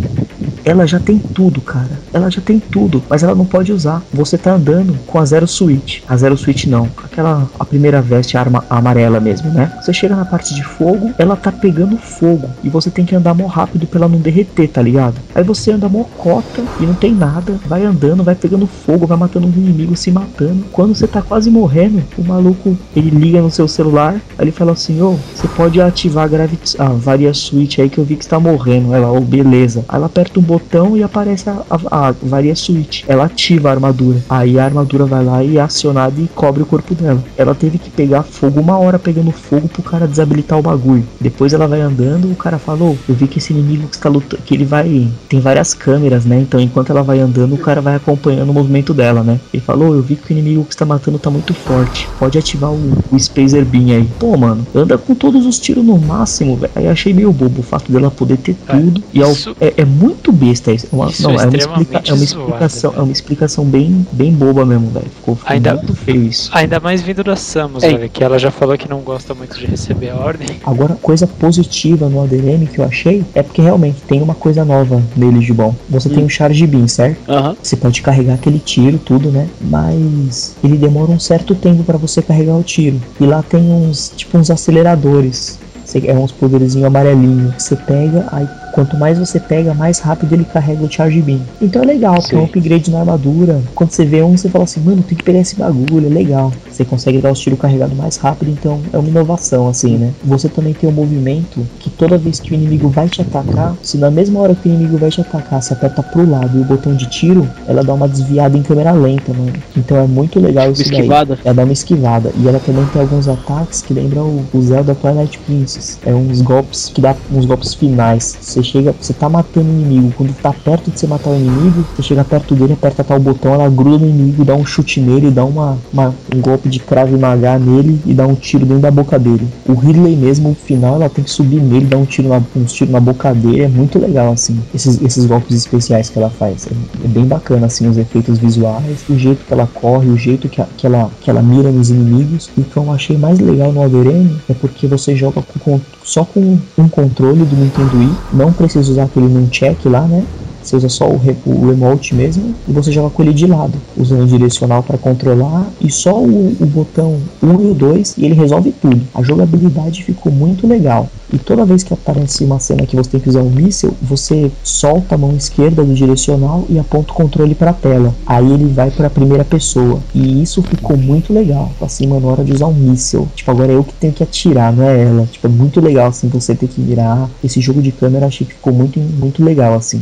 [0.64, 2.00] ela já tem tudo, cara.
[2.14, 4.02] Ela já tem tudo, mas ela não pode usar.
[4.14, 6.02] Você tá andando com a Zero Switch.
[6.08, 6.90] A Zero Switch não.
[7.04, 9.72] Aquela, a primeira veste a arma amarela mesmo, né?
[9.82, 12.50] Você chega na parte de fogo, ela tá pegando fogo.
[12.64, 15.16] E você tem que andar mó rápido pra ela não derreter, tá ligado?
[15.34, 17.60] Aí você anda mó cota e não tem nada.
[17.66, 20.66] Vai andando, vai pegando fogo, vai matando um inimigo, se matando.
[20.72, 24.16] Quando você tá quase morrendo, o maluco, ele liga no seu celular.
[24.38, 26.76] Aí ele fala assim, ô, você pode ativar a Gravity...
[26.80, 28.94] A Varia Switch aí que eu vi que está morrendo.
[28.94, 29.86] Ela, ô, beleza.
[29.88, 33.04] Aí ela aperta um botão e aparece a, a, a varia switch.
[33.08, 34.20] Ela ativa a armadura.
[34.30, 37.24] Aí a armadura vai lá e é acionada e cobre o corpo dela.
[37.38, 41.04] Ela teve que pegar fogo uma hora pegando fogo pro cara desabilitar o bagulho.
[41.20, 44.42] Depois ela vai andando, o cara falou: Eu vi que esse inimigo que está lutando.
[44.44, 45.08] Que ele vai.
[45.30, 46.40] Tem várias câmeras, né?
[46.42, 49.40] Então enquanto ela vai andando, o cara vai acompanhando o movimento dela, né?
[49.54, 52.08] Ele falou: Eu vi que o inimigo que está matando tá muito forte.
[52.20, 54.10] Pode ativar o, o Spacer Beam aí.
[54.20, 56.72] Pô, mano, anda com todos os tiros no máximo, velho.
[56.76, 59.04] Aí achei meio bobo o fato dela poder ter tudo.
[59.14, 60.72] e ao, isso- é, é muito besta.
[60.72, 64.06] É uma, Isso não, é é, uma explica- é uma explicação, é uma explicação bem,
[64.12, 65.06] bem boba mesmo, velho.
[65.16, 66.50] Ficou, ficou Ainda- muito feio isso.
[66.54, 69.66] Ainda mais vindo da Samus, velho, que ela já falou que não gosta muito de
[69.66, 70.48] receber a ordem.
[70.66, 75.02] Agora, coisa positiva no ADM que eu achei é porque realmente tem uma coisa nova
[75.16, 75.76] nele de bom.
[75.90, 77.18] Você tem um charge beam, certo?
[77.30, 77.56] Aham.
[77.62, 79.48] Você pode carregar aquele tiro, tudo, né?
[79.62, 83.00] Mas ele demora um certo tempo pra você carregar o tiro.
[83.20, 85.60] E lá tem uns, tipo, uns aceleradores.
[86.06, 90.46] É uns poderzinho amarelinho que você pega, aí quanto mais você pega, mais rápido ele
[90.46, 91.42] carrega o Charge Beam.
[91.62, 93.62] Então é legal, porque é um upgrade na armadura.
[93.76, 96.52] Quando você vê um, você fala assim, mano, tem que pegar esse bagulho, é legal.
[96.70, 100.12] Você consegue dar os tiros carregados mais rápido, então é uma inovação, assim, né?
[100.24, 103.98] Você também tem um movimento que toda vez que o inimigo vai te atacar, se
[103.98, 106.66] na mesma hora que o inimigo vai te atacar, você aperta pro lado e o
[106.66, 109.54] botão de tiro, ela dá uma desviada em câmera lenta, mano.
[109.76, 111.00] Então é muito legal isso daí.
[111.00, 111.40] Esquivada.
[111.44, 112.32] Ela dá uma esquivada.
[112.38, 116.00] E ela também tem alguns ataques que lembram o, o Zelda Twilight Princess.
[116.06, 118.38] É uns golpes que dá uns golpes finais.
[118.40, 120.14] Você chega, você tá matando o inimigo.
[120.14, 123.54] Quando tá perto de você matar o inimigo, você chega perto dele, aperta tal botão,
[123.54, 127.16] ela gruda no inimigo, dá um chute nele, dá uma, uma- um golpe de cravo
[127.16, 129.54] e magar nele e dá um tiro dentro da boca dele.
[129.68, 132.72] O Ridley mesmo, no final, ela tem que subir nele, dar um tiro na, uns
[132.74, 133.62] tiros na boca dele.
[133.64, 136.68] É muito legal, assim, esses, esses golpes especiais que ela faz.
[136.68, 140.50] É, é bem bacana, assim, os efeitos visuais, o jeito que ela corre, o jeito
[140.50, 142.52] que, a- que, ela, que ela mira nos inimigos.
[142.56, 145.82] E o que eu achei mais legal no Alderane é porque você joga com con-
[146.12, 150.28] só com um controle do Nintendo Wii, não precisa usar aquele nunchuck lá, né?
[150.62, 154.24] Você usa só o, o remote mesmo e você joga com ele de lado, usando
[154.24, 158.36] o direcional para controlar e só o, o botão 1 e o 2 e ele
[158.36, 159.02] resolve tudo.
[159.14, 161.10] A jogabilidade ficou muito legal.
[161.34, 164.52] E toda vez que aparece uma cena que você tem que usar um míssil, você
[164.64, 168.14] solta a mão esquerda do direcional e aponta o controle para a tela.
[168.26, 170.00] Aí ele vai para a primeira pessoa.
[170.14, 171.72] E isso ficou muito legal.
[171.82, 173.28] Assim, mano, na hora de usar um míssil.
[173.34, 175.26] Tipo, agora é eu que tenho que atirar, não é ela.
[175.32, 177.30] Tipo, é muito legal assim você ter que mirar.
[177.44, 180.02] Esse jogo de câmera achei que ficou muito, muito legal assim.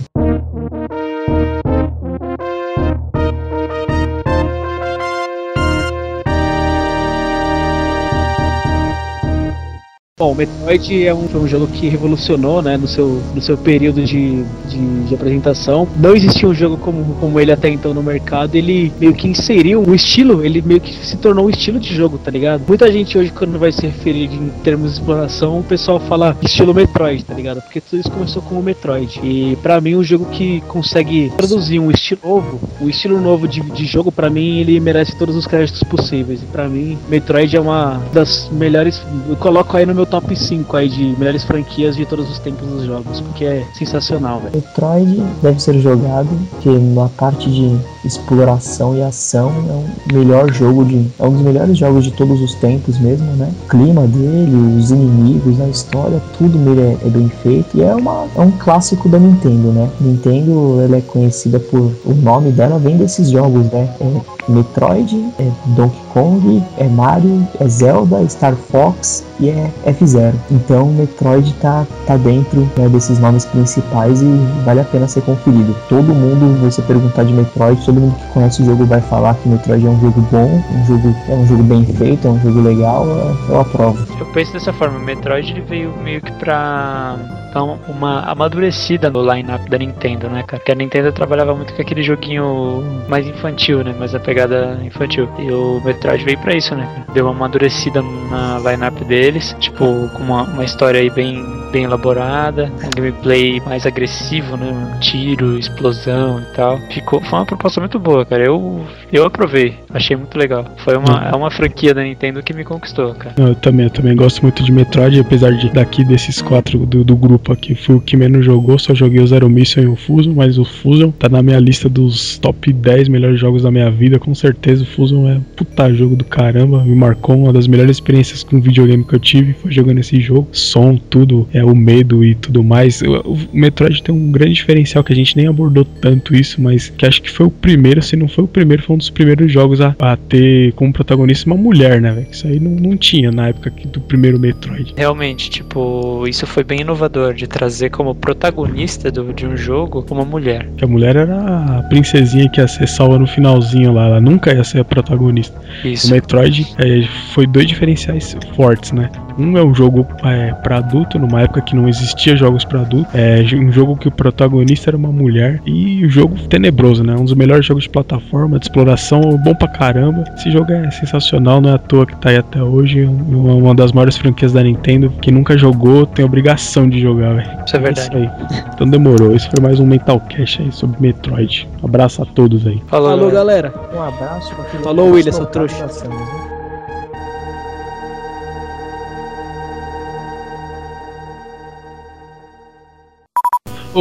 [10.30, 14.04] Bom, Metroid é um, foi um jogo que revolucionou, né, no seu, no seu período
[14.04, 15.88] de, de, de apresentação.
[15.98, 18.54] Não existia um jogo como, como ele até então no mercado.
[18.54, 22.20] Ele meio que inseriu um estilo, ele meio que se tornou um estilo de jogo,
[22.20, 22.62] tá ligado?
[22.68, 26.76] Muita gente hoje, quando vai se referir em termos de exploração, o pessoal fala estilo
[26.76, 27.60] Metroid, tá ligado?
[27.64, 29.20] Porque tudo isso começou como Metroid.
[29.24, 33.62] E pra mim, um jogo que consegue produzir um estilo novo, o estilo novo de,
[33.62, 36.40] de jogo, pra mim, ele merece todos os créditos possíveis.
[36.44, 39.02] E pra mim, Metroid é uma das melhores.
[39.28, 42.68] Eu coloco aí no meu top 5 aí de melhores franquias de todos os tempos
[42.68, 44.56] dos jogos, porque é sensacional, velho.
[44.56, 50.86] Metroid deve ser jogado, porque na parte de exploração e ação é o melhor jogo
[50.86, 51.08] de.
[51.20, 53.52] É um dos melhores jogos de todos os tempos mesmo, né?
[53.66, 57.78] O clima dele, os inimigos, a história, tudo nele é, é bem feito.
[57.78, 59.90] E é, uma, é um clássico da Nintendo, né?
[60.00, 61.92] Nintendo ela é conhecida por.
[62.06, 63.90] O nome dela vem desses jogos, né?
[64.00, 70.36] É Metroid, é Donkey Kong, é Mario, é Zelda, Star Fox e é F-Zero.
[70.52, 74.26] Então Metroid tá, tá dentro né, desses nomes principais e
[74.66, 75.76] vale a pena ser conferido.
[75.88, 79.50] Todo mundo, você perguntar de Metroid, todo mundo que conhece o jogo vai falar que
[79.50, 82.62] Metroid é um jogo bom, um jogo, é um jogo bem feito, é um jogo
[82.62, 84.06] legal, é- eu aprovo.
[84.20, 87.18] Eu penso dessa forma, Metroid ele veio meio que pra
[87.54, 90.60] dar um- uma amadurecida no line-up da Nintendo, né, cara?
[90.60, 93.94] Porque a Nintendo trabalhava muito com aquele joguinho mais infantil, né?
[93.98, 95.28] Mais a pegada infantil.
[95.40, 97.06] E o Metroid veio pra isso, né?
[97.14, 102.72] Deu uma amadurecida na line-up deles, tipo, com uma, uma história aí bem, bem elaborada,
[102.84, 104.72] um gameplay mais agressivo, né?
[104.72, 105.00] mano?
[105.00, 106.80] Tiro, explosão e tal.
[106.92, 108.44] Ficou, foi uma proposta muito boa, cara.
[108.44, 110.66] Eu, eu aprovei, achei muito legal.
[110.84, 113.36] Foi uma, é uma franquia da Nintendo que me conquistou, cara.
[113.38, 117.16] Eu também, eu também gosto muito de Metroid, apesar de daqui desses quatro do, do
[117.16, 120.34] grupo aqui, fui o que menos jogou, só joguei o Zero Mission e o Fusion,
[120.34, 124.20] mas o Fusion tá na minha lista dos top 10 melhores jogos da minha vida,
[124.20, 127.98] com certeza o Fusion é um puta jogo do caramba, me marcou uma das melhores
[127.98, 131.76] experiências com videogame que eu tive, foi jogando esse jogo, som, tudo, é é, o
[131.76, 133.02] medo e tudo mais.
[133.02, 136.90] O, o Metroid tem um grande diferencial que a gente nem abordou tanto isso, mas
[136.90, 139.52] que acho que foi o primeiro, se não foi o primeiro, foi um dos primeiros
[139.52, 142.28] jogos a, a ter como protagonista uma mulher, né, velho?
[142.32, 144.94] Isso aí não, não tinha na época do primeiro Metroid.
[144.96, 150.26] Realmente, tipo, isso foi bem inovador de trazer como protagonista do, de um jogo uma
[150.26, 150.68] mulher.
[150.78, 154.54] Que a mulher era a princesinha que ia ser salva no finalzinho lá, ela nunca
[154.54, 155.60] ia ser a protagonista.
[155.84, 156.12] O Isso.
[156.12, 157.04] Metroid é,
[157.34, 159.10] foi dois diferenciais fortes, né?
[159.40, 163.10] Um é um jogo é, para adulto, numa época que não existia jogos para adulto.
[163.14, 165.62] É um jogo que o protagonista era uma mulher.
[165.66, 167.16] E o jogo tenebroso, né?
[167.16, 170.26] Um dos melhores jogos de plataforma, de exploração, bom pra caramba.
[170.36, 173.06] Esse jogo é sensacional, não é à toa que tá aí até hoje.
[173.06, 175.12] Uma, uma das maiores franquias da Nintendo.
[175.22, 177.50] Quem nunca jogou tem obrigação de jogar, velho.
[177.66, 178.08] Isso é verdade.
[178.08, 178.30] isso aí.
[178.74, 179.36] Então demorou.
[179.36, 181.68] Esse foi mais um Mental Cash aí sobre Metroid.
[181.82, 182.82] Um abraço a todos aí.
[182.88, 183.74] Falou, Falou, galera.
[183.96, 184.54] Um abraço
[184.84, 185.86] Falou, William, seu trouxa.
[185.86, 186.49] né?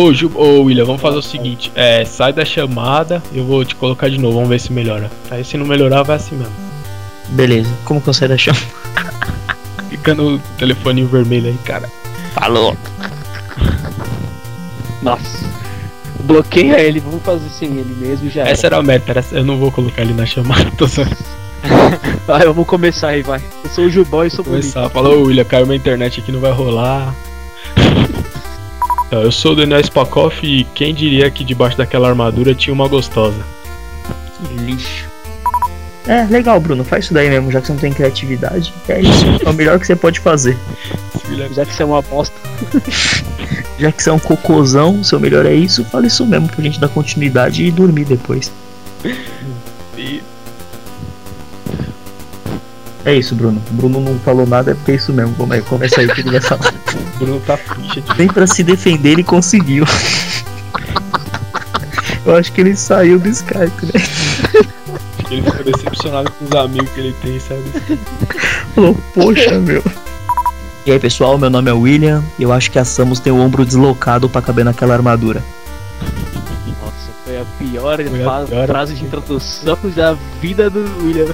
[0.01, 3.75] Ô, Ju, ô William, vamos fazer o seguinte: é, sai da chamada, eu vou te
[3.75, 5.11] colocar de novo, vamos ver se melhora.
[5.29, 6.53] Aí se não melhorar, vai assim mesmo.
[7.31, 8.59] Beleza, como que eu saio da chama?
[9.91, 11.91] Fica no telefoninho vermelho aí, cara.
[12.33, 12.77] Falou!
[15.03, 15.45] Nossa.
[16.21, 18.51] Bloqueia ele, vamos fazer sem ele mesmo e já era.
[18.51, 21.03] Essa era a meta, era- eu não vou colocar ele na chamada, tô só
[22.25, 23.43] Vai, vamos começar aí, vai.
[23.65, 24.61] Eu sou o Jubão e sou bonito.
[24.63, 24.89] começar.
[24.91, 27.13] Falou, William, caiu minha internet aqui, não vai rolar.
[29.09, 32.87] Então, eu sou o Daniel Spakoff e quem diria que debaixo daquela armadura tinha uma
[32.87, 33.41] gostosa?
[34.37, 35.09] Que lixo.
[36.07, 38.73] É, legal, Bruno, faz isso daí mesmo, já que você não tem criatividade.
[38.89, 40.57] É isso, é o melhor que você pode fazer.
[41.53, 42.35] Já que você é uma bosta.
[43.79, 46.81] Já que você é um cocôzão, seu melhor é isso, fala isso mesmo pra gente
[46.81, 48.51] dar continuidade e dormir depois.
[49.97, 50.21] E-
[53.05, 53.63] É isso, Bruno.
[53.71, 55.35] Bruno não falou nada, é porque é isso mesmo.
[55.39, 56.73] Vamos aí, começa aí que ele vai falar.
[57.17, 59.85] O Bruno tá ficha de Nem pra se defender ele conseguiu.
[62.27, 63.93] Eu acho que ele saiu do Skype, né?
[65.31, 67.63] Ele ficou decepcionado com os amigos que ele tem, sabe?
[68.75, 69.83] Falou, poxa, meu.
[70.85, 73.39] E aí, pessoal, meu nome é William e eu acho que a Samus tem o
[73.39, 75.43] ombro deslocado pra caber naquela armadura.
[76.81, 78.67] Nossa, foi a pior, Foi a pior.
[78.67, 81.27] frase de introdução da vida do William.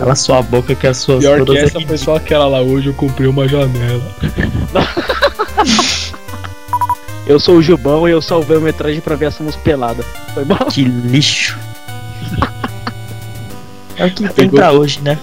[0.00, 2.86] Cala sua boca que as suas Pior que essa aqui- foi só aquela lá hoje,
[2.88, 4.02] eu comprei uma janela.
[7.26, 10.02] Eu sou o Jubão e eu salvei o metragem pra ver a Samus pelada.
[10.34, 10.56] Foi bom?
[10.68, 11.56] Que lixo.
[13.96, 14.58] É o que tem Pegou.
[14.58, 15.16] pra hoje, né?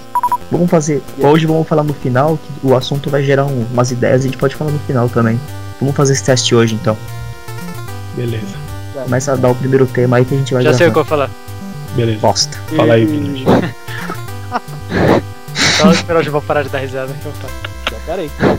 [0.50, 1.02] Vamos fazer.
[1.18, 4.30] Hoje vamos falar no final, que o assunto vai gerar um- umas ideias e a
[4.30, 5.38] gente pode falar no final também.
[5.80, 6.96] Vamos fazer esse teste hoje então.
[8.14, 8.56] Beleza,
[9.04, 10.98] Começa a dar o primeiro tema aí que a gente vai Já sei o que
[10.98, 11.28] eu vou falar.
[11.94, 12.20] beleza.
[12.20, 12.58] Bosta.
[12.74, 13.44] Fala aí, Vini.
[15.78, 17.52] Só esperar eu vou parar de dar risada que eu falo.
[18.06, 18.30] Já, aí.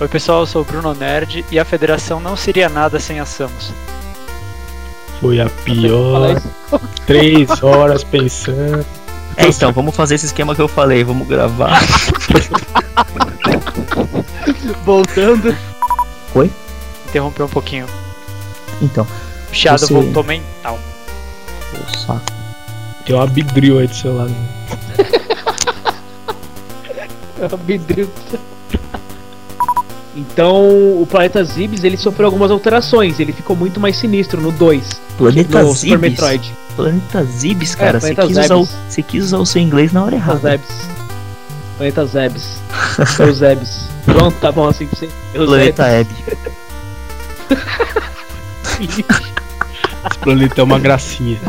[0.00, 3.26] Oi pessoal, eu sou o Bruno Nerd e a federação não seria nada sem a
[3.26, 3.72] Samus.
[5.20, 6.40] Foi a pior
[7.06, 8.84] três horas pensando.
[9.36, 11.78] É, então, vamos fazer esse esquema que eu falei, vamos gravar.
[14.84, 15.54] Voltando.
[17.08, 17.86] Interrompeu um pouquinho.
[18.82, 19.06] Então,
[19.50, 20.78] O chiado Você- voltou mental.
[21.74, 22.37] o saco.
[23.08, 24.34] Tem uma bidril aí do seu lado.
[27.64, 28.10] Vidril.
[30.14, 30.60] Então,
[31.00, 33.18] o planeta Zibs ele sofreu algumas alterações.
[33.18, 35.00] Ele ficou muito mais sinistro no 2.
[35.16, 35.98] Planeta no Super.
[35.98, 36.54] Metroid.
[36.76, 37.98] Planeta Zibs, cara.
[37.98, 38.78] você, Planeta quis usar o, Zebes.
[38.90, 40.50] você quis usar o seu inglês na hora Planeta errada.
[40.58, 40.88] Zebs.
[41.78, 42.60] Planeta Zebs.
[43.16, 43.88] Seu Zebs.
[44.04, 45.08] Pronto, tá bom assim pra você.
[45.32, 46.10] Eu Planeta Hebe.
[46.28, 46.58] Zebs.
[50.10, 51.40] Esse planeta é uma gracinha.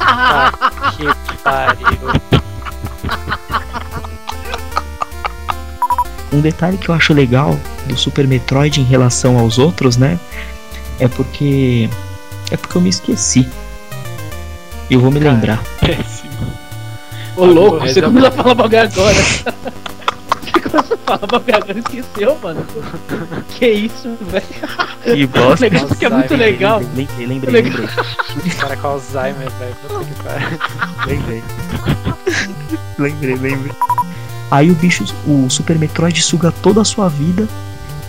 [0.00, 0.52] Ah,
[0.96, 2.20] que pariu.
[6.32, 10.18] Um detalhe que eu acho legal do Super Metroid em relação aos outros, né?
[10.98, 11.88] É porque.
[12.50, 13.48] É porque eu me esqueci.
[14.90, 15.32] Eu vou me Cara.
[15.32, 15.62] lembrar.
[15.80, 16.30] Péssimo.
[17.36, 19.16] Ô louco, você é- começou a falar bagulho agora.
[20.52, 22.66] Você começou a falar bagulho agora esqueceu, mano.
[23.50, 24.44] Que isso, velho.
[25.16, 25.68] Que O bosta.
[25.68, 26.78] negócio que é muito Lembrei, legal.
[26.94, 27.80] Lembrei, lembrei, Legal.
[27.80, 28.54] lembrei.
[28.58, 29.74] Cara com Alzheimer, velho.
[29.82, 30.58] Puta que pariu.
[31.06, 31.42] Lembrei.
[32.98, 33.72] lembrei, lembrei.
[34.50, 37.48] Aí o bicho, o Super Metroid suga toda a sua vida,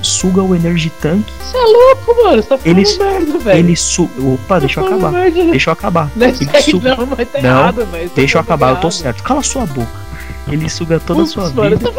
[0.02, 2.42] suga o Energy Tank, Você é louco, mano.
[2.42, 3.60] Você tá falando Eles- merda, velho.
[3.60, 4.14] ele suga.
[4.24, 5.12] Opa, deixa eu Tá acabar.
[5.12, 5.46] merda?
[5.46, 6.10] Deixa eu acabar.
[6.16, 6.96] Não é Ele suga.
[6.96, 8.92] não, mas tá Não, errado, mas tá Deixa eu acabar, eu tô errado.
[8.94, 9.24] certo.
[9.24, 10.02] Cala sua boca.
[10.48, 11.92] Ele suga toda a Putz, sua mano, vida.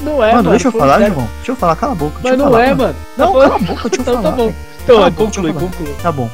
[0.00, 0.50] Não é, mano, mano.
[0.50, 1.28] deixa eu falar, irmão.
[1.36, 2.20] Deixa eu falar, cala a boca.
[2.22, 2.96] Mas não falar, é, mano.
[3.16, 4.30] Não, Tá cala a boca, deixa eu Então falar.
[4.30, 4.54] tá bom.
[4.84, 5.94] Então, é, conclui, conclui.
[6.02, 6.30] Tá bom.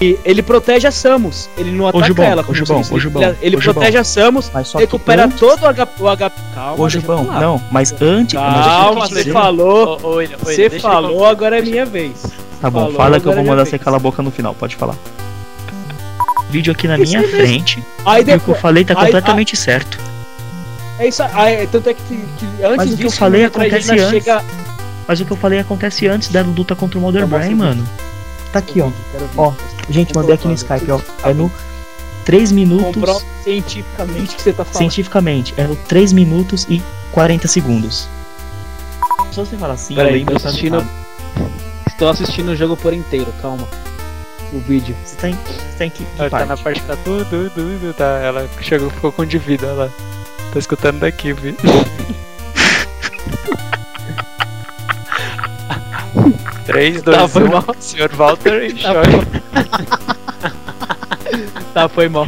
[0.00, 1.50] E ele protege a Samus.
[1.58, 2.44] Ele não ataca Gilbão, ela.
[2.46, 2.94] ô, disse.
[2.94, 6.02] ô, Gilbão, ele ele protege a Samus, Mas só que recupera antes- todo o HP.
[6.02, 7.40] O HP calma, Ô, falar.
[7.40, 8.34] não, mas antes.
[8.38, 9.98] Calma, você dizer- falou.
[10.44, 12.22] Você falou, agora é minha vez.
[12.60, 14.54] Tá bom, falou, fala que eu vou é mandar você calar a boca no final,
[14.54, 14.94] pode falar.
[16.50, 17.36] Vídeo aqui na minha aí mesmo.
[17.40, 17.84] frente.
[18.06, 18.60] Aí E o que eu depois.
[18.60, 19.98] falei tá aí- completamente certo.
[20.98, 21.66] É isso aí.
[21.68, 24.04] Tanto é que, que antes Mas o que eu disso, falei o Metroid acontece ainda
[24.04, 24.24] antes.
[24.24, 24.44] chega.
[25.06, 27.88] Mas o que eu falei acontece antes da luta contra o Mother Tá Brain, mano.
[28.52, 28.90] Tá aqui, ó.
[29.36, 29.52] Ó,
[29.88, 31.00] Gente, mandei aqui no Skype, ó.
[31.22, 31.50] É no
[32.24, 32.94] 3 minutos.
[32.94, 34.78] Comprova cientificamente que você tá falando.
[34.78, 38.08] Cientificamente, é no 3 minutos e 40 segundos.
[39.32, 40.86] Só você falar assim, Peraí, eu lembro tô tá assistindo-.
[41.86, 43.66] Estou assistindo o jogo por inteiro, calma.
[44.52, 44.94] O vídeo.
[45.04, 46.48] Você tá em, você tá em que, que Ela tá parte?
[46.48, 48.18] na parte que tá tudo, tudo, tudo, tá.
[48.22, 49.92] Ela chegou, ficou com de vida, ela
[50.52, 51.54] tá escutando daqui, viu?
[56.66, 57.64] 3, 2, Tá, foi 1, mal.
[57.80, 58.10] Sr.
[58.14, 59.02] Walter e Tá.
[61.74, 62.26] Tá, foi mal.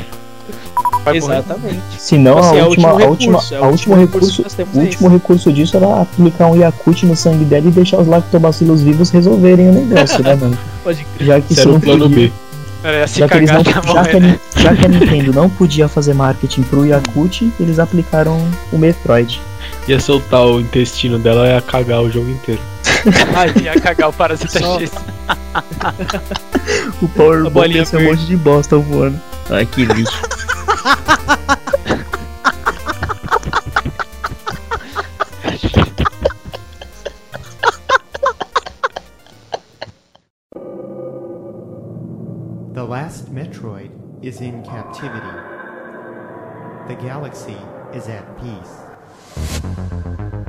[1.05, 1.35] Vai morrer.
[1.39, 1.81] Exatamente.
[1.99, 3.95] Se não, Assim, é a o última, último a última, recurso, é o a último
[3.97, 7.71] recurso recurso, o é último recurso disso era aplicar um Yakut no sangue dela e
[7.71, 10.59] deixar os lactobacilos vivos resolverem o negócio, né, mano?
[10.85, 11.27] Pode crer.
[11.27, 12.33] Já que Isso era o plano podia, B.
[13.07, 16.63] Já que, não, tá já, que a, já que a Nintendo não podia fazer marketing
[16.63, 18.39] pro Yakut, eles aplicaram
[18.73, 19.41] o Metroid.
[19.87, 22.61] Ia soltar o intestino dela e ia cagar o jogo inteiro.
[23.37, 24.93] Ai, ia cagar o parasita Só- X.
[27.03, 29.21] O Power A bolinha ia ser um monte de bosta voando.
[29.51, 30.21] Ai, que lixo.
[44.23, 45.27] is in captivity.
[46.89, 47.57] The galaxy
[47.95, 50.40] is at peace.